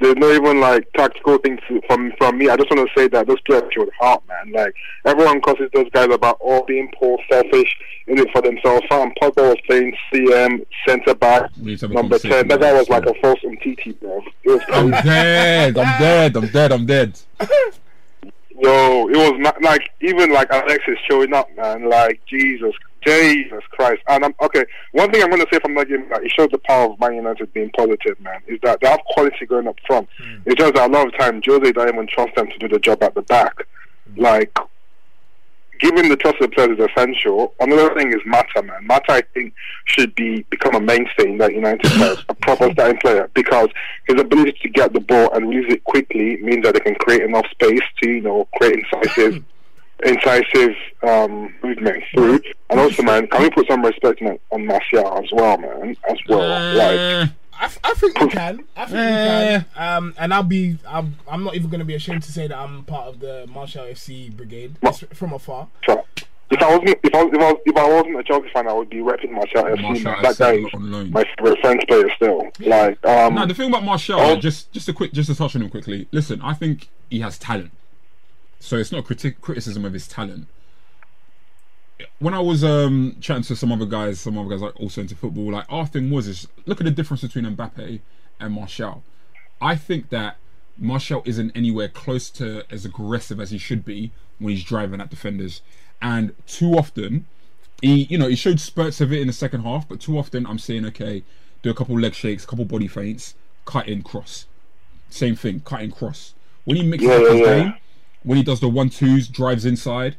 There's 0.00 0.16
no 0.16 0.32
even 0.32 0.60
like 0.60 0.90
tactical 0.92 1.38
things 1.38 1.60
from 1.86 2.12
from 2.18 2.38
me. 2.38 2.48
I 2.48 2.56
just 2.56 2.70
want 2.70 2.88
to 2.88 3.00
say 3.00 3.08
that 3.08 3.26
those 3.26 3.40
players 3.42 3.62
showed 3.72 3.90
heart, 3.98 4.22
man. 4.28 4.52
Like 4.52 4.74
everyone 5.04 5.40
causes 5.40 5.70
those 5.72 5.88
guys 5.90 6.08
about 6.12 6.38
all 6.40 6.64
being 6.64 6.90
poor, 6.98 7.18
selfish, 7.30 7.76
in 8.06 8.18
it 8.18 8.28
for 8.32 8.42
themselves. 8.42 8.84
Sam 8.90 9.12
Pogba 9.20 9.48
was 9.48 9.56
playing 9.66 9.96
CM 10.12 10.66
centre 10.86 11.14
back, 11.14 11.50
We 11.58 11.72
need 11.72 11.78
to 11.78 11.86
have 11.86 11.92
a 11.92 11.94
number 11.94 12.18
ten. 12.18 12.48
That 12.48 12.60
guy 12.60 12.72
was 12.72 12.88
like 12.88 13.06
a 13.06 13.14
false 13.22 13.40
MTT, 13.40 14.00
bro. 14.00 14.22
It 14.42 14.50
was 14.50 14.60
I'm 14.68 14.90
dead. 14.90 15.78
I'm 15.78 16.00
dead. 16.00 16.36
I'm 16.36 16.48
dead. 16.48 16.72
I'm 16.72 16.86
dead. 16.86 17.20
Yo, 18.60 19.08
it 19.08 19.16
was 19.16 19.54
like 19.62 19.90
even 20.00 20.32
like 20.32 20.48
Alexis 20.50 20.98
showing 21.10 21.34
up, 21.34 21.48
man. 21.56 21.88
Like 21.88 22.20
Jesus, 22.26 22.72
Jesus 23.04 23.62
Christ. 23.70 24.02
And 24.08 24.24
I'm 24.24 24.34
okay. 24.42 24.64
One 24.92 25.10
thing 25.10 25.22
I'm 25.22 25.30
going 25.30 25.42
to 25.42 25.48
say 25.52 25.60
from 25.60 25.74
that 25.74 25.88
game, 25.88 26.08
like, 26.10 26.24
it 26.24 26.32
shows 26.36 26.48
the 26.50 26.58
power 26.58 26.92
of 26.92 27.00
Man 27.00 27.14
United 27.14 27.52
being 27.52 27.70
positive, 27.76 28.18
man. 28.20 28.40
Is 28.46 28.58
that 28.62 28.80
they 28.80 28.88
have 28.88 29.00
quality 29.10 29.46
going 29.46 29.68
up 29.68 29.76
front. 29.86 30.08
Hmm. 30.18 30.36
It's 30.46 30.56
just 30.56 30.74
that 30.74 30.90
a 30.90 30.92
lot 30.92 31.06
of 31.06 31.18
time 31.18 31.42
Jose 31.44 31.72
don't 31.72 31.88
even 31.88 32.06
trust 32.06 32.34
them 32.34 32.48
to 32.48 32.58
do 32.58 32.68
the 32.68 32.78
job 32.78 33.02
at 33.02 33.14
the 33.14 33.22
back. 33.22 33.66
Hmm. 34.14 34.20
Like 34.20 34.58
giving 35.80 36.08
the 36.08 36.16
trust 36.16 36.36
of 36.40 36.50
the 36.50 36.54
players 36.54 36.78
is 36.78 36.88
essential. 36.90 37.54
Another 37.60 37.94
thing 37.94 38.08
is 38.08 38.20
Mata, 38.24 38.62
man. 38.62 38.86
Mata, 38.86 39.12
I 39.12 39.22
think, 39.34 39.54
should 39.84 40.14
be 40.14 40.44
become 40.50 40.74
a 40.74 40.80
mainstay 40.80 41.28
in 41.28 41.38
that 41.38 41.54
United 41.54 41.86
side, 41.92 42.18
a 42.28 42.34
proper 42.34 42.70
starting 42.72 42.98
player, 43.00 43.30
because 43.34 43.68
his 44.06 44.20
ability 44.20 44.56
to 44.62 44.68
get 44.68 44.92
the 44.92 45.00
ball 45.00 45.32
and 45.34 45.48
release 45.48 45.72
it 45.72 45.84
quickly 45.84 46.38
means 46.38 46.64
that 46.64 46.74
they 46.74 46.80
can 46.80 46.94
create 46.94 47.22
enough 47.22 47.46
space 47.50 47.82
to, 48.02 48.10
you 48.10 48.20
know, 48.20 48.48
create 48.56 48.84
incisive, 48.92 49.44
incisive 50.04 50.74
um, 51.02 51.54
movement 51.62 52.02
through. 52.12 52.40
And 52.70 52.80
also, 52.80 53.02
man, 53.02 53.26
can 53.28 53.42
we 53.42 53.50
put 53.50 53.66
some 53.68 53.82
respect 53.82 54.22
on, 54.22 54.38
on 54.50 54.66
Martial 54.66 55.18
as 55.18 55.30
well, 55.32 55.58
man? 55.58 55.96
As 56.08 56.18
well, 56.28 56.74
like. 56.74 56.98
Uh, 56.98 57.26
I, 57.56 57.66
f- 57.66 57.78
I 57.84 57.94
think 57.94 58.18
we 58.20 58.28
can. 58.28 58.64
I 58.76 58.84
think 58.86 58.96
Eh. 58.98 59.58
we 59.58 59.64
can. 59.64 59.66
Um, 59.76 60.14
and 60.18 60.34
I'll 60.34 60.42
be. 60.42 60.76
I'm, 60.88 61.16
I'm 61.30 61.44
not 61.44 61.54
even 61.54 61.70
going 61.70 61.78
to 61.78 61.84
be 61.84 61.94
ashamed 61.94 62.24
to 62.24 62.32
say 62.32 62.48
that 62.48 62.56
I'm 62.58 62.82
part 62.84 63.06
of 63.06 63.20
the 63.20 63.46
Martial 63.48 63.84
FC 63.84 64.36
brigade 64.36 64.76
It's 64.82 65.04
from 65.14 65.32
afar. 65.32 65.68
So, 65.86 66.04
if 66.50 66.60
I 66.60 66.76
wasn't, 66.76 66.98
if 67.04 67.14
I, 67.14 67.22
was, 67.22 67.32
if 67.32 67.40
I, 67.40 67.52
was, 67.52 67.60
if 67.64 67.76
I 67.76 67.88
wasn't 67.88 68.16
a 68.18 68.22
Chelsea 68.24 68.48
fan, 68.52 68.66
I 68.68 68.72
would 68.72 68.90
be 68.90 68.96
repping 68.96 69.30
Martial 69.30 69.62
FC. 69.62 69.80
Martial 69.82 70.04
man. 70.04 70.22
That 70.22 70.34
FC 70.34 70.38
guy 70.38 70.52
is 70.54 70.66
on 70.74 71.10
my 71.12 71.24
favorite 71.38 71.58
French 71.60 71.82
player 71.86 72.10
still. 72.16 72.50
Like, 72.58 73.06
um, 73.06 73.34
No, 73.36 73.46
the 73.46 73.54
thing 73.54 73.68
about 73.68 73.84
Martial, 73.84 74.18
Oh. 74.20 74.36
just 74.36 74.72
just 74.72 74.88
a 74.88 74.92
quick, 74.92 75.12
just 75.12 75.30
to 75.30 75.36
touch 75.36 75.54
on 75.54 75.62
him 75.62 75.70
quickly. 75.70 76.08
Listen, 76.10 76.40
I 76.42 76.54
think 76.54 76.88
he 77.08 77.20
has 77.20 77.38
talent, 77.38 77.70
so 78.64 78.76
it's 78.78 78.90
not 78.90 79.04
criti- 79.04 79.38
criticism 79.40 79.84
of 79.84 79.92
his 79.92 80.08
talent. 80.08 80.48
When 82.18 82.34
I 82.34 82.40
was 82.40 82.64
um 82.64 83.16
chatting 83.20 83.42
to 83.44 83.56
some 83.56 83.70
other 83.70 83.84
guys, 83.86 84.18
some 84.20 84.38
other 84.38 84.48
guys 84.48 84.62
like 84.62 84.80
also 84.80 85.02
into 85.02 85.14
football, 85.14 85.52
like 85.52 85.66
our 85.68 85.86
thing 85.86 86.10
was 86.10 86.26
is 86.26 86.48
look 86.66 86.80
at 86.80 86.84
the 86.84 86.90
difference 86.90 87.20
between 87.22 87.44
Mbappe 87.44 88.00
and 88.40 88.52
Martial. 88.54 89.04
I 89.60 89.76
think 89.76 90.08
that 90.08 90.38
Martial 90.78 91.22
isn't 91.26 91.52
anywhere 91.54 91.88
close 91.88 92.30
to 92.30 92.64
as 92.70 92.84
aggressive 92.84 93.38
as 93.38 93.50
he 93.50 93.58
should 93.58 93.84
be 93.84 94.12
when 94.38 94.54
he's 94.54 94.64
driving 94.64 95.00
at 95.00 95.10
defenders, 95.10 95.60
and 96.02 96.34
too 96.46 96.72
often 96.74 97.26
he 97.82 98.04
you 98.04 98.18
know 98.18 98.28
he 98.28 98.36
showed 98.36 98.60
spurts 98.60 99.00
of 99.00 99.12
it 99.12 99.20
in 99.20 99.26
the 99.26 99.32
second 99.32 99.60
half, 99.62 99.86
but 99.88 100.00
too 100.00 100.18
often 100.18 100.46
I'm 100.46 100.58
saying 100.58 100.86
okay, 100.86 101.22
do 101.62 101.70
a 101.70 101.74
couple 101.74 101.98
leg 102.00 102.14
shakes, 102.14 102.44
a 102.44 102.46
couple 102.46 102.64
body 102.64 102.88
feints, 102.88 103.34
cut 103.66 103.86
in 103.88 104.02
cross, 104.02 104.46
same 105.10 105.36
thing, 105.36 105.60
cut 105.60 105.82
in 105.82 105.90
cross. 105.92 106.34
When 106.64 106.76
he 106.78 106.82
mixes 106.82 107.08
Yeah, 107.08 107.14
up 107.16 107.28
his 107.28 107.40
yeah. 107.40 107.44
game, 107.44 107.74
when 108.24 108.36
he 108.36 108.42
does 108.42 108.60
the 108.60 108.68
one 108.68 108.90
twos, 108.90 109.28
drives 109.28 109.64
inside, 109.64 110.16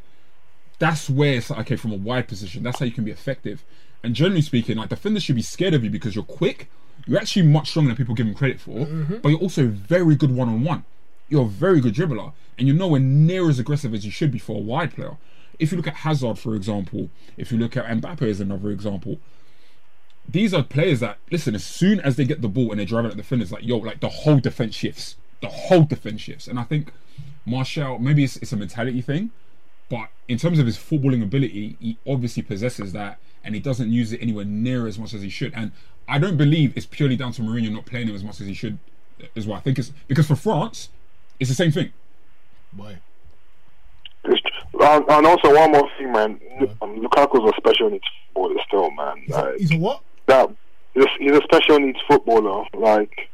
that's 0.79 1.09
where 1.09 1.33
it's 1.33 1.49
like, 1.49 1.59
okay, 1.59 1.75
from 1.75 1.91
a 1.91 1.97
wide 1.97 2.27
position, 2.27 2.63
that's 2.63 2.79
how 2.79 2.85
you 2.85 2.91
can 2.91 3.03
be 3.03 3.11
effective. 3.11 3.63
And 4.03 4.13
generally 4.13 4.41
speaking, 4.41 4.77
like 4.77 4.89
defenders 4.89 5.23
should 5.23 5.35
be 5.35 5.41
scared 5.41 5.73
of 5.73 5.83
you 5.83 5.89
because 5.89 6.15
you're 6.15 6.23
quick. 6.23 6.69
You're 7.07 7.19
actually 7.19 7.47
much 7.47 7.69
stronger 7.69 7.89
than 7.89 7.97
people 7.97 8.15
give 8.15 8.27
him 8.27 8.33
credit 8.33 8.59
for, 8.59 8.85
mm-hmm. 8.85 9.17
but 9.17 9.29
you're 9.29 9.39
also 9.39 9.67
very 9.67 10.15
good 10.15 10.35
one 10.35 10.47
on 10.47 10.63
one. 10.63 10.85
You're 11.29 11.43
a 11.43 11.49
very 11.49 11.81
good 11.81 11.93
dribbler, 11.93 12.33
and 12.57 12.67
you're 12.67 12.77
nowhere 12.77 13.01
near 13.01 13.49
as 13.49 13.59
aggressive 13.59 13.93
as 13.93 14.05
you 14.05 14.11
should 14.11 14.31
be 14.31 14.39
for 14.39 14.55
a 14.55 14.59
wide 14.59 14.93
player. 14.93 15.17
If 15.57 15.71
you 15.71 15.77
look 15.77 15.87
at 15.87 15.95
Hazard, 15.95 16.37
for 16.37 16.55
example, 16.55 17.09
if 17.37 17.51
you 17.51 17.57
look 17.57 17.77
at 17.77 17.85
Mbappe 17.85 18.23
as 18.23 18.39
another 18.39 18.69
example, 18.69 19.19
these 20.27 20.53
are 20.53 20.63
players 20.63 20.99
that 20.99 21.17
listen. 21.31 21.55
As 21.55 21.63
soon 21.63 21.99
as 21.99 22.15
they 22.15 22.25
get 22.25 22.41
the 22.41 22.47
ball 22.47 22.71
and 22.71 22.79
they're 22.79 22.85
driving 22.85 23.11
at 23.11 23.17
the 23.17 23.23
defenders, 23.23 23.51
like 23.51 23.63
yo, 23.63 23.77
like 23.77 23.99
the 23.99 24.09
whole 24.09 24.39
defense 24.39 24.75
shifts. 24.75 25.15
The 25.41 25.49
whole 25.49 25.83
defense 25.83 26.21
shifts, 26.21 26.47
and 26.47 26.59
I 26.59 26.63
think 26.63 26.91
Martial 27.45 27.99
maybe 27.99 28.23
it's, 28.23 28.37
it's 28.37 28.51
a 28.53 28.57
mentality 28.57 29.01
thing, 29.01 29.31
but 29.89 30.09
in 30.27 30.37
terms 30.37 30.59
of 30.59 30.65
his 30.65 30.77
footballing 30.77 31.21
ability, 31.23 31.77
he 31.79 31.97
obviously 32.07 32.41
possesses 32.43 32.93
that, 32.93 33.19
and 33.43 33.53
he 33.53 33.61
doesn't 33.61 33.91
use 33.91 34.11
it 34.13 34.21
anywhere 34.21 34.45
near 34.45 34.87
as 34.87 34.97
much 34.97 35.13
as 35.13 35.21
he 35.21 35.29
should. 35.29 35.53
And 35.55 35.71
I 36.07 36.17
don't 36.19 36.37
believe 36.37 36.73
it's 36.75 36.85
purely 36.87 37.15
down 37.15 37.31
to 37.33 37.41
Mourinho 37.41 37.71
not 37.71 37.85
playing 37.85 38.07
him 38.07 38.15
as 38.15 38.23
much 38.23 38.41
as 38.41 38.47
he 38.47 38.53
should, 38.53 38.79
as 39.35 39.45
well. 39.45 39.57
I 39.57 39.61
think 39.61 39.77
it's 39.79 39.91
because 40.07 40.27
for 40.27 40.35
France, 40.35 40.89
it's 41.39 41.49
the 41.49 41.55
same 41.55 41.71
thing. 41.71 41.91
Boy. 42.73 42.97
It's 44.23 44.41
tr- 44.41 44.83
and, 44.83 45.05
and 45.07 45.25
also 45.27 45.53
one 45.53 45.71
more 45.71 45.89
thing, 45.97 46.11
man. 46.11 46.39
Um, 46.81 46.99
Lukaku's 47.01 47.51
a 47.51 47.53
special 47.57 47.89
needs 47.91 48.03
footballer 48.33 48.55
still, 48.67 48.91
man. 48.91 49.23
Like, 49.27 49.57
He's 49.57 49.71
a 49.71 49.77
what? 49.77 50.01
that 50.25 50.49
he's 50.93 51.05
a- 51.05 51.09
he's 51.19 51.31
a 51.31 51.41
special 51.43 51.79
needs 51.79 51.99
footballer. 52.07 52.65
Like 52.73 53.29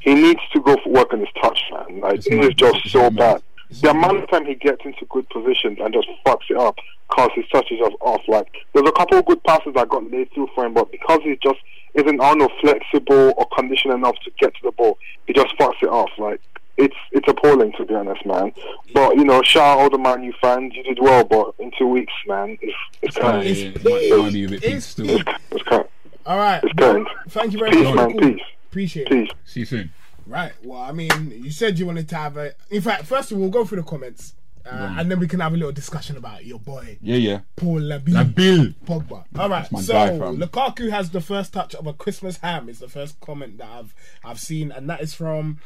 he 0.00 0.14
needs 0.14 0.40
to 0.54 0.60
go 0.60 0.76
for 0.82 0.88
work 0.90 1.12
on 1.12 1.20
his 1.20 1.28
touch, 1.42 1.60
man. 1.70 2.00
Like 2.00 2.14
It's 2.16 2.26
it 2.26 2.36
mad. 2.36 2.48
is 2.48 2.54
just 2.54 2.76
It's 2.84 2.92
so 2.92 3.10
bad. 3.10 3.42
The 3.70 3.90
amount 3.90 4.18
of 4.18 4.30
time 4.30 4.46
he 4.46 4.54
gets 4.54 4.84
into 4.84 5.04
good 5.06 5.28
positions 5.30 5.78
and 5.80 5.94
just 5.94 6.08
fucks 6.26 6.50
it 6.50 6.56
up, 6.56 6.76
cause 7.08 7.30
his 7.34 7.46
touch 7.52 7.70
is 7.70 7.78
just 7.78 7.94
off. 8.00 8.22
Like 8.28 8.52
there's 8.74 8.88
a 8.88 8.92
couple 8.92 9.18
of 9.18 9.26
good 9.26 9.42
passes 9.44 9.74
that 9.74 9.88
got 9.88 10.10
laid 10.10 10.32
through 10.32 10.48
for 10.54 10.64
him, 10.66 10.74
but 10.74 10.90
because 10.90 11.20
he 11.22 11.38
just 11.42 11.58
isn't 11.94 12.20
I 12.20 12.28
don't 12.30 12.38
know 12.38 12.48
flexible 12.60 13.32
or 13.36 13.46
conditioned 13.56 13.94
enough 13.94 14.16
to 14.24 14.30
get 14.38 14.54
to 14.54 14.60
the 14.64 14.72
ball, 14.72 14.98
he 15.26 15.32
just 15.32 15.56
fucks 15.56 15.82
it 15.82 15.88
off. 15.88 16.10
Like 16.18 16.40
it's 16.76 16.96
it's 17.12 17.28
appalling 17.28 17.72
to 17.78 17.84
be 17.84 17.94
honest, 17.94 18.24
man. 18.26 18.52
But 18.92 19.16
you 19.16 19.24
know, 19.24 19.42
shout 19.42 19.62
out 19.62 19.78
all 19.78 19.90
the 19.90 19.98
Man 19.98 20.24
U 20.24 20.32
fans. 20.40 20.74
You 20.74 20.82
did 20.82 20.98
well, 21.00 21.24
but 21.24 21.54
in 21.58 21.70
two 21.78 21.86
weeks, 21.86 22.12
man, 22.26 22.58
it's 22.60 22.76
it's 23.02 23.16
kind 23.16 23.44
yeah, 23.44 23.50
of 23.50 23.56
yeah, 23.56 23.64
it 23.66 23.84
might, 23.84 24.02
it 24.02 24.18
might 24.18 24.32
be 24.32 24.44
a 24.44 24.48
bit 24.48 24.64
It's 24.64 24.72
peaked 24.72 24.82
still. 24.82 25.36
it's 25.52 25.62
kind. 25.64 25.84
All 26.26 26.38
right. 26.38 26.62
It's 26.62 26.72
kind. 26.74 27.06
Thank 27.28 27.52
you 27.52 27.58
very 27.58 27.70
Peace, 27.72 27.84
much. 27.84 27.94
man. 27.94 28.12
Cool. 28.12 28.20
Peace. 28.32 28.42
Appreciate 28.68 29.06
it. 29.06 29.10
Peace. 29.10 29.30
See 29.44 29.60
you 29.60 29.66
soon. 29.66 29.90
Right. 30.30 30.52
Well, 30.62 30.80
I 30.80 30.92
mean, 30.92 31.32
you 31.44 31.50
said 31.50 31.78
you 31.78 31.86
wanted 31.86 32.08
to 32.10 32.16
have 32.16 32.36
a. 32.36 32.52
In 32.70 32.80
fact, 32.82 33.04
first 33.04 33.32
of 33.32 33.36
all, 33.36 33.42
we'll 33.42 33.50
go 33.50 33.64
through 33.64 33.78
the 33.82 33.88
comments, 33.88 34.34
uh, 34.64 34.94
and 34.96 35.10
then 35.10 35.18
we 35.18 35.26
can 35.26 35.40
have 35.40 35.52
a 35.52 35.56
little 35.56 35.72
discussion 35.72 36.16
about 36.16 36.44
your 36.44 36.60
boy 36.60 36.98
Yeah, 37.02 37.16
yeah. 37.16 37.40
Paul 37.56 37.80
Labi. 37.80 38.10
Nabil. 38.10 38.74
Pogba. 38.86 39.24
All 39.36 39.48
right. 39.48 39.66
So 39.80 39.92
guy. 39.92 40.10
Lukaku 40.46 40.88
has 40.90 41.10
the 41.10 41.20
first 41.20 41.52
touch 41.52 41.74
of 41.74 41.86
a 41.88 41.92
Christmas 41.92 42.36
ham. 42.38 42.68
Is 42.68 42.78
the 42.78 42.88
first 42.88 43.18
comment 43.20 43.58
that 43.58 43.68
I've 43.68 43.92
I've 44.24 44.38
seen, 44.40 44.70
and 44.70 44.88
that 44.88 45.00
is 45.00 45.14
from 45.14 45.58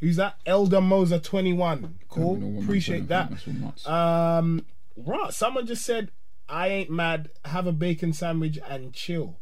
who's 0.00 0.16
that? 0.16 0.34
Elder 0.46 0.80
Moser 0.80 1.20
twenty 1.20 1.52
one. 1.52 1.98
Cool. 2.08 2.60
Appreciate 2.62 3.06
that. 3.08 3.28
anything, 3.30 3.60
That's 3.62 3.86
all 3.86 3.94
nuts. 3.94 4.42
Um, 4.42 4.66
right. 4.96 5.32
Someone 5.32 5.64
just 5.66 5.84
said, 5.84 6.10
"I 6.48 6.66
ain't 6.68 6.90
mad. 6.90 7.30
Have 7.44 7.68
a 7.68 7.72
bacon 7.72 8.12
sandwich 8.12 8.58
and 8.68 8.92
chill." 8.92 9.36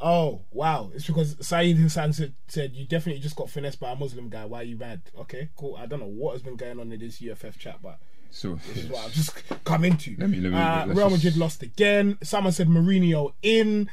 Oh 0.00 0.42
wow! 0.50 0.90
It's 0.94 1.06
because 1.06 1.36
Saeed 1.46 1.76
Hassan 1.76 2.12
said, 2.14 2.32
said 2.48 2.74
you 2.74 2.86
definitely 2.86 3.20
just 3.20 3.36
got 3.36 3.50
finessed 3.50 3.80
by 3.80 3.90
a 3.92 3.96
Muslim 3.96 4.28
guy. 4.30 4.46
Why 4.46 4.60
are 4.60 4.64
you 4.64 4.76
mad? 4.78 5.02
Okay, 5.18 5.50
cool. 5.56 5.76
I 5.76 5.84
don't 5.86 6.00
know 6.00 6.06
what 6.06 6.32
has 6.32 6.42
been 6.42 6.56
going 6.56 6.80
on 6.80 6.90
in 6.90 6.98
this 6.98 7.20
UFF 7.20 7.58
chat, 7.58 7.80
but 7.82 7.98
so 8.30 8.58
this 8.68 8.84
is 8.84 8.90
what 8.90 9.04
I've 9.04 9.12
just 9.12 9.34
come 9.64 9.84
into. 9.84 10.14
Let 10.18 10.30
me- 10.30 10.38
let 10.40 10.52
me- 10.52 10.58
uh, 10.58 10.86
Real 10.86 11.10
just- 11.10 11.16
Madrid 11.24 11.36
lost 11.36 11.62
again. 11.62 12.16
Someone 12.22 12.52
said 12.52 12.68
Mourinho 12.68 13.32
in. 13.42 13.90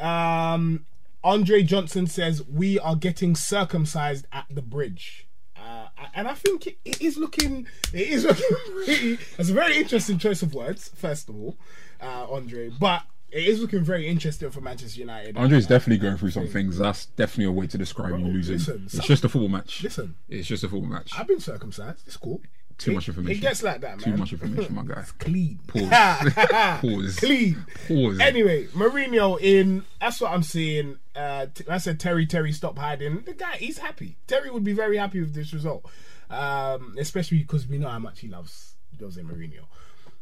Um, 0.00 0.84
Andre 1.24 1.62
Johnson 1.62 2.06
says 2.06 2.42
we 2.46 2.78
are 2.78 2.94
getting 2.94 3.34
circumcised 3.34 4.26
at 4.32 4.46
the 4.50 4.62
bridge. 4.62 5.26
Uh, 5.56 5.88
and 6.14 6.28
I 6.28 6.34
think 6.34 6.66
it, 6.68 6.78
it 6.84 7.02
is 7.02 7.16
looking, 7.18 7.66
it 7.92 8.08
is 8.08 8.24
looking 8.24 8.46
pretty. 8.72 9.18
It's 9.38 9.50
a 9.50 9.52
very 9.52 9.76
interesting 9.76 10.18
choice 10.18 10.42
of 10.42 10.54
words, 10.54 10.88
first 10.94 11.28
of 11.28 11.34
all, 11.36 11.58
uh, 12.00 12.26
Andre. 12.30 12.70
But 12.70 13.02
it 13.30 13.44
is 13.44 13.60
looking 13.60 13.82
very 13.84 14.06
interesting 14.08 14.50
for 14.50 14.60
Manchester 14.60 15.00
United. 15.00 15.36
Andre's 15.36 15.66
Uh, 15.66 15.70
definitely 15.70 15.98
going 15.98 16.16
through 16.16 16.30
some 16.30 16.48
things. 16.48 16.78
That's 16.78 17.06
definitely 17.06 17.44
a 17.46 17.52
way 17.52 17.66
to 17.66 17.78
describe 17.78 18.18
you 18.18 18.26
losing. 18.26 18.56
listen, 18.56 18.82
it's 18.86 19.06
just 19.06 19.24
a 19.24 19.28
football 19.28 19.48
match. 19.50 19.82
Listen. 19.82 20.14
it's 20.28 20.48
just 20.48 20.64
a 20.64 20.68
football 20.68 20.88
match. 20.90 21.12
I've 21.16 21.26
been 21.28 21.40
circumcised. 21.40 22.06
It's 22.06 22.16
cool. 22.16 22.40
Too 22.78 22.92
It- 22.92 22.94
much 22.94 23.08
information. 23.08 23.38
It 23.38 23.40
gets 23.40 23.62
like 23.64 23.80
that, 23.80 23.96
man. 23.98 24.12
Too 24.12 24.16
much 24.16 24.32
information, 24.32 24.74
my 24.74 24.82
guy. 24.84 25.04
Clean. 25.18 25.58
Pause. 25.66 25.90
Pause. 26.80 27.16
Clean. 27.18 27.66
Pause. 27.88 28.20
Anyway, 28.20 28.66
Mourinho 28.68 29.40
in. 29.40 29.84
That's 30.00 30.20
what 30.20 30.30
I'm 30.32 30.44
seeing. 30.44 30.98
Uh, 31.16 31.46
t- 31.52 31.64
I 31.68 31.78
said 31.78 31.98
Terry, 31.98 32.24
Terry, 32.24 32.52
stop 32.52 32.78
hiding. 32.78 33.22
The 33.22 33.32
guy, 33.34 33.56
he's 33.56 33.78
happy. 33.78 34.16
Terry 34.28 34.50
would 34.50 34.62
be 34.62 34.74
very 34.74 34.96
happy 34.96 35.18
with 35.20 35.34
this 35.34 35.52
result, 35.52 35.84
um, 36.30 36.94
especially 36.98 37.38
because 37.38 37.66
we 37.66 37.78
know 37.78 37.88
how 37.88 37.98
much 37.98 38.20
he 38.20 38.28
loves 38.28 38.74
Jose 39.00 39.20
Mourinho. 39.20 39.64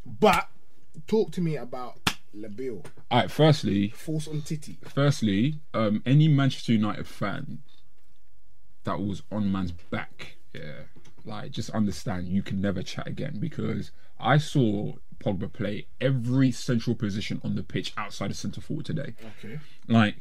But 0.06 0.48
talk 1.06 1.32
to 1.32 1.42
me 1.42 1.56
about 1.56 1.98
Labil. 2.36 2.84
All 3.10 3.20
right. 3.20 3.30
Firstly, 3.30 3.90
Force 3.90 4.28
on 4.28 4.42
Titty. 4.42 4.78
firstly, 4.84 5.60
um, 5.74 6.02
any 6.04 6.28
Manchester 6.28 6.72
United 6.72 7.06
fan 7.06 7.58
that 8.84 9.00
was 9.00 9.22
on 9.32 9.50
man's 9.50 9.72
back, 9.72 10.36
yeah, 10.54 10.82
like 11.24 11.50
just 11.50 11.70
understand 11.70 12.28
you 12.28 12.42
can 12.42 12.60
never 12.60 12.82
chat 12.82 13.06
again 13.06 13.38
because 13.40 13.90
I 14.18 14.38
saw 14.38 14.92
Pogba 15.18 15.52
play 15.52 15.86
every 16.00 16.50
central 16.50 16.94
position 16.94 17.40
on 17.44 17.54
the 17.54 17.62
pitch 17.62 17.92
outside 17.96 18.30
of 18.30 18.36
centre 18.36 18.60
forward 18.60 18.86
today. 18.86 19.14
Okay. 19.38 19.58
Like 19.88 20.16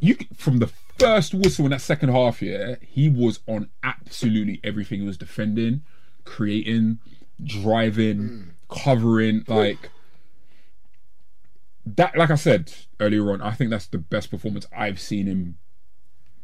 you 0.00 0.16
from 0.34 0.58
the 0.58 0.68
first 0.98 1.34
whistle 1.34 1.64
in 1.66 1.70
that 1.72 1.80
second 1.80 2.10
half, 2.10 2.42
yeah, 2.42 2.76
he 2.80 3.08
was 3.08 3.40
on 3.46 3.70
absolutely 3.82 4.60
everything. 4.62 5.00
He 5.00 5.06
was 5.06 5.16
defending, 5.16 5.82
creating, 6.24 6.98
driving, 7.42 8.52
covering, 8.70 9.44
like 9.48 9.90
that. 11.86 12.16
Like 12.16 12.30
I 12.30 12.34
said 12.34 12.72
earlier 13.00 13.32
on, 13.32 13.40
I 13.40 13.52
think 13.52 13.70
that's 13.70 13.86
the 13.86 13.98
best 13.98 14.30
performance 14.30 14.66
I've 14.76 15.00
seen 15.00 15.26
him 15.26 15.58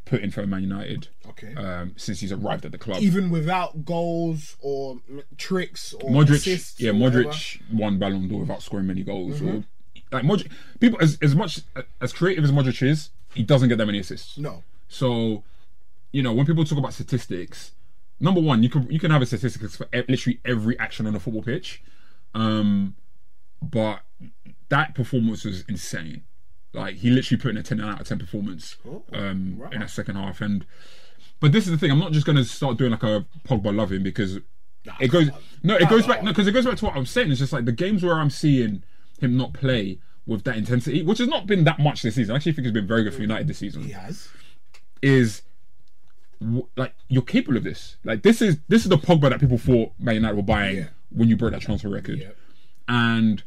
put 0.04 0.20
in 0.20 0.30
for 0.30 0.46
Man 0.46 0.62
United 0.62 1.08
Okay. 1.28 1.54
um, 1.54 1.94
since 1.96 2.20
he's 2.20 2.32
arrived 2.32 2.64
at 2.64 2.72
the 2.72 2.78
club. 2.78 3.00
Even 3.02 3.30
without 3.30 3.84
goals 3.84 4.56
or 4.60 4.98
tricks 5.38 5.94
or 5.94 6.10
Modric, 6.10 6.36
assists 6.36 6.80
yeah, 6.80 6.90
Modric 6.90 7.60
won 7.72 7.98
Ballon 7.98 8.28
d'Or 8.28 8.40
without 8.40 8.62
scoring 8.62 8.86
many 8.86 9.02
goals. 9.02 9.40
Mm-hmm. 9.40 9.48
Or 9.48 9.64
like 10.10 10.24
Modric, 10.24 10.50
people 10.80 10.98
as 11.00 11.18
as 11.22 11.34
much 11.34 11.60
as 12.00 12.12
creative 12.12 12.44
as 12.44 12.52
Modric 12.52 12.82
is, 12.86 13.10
he 13.34 13.42
doesn't 13.42 13.68
get 13.68 13.78
that 13.78 13.86
many 13.86 13.98
assists. 13.98 14.36
No. 14.36 14.62
So, 14.88 15.42
you 16.12 16.22
know, 16.22 16.32
when 16.32 16.44
people 16.46 16.64
talk 16.64 16.78
about 16.78 16.92
statistics, 16.92 17.72
number 18.20 18.40
one, 18.40 18.62
you 18.62 18.68
can 18.68 18.90
you 18.90 18.98
can 18.98 19.10
have 19.10 19.22
a 19.22 19.26
statistics 19.26 19.76
for 19.76 19.88
e- 19.94 20.02
literally 20.08 20.40
every 20.44 20.78
action 20.78 21.06
on 21.06 21.14
a 21.14 21.20
football 21.20 21.42
pitch, 21.42 21.82
um, 22.34 22.94
but 23.62 24.00
that 24.68 24.94
performance 24.94 25.44
was 25.44 25.62
insane. 25.68 26.22
Like 26.72 26.96
he 26.96 27.10
literally 27.10 27.40
put 27.40 27.50
in 27.50 27.56
a 27.58 27.62
ten 27.62 27.80
out 27.80 28.00
of 28.00 28.08
ten 28.08 28.18
performance 28.18 28.76
um, 29.12 29.62
in 29.72 29.80
that 29.80 29.90
second 29.90 30.16
half, 30.16 30.40
and 30.40 30.64
but 31.40 31.52
this 31.52 31.64
is 31.66 31.70
the 31.70 31.78
thing. 31.78 31.90
I'm 31.90 31.98
not 31.98 32.12
just 32.12 32.24
going 32.26 32.36
to 32.36 32.44
start 32.44 32.78
doing 32.78 32.92
like 32.92 33.02
a 33.02 33.26
Pogba 33.46 33.74
loving 33.76 34.02
because 34.02 34.38
it 35.00 35.08
goes 35.08 35.28
no, 35.62 35.76
it 35.76 35.88
goes 35.88 36.06
back 36.06 36.22
no 36.22 36.30
because 36.30 36.46
it 36.46 36.52
goes 36.52 36.64
back 36.64 36.76
to 36.78 36.86
what 36.86 36.96
I'm 36.96 37.06
saying. 37.06 37.30
It's 37.30 37.40
just 37.40 37.52
like 37.52 37.66
the 37.66 37.72
games 37.72 38.02
where 38.02 38.14
I'm 38.14 38.30
seeing 38.30 38.82
him 39.20 39.36
not 39.36 39.52
play 39.52 39.98
with 40.26 40.44
that 40.44 40.56
intensity, 40.56 41.02
which 41.02 41.18
has 41.18 41.28
not 41.28 41.46
been 41.46 41.64
that 41.64 41.78
much 41.78 42.02
this 42.02 42.14
season. 42.14 42.32
I 42.32 42.36
actually 42.36 42.52
think 42.52 42.66
it's 42.66 42.72
been 42.74 42.86
very 42.86 43.04
good 43.04 43.14
for 43.14 43.20
United 43.20 43.48
this 43.48 43.58
season 43.58 43.82
He 43.82 43.90
has. 43.92 44.28
is 45.02 45.42
like 46.76 46.94
you're 47.08 47.22
capable 47.22 47.56
of 47.58 47.64
this. 47.64 47.96
Like 48.04 48.22
this 48.22 48.40
is 48.42 48.58
this 48.68 48.82
is 48.84 48.88
the 48.88 48.96
Pogba 48.98 49.28
that 49.30 49.40
people 49.40 49.58
thought 49.58 49.92
Man 49.98 50.14
United 50.16 50.36
were 50.36 50.42
buying 50.42 50.76
Yeah. 50.76 50.84
when 51.10 51.28
you 51.28 51.36
broke 51.36 51.52
that 51.52 51.60
transfer 51.60 51.88
record. 51.88 52.18
Yeah. 52.18 52.28
And 52.88 53.42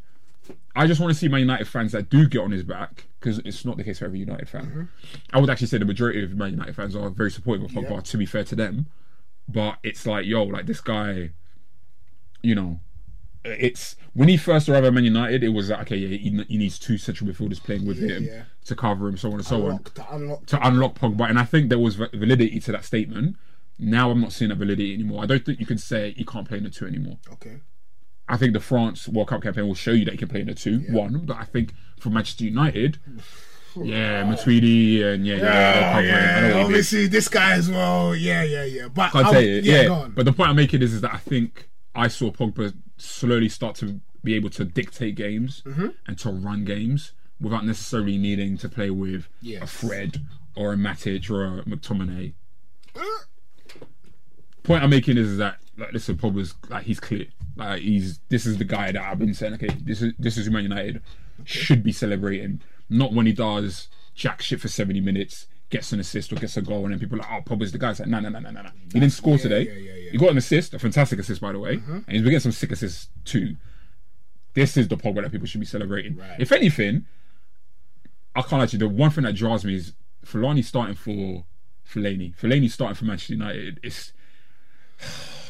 I 0.76 0.88
just 0.88 1.00
want 1.00 1.14
to 1.14 1.18
see 1.18 1.28
my 1.28 1.38
United 1.38 1.68
fans 1.68 1.92
that 1.94 2.10
do 2.10 2.28
get 2.28 2.42
on 2.42 2.52
his 2.52 2.64
back 2.64 3.06
because 3.20 3.40
it's 3.40 3.66
not 3.66 3.78
the 3.78 3.84
case 3.84 4.00
for 4.00 4.06
every 4.06 4.20
United 4.20 4.50
fan. 4.50 4.66
Mm-hmm. 4.66 4.84
I 5.34 5.40
would 5.40 5.50
actually 5.50 5.68
say 5.68 5.78
the 5.78 5.86
majority 5.86 6.24
of 6.24 6.36
Man 6.36 6.52
United 6.52 6.76
fans 6.76 6.96
are 6.96 7.10
very 7.10 7.32
supportive 7.32 7.66
of 7.66 7.72
Pogba. 7.72 7.92
Yeah. 7.92 8.02
To 8.02 8.18
be 8.18 8.26
fair 8.26 8.44
to 8.46 8.56
them, 8.56 8.88
but 9.48 9.78
it's 9.84 10.06
like 10.06 10.26
yo, 10.26 10.44
like 10.44 10.66
this 10.66 10.82
guy, 10.82 11.32
you 12.42 12.56
know. 12.56 12.80
It's 13.48 13.96
when 14.14 14.28
he 14.28 14.38
first 14.38 14.68
arrived 14.68 14.88
at 14.88 14.94
Man 14.94 15.04
United, 15.04 15.44
it 15.44 15.50
was 15.50 15.70
like, 15.70 15.82
okay, 15.82 15.98
yeah, 15.98 16.18
he, 16.18 16.44
he 16.48 16.58
needs 16.58 16.80
two 16.80 16.98
central 16.98 17.30
midfielders 17.30 17.62
playing 17.62 17.86
with 17.86 18.00
him 18.00 18.24
yeah. 18.24 18.44
to 18.66 18.76
cover 18.76 19.08
him, 19.08 19.18
so 19.18 19.28
on 19.28 19.36
and 19.36 19.46
so 19.46 19.68
on 19.68 19.84
to 19.84 20.06
unlock. 20.12 20.46
to 20.48 20.68
unlock 20.68 20.96
Pogba, 20.96 21.30
and 21.30 21.38
I 21.38 21.44
think 21.44 21.70
there 21.70 21.78
was 21.78 21.96
validity 21.96 22.60
to 22.60 22.72
that 22.72 22.86
statement. 22.86 23.36
Now 23.78 24.10
I'm 24.10 24.20
not 24.20 24.32
seeing 24.32 24.50
that 24.50 24.58
validity 24.58 24.96
anymore. 24.96 25.22
I 25.22 25.28
don't 25.28 25.46
think 25.46 25.60
you 25.60 25.68
can 25.68 25.78
say 25.78 26.16
he 26.18 26.26
can't 26.26 26.48
play 26.48 26.58
in 26.58 26.64
the 26.64 26.72
two 26.72 26.88
anymore. 26.88 27.20
Okay. 27.34 27.60
I 28.28 28.38
think 28.38 28.54
the 28.54 28.60
France 28.60 29.08
World 29.08 29.28
Cup 29.30 29.44
campaign 29.44 29.68
will 29.68 29.76
show 29.76 29.92
you 29.92 30.06
that 30.06 30.12
he 30.12 30.18
can 30.18 30.28
play 30.28 30.42
in 30.42 30.50
a 30.50 30.56
two. 30.56 30.80
One, 30.90 31.26
but 31.26 31.38
I 31.38 31.44
think 31.44 31.74
for 32.00 32.10
Manchester 32.10 32.44
United, 32.46 32.98
yeah, 33.76 34.24
Matuidi 34.24 35.04
and 35.04 35.26
yeah, 35.28 35.36
yeah, 35.36 35.40
they're 35.42 35.92
covering. 35.94 36.12
I 36.14 36.42
know 36.42 36.48
yeah, 36.48 36.54
mean. 36.56 36.66
obviously 36.66 37.08
this 37.08 37.28
guy 37.28 37.52
as 37.54 37.70
well. 37.70 38.16
Yeah, 38.16 38.44
yeah, 38.44 38.64
yeah. 38.64 38.88
But 38.88 39.14
I'll- 39.16 39.40
yeah, 39.42 39.82
Yeah, 39.84 40.08
but 40.14 40.26
the 40.26 40.34
point 40.34 40.50
I'm 40.50 40.56
making 40.56 40.82
is, 40.82 40.94
is 40.94 41.02
that 41.02 41.14
I 41.14 41.18
think 41.18 41.70
I 41.94 42.08
saw 42.08 42.32
Pogba 42.32 42.74
slowly 42.98 43.50
start 43.50 43.76
to 43.78 44.00
be 44.24 44.34
able 44.34 44.50
to 44.52 44.66
dictate 44.66 45.16
games 45.16 45.62
Mm-hmm. 45.66 45.88
and 46.08 46.18
to 46.20 46.30
run 46.32 46.66
games 46.66 47.12
without 47.40 47.66
necessarily 47.66 48.18
needing 48.18 48.58
to 48.58 48.70
play 48.70 48.90
with 48.90 49.28
a 49.62 49.68
Fred 49.68 50.26
or 50.56 50.74
a 50.74 50.76
Matic 50.78 51.30
or 51.30 51.46
a 51.60 51.64
McTominay. 51.64 52.34
Point 54.64 54.84
I'm 54.84 54.90
making 54.90 55.18
is, 55.18 55.30
is 55.32 55.38
that 55.38 55.58
like 55.78 55.94
listen, 55.94 56.16
Pogba's 56.18 56.56
like 56.70 56.86
he's 56.86 57.00
clear. 57.00 57.26
Like 57.56 57.82
he's 57.82 58.20
this 58.30 58.46
is 58.46 58.58
the 58.58 58.66
guy 58.66 58.92
that 58.92 59.02
I've 59.02 59.20
been 59.20 59.34
saying. 59.34 59.54
Okay, 59.56 59.70
this 59.82 60.02
is 60.02 60.14
this 60.20 60.38
is 60.38 60.50
Man 60.50 60.64
United 60.64 61.02
should 61.44 61.84
be 61.84 61.92
celebrating, 61.92 62.62
not 62.90 63.14
when 63.14 63.26
he 63.26 63.34
does 63.34 63.88
jack 64.14 64.42
shit 64.42 64.62
for 64.62 64.68
70 64.70 65.02
minutes, 65.02 65.48
gets 65.70 65.92
an 65.92 66.00
assist 66.00 66.32
or 66.32 66.36
gets 66.38 66.56
a 66.58 66.62
goal, 66.62 66.84
and 66.86 66.94
then 66.94 67.00
people 67.00 67.18
are 67.18 67.22
like, 67.22 67.32
oh, 67.32 67.42
Pogba's 67.50 67.72
the 67.74 67.78
guy. 67.78 67.92
It's 67.92 68.00
like, 68.00 68.08
no, 68.10 68.20
no, 68.22 68.30
no, 68.30 68.40
no, 68.40 68.50
no, 68.52 68.62
no. 68.62 68.70
He 68.94 69.00
didn't 69.00 69.12
score 69.14 69.38
today. 69.38 69.64
yeah, 69.64 69.74
yeah, 69.74 69.94
yeah. 70.06 70.12
He 70.12 70.18
got 70.18 70.30
an 70.30 70.38
assist, 70.38 70.74
a 70.74 70.80
fantastic 70.80 71.20
assist, 71.20 71.42
by 71.42 71.52
the 71.52 71.60
way, 71.60 71.78
Mm-hmm. 71.78 71.92
and 71.94 72.04
he's 72.08 72.22
been 72.22 72.32
getting 72.32 72.40
some 72.40 72.52
sick 72.54 72.72
assists 72.72 73.10
too. 73.26 73.58
This 74.54 74.78
is 74.78 74.88
the 74.88 74.96
Pogba 74.96 75.22
that 75.24 75.32
people 75.34 75.48
should 75.48 75.60
be 75.60 75.66
celebrating. 75.66 76.16
Right. 76.16 76.40
If 76.40 76.54
anything, 76.54 77.06
I 78.36 78.42
can't 78.42 78.64
actually. 78.64 78.80
The 78.80 78.88
one 78.90 79.12
thing 79.12 79.26
that 79.26 79.36
draws 79.36 79.66
me 79.66 79.76
is 79.76 79.94
Fellaini 80.26 80.64
starting 80.64 80.96
for 80.96 81.44
Fellaini. 81.86 82.34
Fellaini 82.38 82.72
starting 82.72 82.96
for 82.96 83.04
Manchester 83.06 83.34
United. 83.34 83.80
It's 83.84 84.14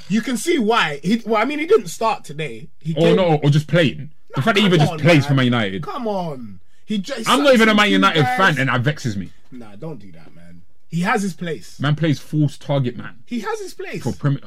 You 0.10 0.22
can 0.22 0.38
see 0.38 0.60
why. 0.60 1.00
He, 1.04 1.22
well, 1.26 1.42
I 1.42 1.46
mean, 1.46 1.60
he 1.60 1.66
didn't 1.66 1.88
start 1.88 2.24
today. 2.24 2.70
He 2.80 2.94
or 2.96 3.02
came- 3.02 3.16
no, 3.16 3.40
or 3.44 3.50
just 3.50 3.68
playing. 3.68 4.12
The 4.36 4.42
fact 4.42 4.56
that 4.56 4.62
he 4.62 4.66
even 4.68 4.80
just 4.80 4.92
on, 4.92 5.00
plays 5.00 5.24
for 5.26 5.32
man. 5.34 5.38
Man 5.38 5.46
United. 5.46 5.84
Come 5.84 6.08
on. 6.08 6.60
He 6.86 6.98
just, 7.00 7.28
I'm 7.30 7.44
not 7.44 7.54
even 7.54 7.70
a 7.70 7.74
Man 7.76 7.90
United 7.90 8.22
guys- 8.24 8.38
fan, 8.38 8.60
and 8.60 8.70
that 8.70 8.82
vexes 8.82 9.16
me. 9.18 9.32
Nah, 9.52 9.76
don't 9.76 9.98
do 10.00 10.12
that, 10.12 10.36
man. 10.36 10.62
He 10.90 11.02
has 11.02 11.24
his 11.24 11.34
place. 11.34 11.80
Man 11.80 11.96
plays 11.96 12.20
false 12.20 12.58
target 12.58 12.96
man 12.96 13.24
He 13.26 13.40
has 13.42 13.60
his 13.60 13.74
place. 13.74 14.04
for 14.04 14.14
Premier. 14.14 14.42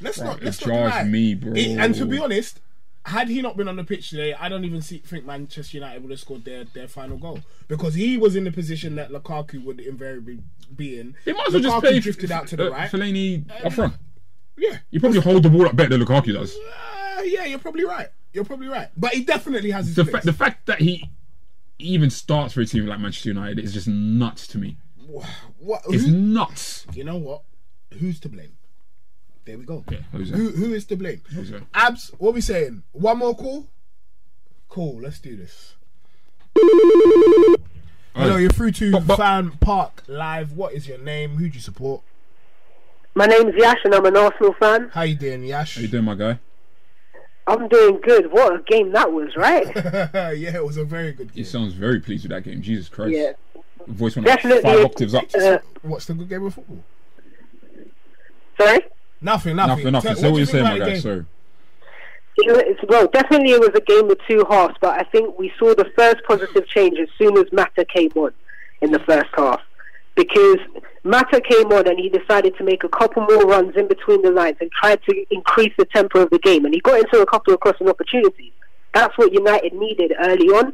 let's 0.00 0.18
Bro, 0.18 0.26
not. 0.26 0.42
Let's 0.42 0.60
it 0.62 0.66
not 0.68 1.06
me, 1.06 1.34
bro. 1.34 1.52
It- 1.54 1.76
and 1.78 1.94
to 1.96 2.06
be 2.06 2.18
honest, 2.18 2.60
had 3.04 3.28
he 3.28 3.40
not 3.42 3.56
been 3.56 3.68
on 3.68 3.76
the 3.76 3.84
pitch 3.84 4.10
today, 4.10 4.34
I 4.34 4.48
don't 4.48 4.64
even 4.64 4.82
see, 4.82 4.98
think 4.98 5.26
Manchester 5.26 5.76
United 5.76 6.02
would 6.02 6.10
have 6.10 6.18
scored 6.20 6.44
their, 6.44 6.64
their 6.64 6.88
final 6.88 7.18
goal 7.18 7.40
because 7.68 7.94
he 7.94 8.16
was 8.16 8.34
in 8.34 8.44
the 8.44 8.50
position 8.52 8.96
that 8.96 9.10
Lukaku 9.10 9.62
would 9.64 9.78
invariably 9.80 10.38
be 10.74 10.98
in. 10.98 11.14
He 11.24 11.32
might 11.32 11.46
as 11.48 11.52
well 11.54 11.62
just 11.62 11.78
play 11.80 12.00
drifted 12.00 12.32
out 12.32 12.48
to 12.48 12.56
the 12.56 12.66
uh, 12.68 12.70
right. 12.70 12.90
Fellaini 12.90 13.44
up 13.64 13.72
front. 13.72 13.94
Yeah, 14.58 14.78
You 14.90 15.00
probably 15.00 15.20
hold 15.20 15.42
the 15.42 15.50
ball 15.50 15.66
up 15.66 15.76
better 15.76 15.90
than 15.96 16.06
Lukaku 16.06 16.32
does. 16.32 16.56
uh, 16.56 17.22
yeah, 17.22 17.44
you're 17.44 17.58
probably 17.58 17.84
right. 17.84 18.08
You're 18.32 18.44
probably 18.44 18.68
right. 18.68 18.88
But 18.96 19.12
he 19.14 19.22
definitely 19.24 19.70
has 19.70 19.86
his 19.86 19.96
The, 19.96 20.04
fa- 20.04 20.20
the 20.24 20.32
fact 20.32 20.66
that 20.66 20.80
he 20.80 21.10
even 21.78 22.08
starts 22.10 22.54
for 22.54 22.60
a 22.62 22.66
team 22.66 22.86
like 22.86 22.98
Manchester 23.00 23.28
United 23.30 23.58
is 23.58 23.72
just 23.74 23.86
nuts 23.88 24.46
to 24.48 24.58
me. 24.58 24.78
what, 25.58 25.82
It's 25.88 26.04
who- 26.06 26.12
nuts. 26.16 26.86
you 26.94 27.04
know 27.04 27.16
what? 27.16 27.42
Who's 27.98 28.18
to 28.20 28.28
blame? 28.28 28.52
There 29.44 29.56
we 29.58 29.64
go. 29.64 29.84
Yeah. 29.90 29.98
Who 30.12 30.50
who 30.50 30.74
is 30.74 30.84
to 30.86 30.96
blame? 30.96 31.20
Jose. 31.34 31.60
Abs, 31.72 32.10
what 32.18 32.34
we 32.34 32.40
saying? 32.40 32.82
One 32.92 33.18
more 33.18 33.34
call? 33.36 33.68
Cool, 34.68 35.00
let's 35.02 35.20
do 35.20 35.36
this. 35.36 35.74
Hello, 38.14 38.36
you're 38.36 38.50
through 38.50 38.72
to 38.72 38.90
But- 38.92 39.06
but- 39.06 39.16
Fan 39.18 39.52
Park 39.60 40.02
Live. 40.08 40.52
What 40.52 40.72
is 40.72 40.88
your 40.88 40.98
name? 40.98 41.32
Who 41.36 41.48
do 41.48 41.54
you 41.54 41.60
support? 41.60 42.02
My 43.16 43.24
name's 43.26 43.54
Yash 43.56 43.78
and 43.84 43.94
I'm 43.94 44.04
an 44.04 44.16
Arsenal 44.16 44.54
fan. 44.60 44.90
How 44.92 45.02
you 45.02 45.14
doing, 45.14 45.42
Yash? 45.44 45.76
How 45.76 45.80
you 45.80 45.88
doing, 45.88 46.04
my 46.04 46.14
guy? 46.14 46.38
I'm 47.46 47.66
doing 47.68 47.98
good. 48.02 48.30
What 48.30 48.54
a 48.54 48.62
game 48.64 48.92
that 48.92 49.10
was, 49.10 49.34
right? 49.36 49.66
yeah, 50.36 50.56
it 50.56 50.64
was 50.64 50.76
a 50.76 50.84
very 50.84 51.12
good 51.12 51.30
He 51.30 51.36
game. 51.36 51.44
sounds 51.46 51.72
very 51.72 51.98
pleased 52.00 52.24
with 52.24 52.30
that 52.32 52.42
game. 52.42 52.60
Jesus 52.60 52.88
Christ. 52.90 53.12
yeah. 53.16 53.32
Voice 53.86 54.16
went 54.16 54.26
like 54.28 54.42
five 54.42 54.84
octaves 54.84 55.14
up. 55.14 55.24
Uh, 55.34 55.58
What's 55.82 56.04
the 56.06 56.14
good 56.14 56.28
game 56.28 56.44
of 56.44 56.54
football? 56.54 56.82
sorry? 58.60 58.80
Nothing, 59.22 59.56
nothing. 59.56 59.76
Nothing, 59.76 59.92
nothing. 59.92 60.08
Tell- 60.08 60.16
Say 60.16 60.22
what 60.24 60.32
what 60.32 60.36
you're 60.38 60.46
saying, 60.46 60.66
think 60.66 60.78
my 60.80 60.86
guy. 60.86 60.94
the 60.94 61.00
Sorry. 61.00 61.24
It's, 62.38 62.80
well, 62.88 63.06
definitely 63.06 63.52
it 63.52 63.60
was 63.60 63.70
a 63.74 63.80
game 63.80 64.08
with 64.08 64.18
two 64.28 64.44
halves, 64.50 64.74
but 64.82 65.00
I 65.00 65.04
think 65.04 65.38
we 65.38 65.50
saw 65.58 65.74
the 65.74 65.90
first 65.96 66.16
positive 66.28 66.66
change 66.68 66.98
as 66.98 67.08
soon 67.16 67.38
as 67.38 67.44
Mata 67.50 67.86
came 67.86 68.10
on 68.14 68.32
in 68.82 68.90
the 68.90 68.98
first 69.00 69.28
half. 69.34 69.60
Because 70.16 70.58
Mata 71.04 71.40
came 71.40 71.66
on 71.72 71.86
and 71.86 71.98
he 71.98 72.08
decided 72.08 72.56
to 72.56 72.64
make 72.64 72.82
a 72.82 72.88
couple 72.88 73.22
more 73.22 73.46
runs 73.46 73.76
in 73.76 73.86
between 73.86 74.22
the 74.22 74.32
lines 74.32 74.56
and 74.60 74.70
tried 74.72 75.00
to 75.08 75.24
increase 75.30 75.72
the 75.78 75.84
tempo 75.84 76.22
of 76.22 76.30
the 76.30 76.38
game. 76.40 76.64
And 76.64 76.74
he 76.74 76.80
got 76.80 76.98
into 76.98 77.20
a 77.20 77.26
couple 77.26 77.54
of 77.54 77.60
crossing 77.60 77.88
opportunities. 77.88 78.52
That's 78.94 79.16
what 79.18 79.32
United 79.32 79.74
needed 79.74 80.12
early 80.18 80.48
on. 80.48 80.72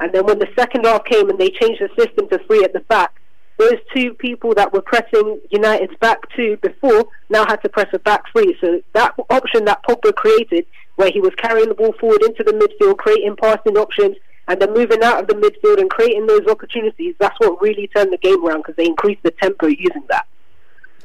And 0.00 0.12
then 0.12 0.24
when 0.26 0.38
the 0.38 0.48
second 0.58 0.86
half 0.86 1.04
came 1.04 1.28
and 1.28 1.38
they 1.38 1.50
changed 1.50 1.82
the 1.82 1.90
system 2.02 2.28
to 2.30 2.38
three 2.46 2.64
at 2.64 2.72
the 2.72 2.80
back, 2.80 3.14
those 3.58 3.76
two 3.94 4.14
people 4.14 4.54
that 4.54 4.72
were 4.72 4.80
pressing 4.80 5.40
United's 5.50 5.96
back 6.00 6.18
two 6.34 6.56
before 6.62 7.06
now 7.28 7.44
had 7.46 7.56
to 7.56 7.68
press 7.68 7.88
a 7.92 7.98
back 7.98 8.22
three. 8.32 8.56
So 8.60 8.80
that 8.94 9.14
option 9.30 9.64
that 9.66 9.82
Pogba 9.82 10.14
created, 10.14 10.64
where 10.96 11.10
he 11.10 11.20
was 11.20 11.32
carrying 11.36 11.68
the 11.68 11.74
ball 11.74 11.92
forward 12.00 12.22
into 12.22 12.44
the 12.44 12.52
midfield, 12.52 12.98
creating 12.98 13.36
passing 13.36 13.76
options, 13.76 14.16
and 14.48 14.60
then 14.60 14.72
moving 14.72 15.02
out 15.02 15.20
of 15.20 15.26
the 15.28 15.34
midfield 15.34 15.78
and 15.80 15.88
creating 15.90 16.26
those 16.26 16.46
opportunities, 16.46 17.14
that's 17.18 17.38
what 17.40 17.60
really 17.62 17.86
turned 17.88 18.12
the 18.12 18.16
game 18.18 18.44
around 18.44 18.58
because 18.62 18.76
they 18.76 18.86
increased 18.86 19.22
the 19.22 19.30
tempo 19.30 19.66
using 19.66 20.04
that. 20.08 20.26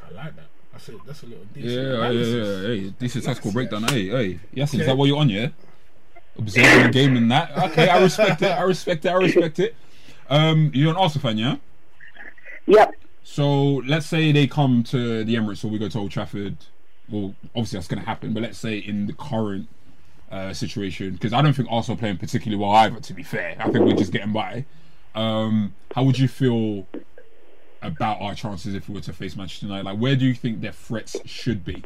I 0.02 0.12
like 0.14 0.36
that. 0.36 0.44
That's 0.72 0.88
a, 0.88 0.92
that's 1.06 1.22
a 1.22 1.26
little 1.26 1.44
Yeah, 1.54 1.62
decent. 1.62 1.72
yeah, 1.72 1.80
yeah, 1.82 1.94
analysis. 2.08 2.62
yeah. 2.62 2.68
Hey, 2.88 2.94
this 2.98 3.16
is 3.16 3.24
tactical 3.24 3.48
Yes, 3.50 3.54
breakdown. 3.54 3.82
Hey, 3.84 4.08
hey. 4.08 4.40
Yes, 4.52 4.74
is 4.74 4.86
that 4.86 4.96
what 4.96 5.06
you're 5.06 5.18
on, 5.18 5.28
yeah? 5.28 5.48
Observing 6.36 6.86
the 6.86 6.92
game 6.92 7.16
and 7.16 7.30
that. 7.30 7.56
Okay, 7.70 7.88
I 7.88 8.02
respect 8.02 8.42
it. 8.42 8.50
I 8.50 8.62
respect 8.62 9.04
it. 9.04 9.08
I 9.08 9.14
respect 9.14 9.58
it. 9.60 9.76
Um, 10.28 10.70
you're 10.74 10.90
an 10.90 10.96
Arsenal 10.96 11.22
fan, 11.22 11.38
yeah? 11.38 11.56
Yep. 12.66 12.94
So 13.22 13.74
let's 13.86 14.06
say 14.06 14.32
they 14.32 14.46
come 14.46 14.82
to 14.84 15.22
the 15.24 15.34
Emirates 15.34 15.64
or 15.64 15.68
we 15.68 15.78
go 15.78 15.88
to 15.88 15.98
Old 15.98 16.10
Trafford. 16.10 16.56
Well, 17.08 17.34
obviously 17.54 17.76
that's 17.78 17.88
going 17.88 18.00
to 18.00 18.06
happen, 18.06 18.32
but 18.34 18.42
let's 18.42 18.58
say 18.58 18.78
in 18.78 19.06
the 19.06 19.12
current 19.12 19.68
uh, 20.34 20.52
situation, 20.52 21.12
because 21.12 21.32
I 21.32 21.40
don't 21.40 21.52
think 21.52 21.68
Arsenal 21.70 21.96
are 21.96 22.00
playing 22.00 22.18
particularly 22.18 22.60
well 22.60 22.72
either. 22.72 22.98
To 22.98 23.14
be 23.14 23.22
fair, 23.22 23.56
I 23.60 23.70
think 23.70 23.84
we're 23.84 23.94
just 23.94 24.12
getting 24.12 24.32
by. 24.32 24.64
Um, 25.14 25.74
how 25.94 26.02
would 26.02 26.18
you 26.18 26.26
feel 26.26 26.86
about 27.80 28.20
our 28.20 28.34
chances 28.34 28.74
if 28.74 28.88
we 28.88 28.96
were 28.96 29.00
to 29.02 29.12
face 29.12 29.36
Manchester 29.36 29.66
United? 29.66 29.84
Like, 29.84 29.98
where 29.98 30.16
do 30.16 30.26
you 30.26 30.34
think 30.34 30.60
their 30.60 30.72
threats 30.72 31.16
should 31.24 31.64
be? 31.64 31.84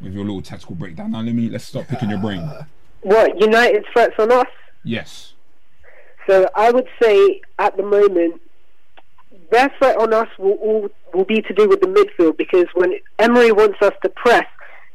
With 0.00 0.12
your 0.12 0.24
little 0.24 0.42
tactical 0.42 0.76
breakdown. 0.76 1.10
Now 1.10 1.22
let 1.22 1.34
me 1.34 1.48
let's 1.50 1.64
stop 1.64 1.88
picking 1.88 2.10
your 2.10 2.20
brain. 2.20 2.48
What, 3.02 3.40
United's 3.40 3.86
threats 3.92 4.14
on 4.18 4.30
us? 4.30 4.46
Yes. 4.84 5.32
So 6.28 6.48
I 6.54 6.70
would 6.70 6.86
say 7.02 7.40
at 7.58 7.76
the 7.76 7.82
moment, 7.82 8.40
their 9.50 9.72
threat 9.78 9.96
on 9.96 10.12
us 10.12 10.28
will 10.38 10.52
all 10.52 10.88
will 11.14 11.24
be 11.24 11.42
to 11.42 11.54
do 11.54 11.68
with 11.68 11.80
the 11.80 11.86
midfield 11.86 12.36
because 12.36 12.66
when 12.74 12.94
Emery 13.18 13.50
wants 13.50 13.80
us 13.82 13.94
to 14.02 14.08
press, 14.10 14.46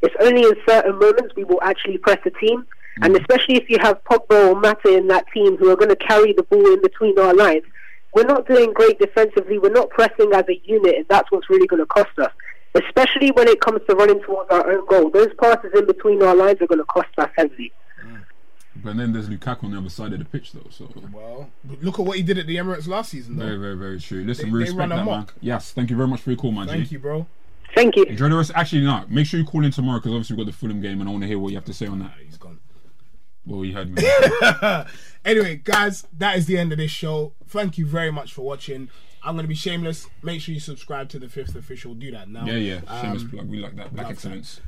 it's 0.04 0.16
only 0.22 0.43
in 0.43 0.54
certain 0.68 0.99
moments 0.99 1.34
we 1.36 1.45
will 1.45 1.62
actually 1.64 1.97
press 1.97 2.20
a 2.26 2.30
team. 2.30 2.66
And 3.01 3.16
mm-hmm. 3.16 3.22
especially 3.22 3.56
if 3.56 3.70
you 3.70 3.80
have 3.80 4.04
Pogba 4.04 4.51
or 4.51 4.60
Mata 4.60 4.95
in 4.95 5.08
that 5.08 5.26
team 5.34 5.58
who 5.58 5.72
are 5.72 5.76
going 5.76 5.89
to 5.89 5.95
carry 5.95 6.34
the 6.34 6.43
ball 6.43 6.66
in 6.74 6.82
between 6.82 7.18
our 7.18 7.34
lines, 7.34 7.64
we're 8.14 8.26
not 8.26 8.47
doing 8.47 8.72
great 8.74 8.99
defensively. 8.99 9.58
We're 9.58 9.72
not 9.72 9.89
pressing 9.89 10.32
as 10.34 10.43
a 10.47 10.62
unit, 10.66 10.95
and 10.95 11.06
that's 11.10 11.32
what's 11.32 11.49
really 11.49 11.66
going 11.66 11.80
to 11.80 11.88
cost 11.88 12.20
us. 12.20 12.32
Especially 12.76 13.32
when 13.32 13.47
it 13.47 13.62
comes 13.62 13.82
to 13.89 13.95
running 13.95 14.22
towards 14.22 14.51
our 14.51 14.70
own 14.70 14.86
goal, 14.88 15.10
those 15.10 15.34
passes 15.41 15.72
in 15.74 15.88
between 15.88 16.22
our 16.22 16.36
lines 16.36 16.62
are 16.62 16.68
going 16.68 16.80
to 16.80 16.86
cost 16.86 17.10
us 17.18 17.30
heavily. 17.36 17.72
But 18.76 18.97
then 18.97 19.14
there's 19.14 19.30
Lukaku 19.30 19.66
on 19.66 19.72
the 19.72 19.78
other 19.78 19.89
side 19.89 20.14
of 20.14 20.20
the 20.20 20.26
pitch 20.26 20.51
though, 20.51 20.68
so 20.70 20.89
Well, 21.12 21.49
look 21.82 21.99
at 21.99 22.06
what 22.06 22.18
he 22.18 22.24
did 22.24 22.38
at 22.38 22.47
the 22.47 22.58
Emirates 22.58 22.88
last 22.88 23.12
season, 23.12 23.38
though. 23.38 23.45
very, 23.45 23.58
very, 23.58 23.78
very 23.78 23.99
true. 23.99 24.24
Listen, 24.24 24.47
They- 24.47 24.51
we 24.51 24.60
they 24.60 24.64
respect 24.66 24.80
run 24.80 24.89
that, 24.89 25.06
man. 25.06 25.28
Yes, 25.41 25.72
thank 25.72 25.89
you 25.89 25.95
very 25.95 26.08
much 26.08 26.22
for 26.22 26.32
your 26.32 26.38
call, 26.38 26.51
man. 26.51 26.68
Thank 26.68 26.89
G. 26.89 26.95
you, 26.95 26.99
bro. 26.99 27.28
Thank 27.76 27.96
you. 27.96 28.04
Enjoy 28.04 28.30
the 28.30 28.36
rest. 28.36 28.52
Actually, 28.56 28.82
no. 28.84 29.06
Make 29.10 29.26
sure 29.26 29.40
you 29.40 29.46
call 29.46 29.64
in 29.66 29.72
tomorrow 29.72 30.00
because 30.00 30.12
obviously 30.12 30.36
we've 30.36 30.46
got 30.46 30.52
the 30.52 30.58
Fulham 30.58 30.82
game, 30.82 31.00
and 31.00 31.10
I 31.10 31.12
want 31.12 31.24
to 31.24 31.28
hear 31.28 31.40
what 31.40 31.50
you 31.50 31.56
have 31.58 31.66
to 31.66 31.74
say 31.74 31.88
on 31.88 32.00
that. 32.00 32.12
He's 32.24 32.38
gone. 32.38 32.60
Well, 33.46 33.66
you 33.66 33.74
heard 33.74 33.94
me. 33.94 34.04
Anyway, 35.26 35.56
guys, 35.56 36.06
that 36.18 36.38
is 36.38 36.48
the 36.48 36.58
end 36.58 36.74
of 36.74 36.78
this 36.78 36.92
show. 36.92 37.34
Thank 37.48 37.78
you 37.78 37.86
very 37.86 38.12
much 38.12 38.34
for 38.34 38.42
watching. 38.42 38.90
I'm 39.24 39.36
going 39.36 39.46
to 39.46 39.48
be 39.48 39.56
shameless. 39.56 40.08
Make 40.22 40.42
sure 40.42 40.54
you 40.54 40.60
subscribe 40.60 41.08
to 41.10 41.20
the 41.20 41.30
fifth 41.30 41.56
official. 41.56 41.94
Do 41.94 42.12
that 42.12 42.28
now. 42.30 42.46
yeah, 42.46 42.56
yeah. 42.56 43.02
Shameless 43.02 43.24
Um, 43.24 43.30
plug. 43.30 43.48
We 43.50 43.60
like 43.60 43.76
that. 43.78 43.94
Black 43.94 44.08
love 44.08 44.12
excellence. 44.12 44.60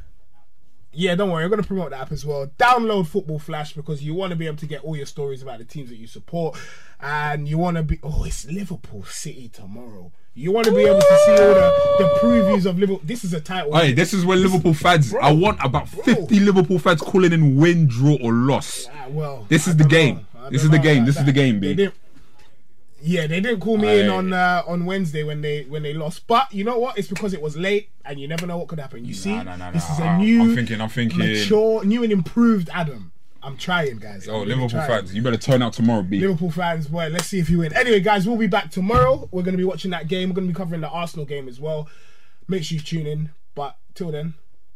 Yeah, 0.95 1.15
don't 1.15 1.29
worry. 1.29 1.43
I'm 1.43 1.49
going 1.49 1.61
to 1.61 1.67
promote 1.67 1.91
that 1.91 2.01
app 2.01 2.11
as 2.11 2.25
well. 2.25 2.47
Download 2.57 3.05
Football 3.05 3.39
Flash 3.39 3.73
because 3.73 4.03
you 4.03 4.13
want 4.13 4.31
to 4.31 4.35
be 4.35 4.47
able 4.47 4.57
to 4.57 4.65
get 4.65 4.83
all 4.83 4.95
your 4.95 5.05
stories 5.05 5.41
about 5.41 5.59
the 5.59 5.65
teams 5.65 5.89
that 5.89 5.97
you 5.97 6.07
support. 6.07 6.57
And 7.01 7.47
you 7.47 7.57
want 7.57 7.77
to 7.77 7.83
be. 7.83 7.99
Oh, 8.01 8.23
it's 8.23 8.45
Liverpool 8.45 9.03
City 9.03 9.49
tomorrow. 9.49 10.11
You 10.33 10.51
want 10.51 10.65
to 10.65 10.71
be 10.73 10.81
able 10.81 10.99
to 10.99 11.17
see 11.25 11.31
all 11.31 11.53
the, 11.53 11.95
the 11.99 12.19
previews 12.21 12.65
of 12.65 12.77
Liverpool. 12.77 13.01
This 13.03 13.23
is 13.23 13.33
a 13.33 13.39
title. 13.39 13.73
Hey, 13.75 13.93
this 13.93 14.13
is 14.13 14.25
where 14.25 14.37
Liverpool 14.37 14.73
fans. 14.73 15.13
I 15.15 15.31
want 15.31 15.59
about 15.63 15.91
bro. 15.91 16.03
50 16.03 16.39
Liverpool 16.41 16.79
fans 16.79 17.01
calling 17.01 17.31
in 17.31 17.55
win, 17.55 17.87
draw, 17.87 18.17
or 18.21 18.33
loss. 18.33 18.87
Ah, 18.91 19.05
well, 19.09 19.45
This 19.49 19.67
is 19.67 19.77
the 19.77 19.85
game. 19.85 20.27
This 20.49 20.63
is 20.63 20.69
the 20.69 20.79
game. 20.79 21.05
This 21.05 21.17
is 21.17 21.25
the 21.25 21.31
game, 21.31 21.59
B. 21.59 21.89
Yeah, 23.01 23.27
they 23.27 23.41
didn't 23.41 23.59
call 23.59 23.77
me 23.77 23.89
I... 23.89 23.93
in 23.95 24.09
on 24.09 24.33
uh, 24.33 24.63
on 24.67 24.85
Wednesday 24.85 25.23
when 25.23 25.41
they 25.41 25.63
when 25.63 25.83
they 25.83 25.93
lost. 25.93 26.27
But 26.27 26.53
you 26.53 26.63
know 26.63 26.79
what? 26.79 26.97
It's 26.97 27.07
because 27.07 27.33
it 27.33 27.41
was 27.41 27.57
late, 27.57 27.89
and 28.03 28.19
you 28.19 28.27
never 28.27 28.47
know 28.47 28.57
what 28.57 28.67
could 28.67 28.79
happen. 28.79 29.05
You 29.05 29.13
nah, 29.13 29.19
see, 29.19 29.43
nah, 29.43 29.55
nah, 29.55 29.71
this 29.71 29.89
is 29.89 29.99
a 29.99 30.17
new, 30.17 30.41
I'm 30.41 30.55
thinking, 30.55 30.81
I'm 30.81 30.89
thinking, 30.89 31.19
mature, 31.19 31.83
new 31.83 32.03
and 32.03 32.11
improved 32.11 32.69
Adam. 32.73 33.11
I'm 33.43 33.57
trying, 33.57 33.97
guys. 33.97 34.27
Oh, 34.27 34.41
Liverpool 34.41 34.69
trying. 34.69 34.87
fans, 34.87 35.13
you 35.13 35.21
better 35.21 35.37
turn 35.37 35.61
out 35.61 35.73
tomorrow, 35.73 36.01
B. 36.01 36.19
Liverpool 36.19 36.49
fans, 36.49 36.87
boy, 36.87 37.09
let's 37.09 37.27
see 37.27 37.37
if 37.37 37.47
you 37.47 37.59
win. 37.59 37.73
Anyway, 37.73 37.99
guys, 37.99 38.27
we'll 38.27 38.37
be 38.37 38.47
back 38.47 38.71
tomorrow. 38.71 39.29
We're 39.31 39.43
going 39.43 39.53
to 39.53 39.57
be 39.57 39.63
watching 39.63 39.91
that 39.91 40.07
game. 40.07 40.29
We're 40.29 40.35
going 40.35 40.47
to 40.47 40.53
be 40.53 40.57
covering 40.57 40.81
the 40.81 40.89
Arsenal 40.89 41.25
game 41.25 41.47
as 41.47 41.59
well. 41.59 41.87
Make 42.47 42.63
sure 42.63 42.77
you 42.77 42.81
tune 42.81 43.05
in. 43.05 43.29
But 43.53 43.77
till 43.93 44.11
then, 44.11 44.33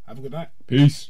have 0.08 0.20
a 0.20 0.22
good 0.22 0.34
night. 0.34 0.50
Peace. 0.68 1.10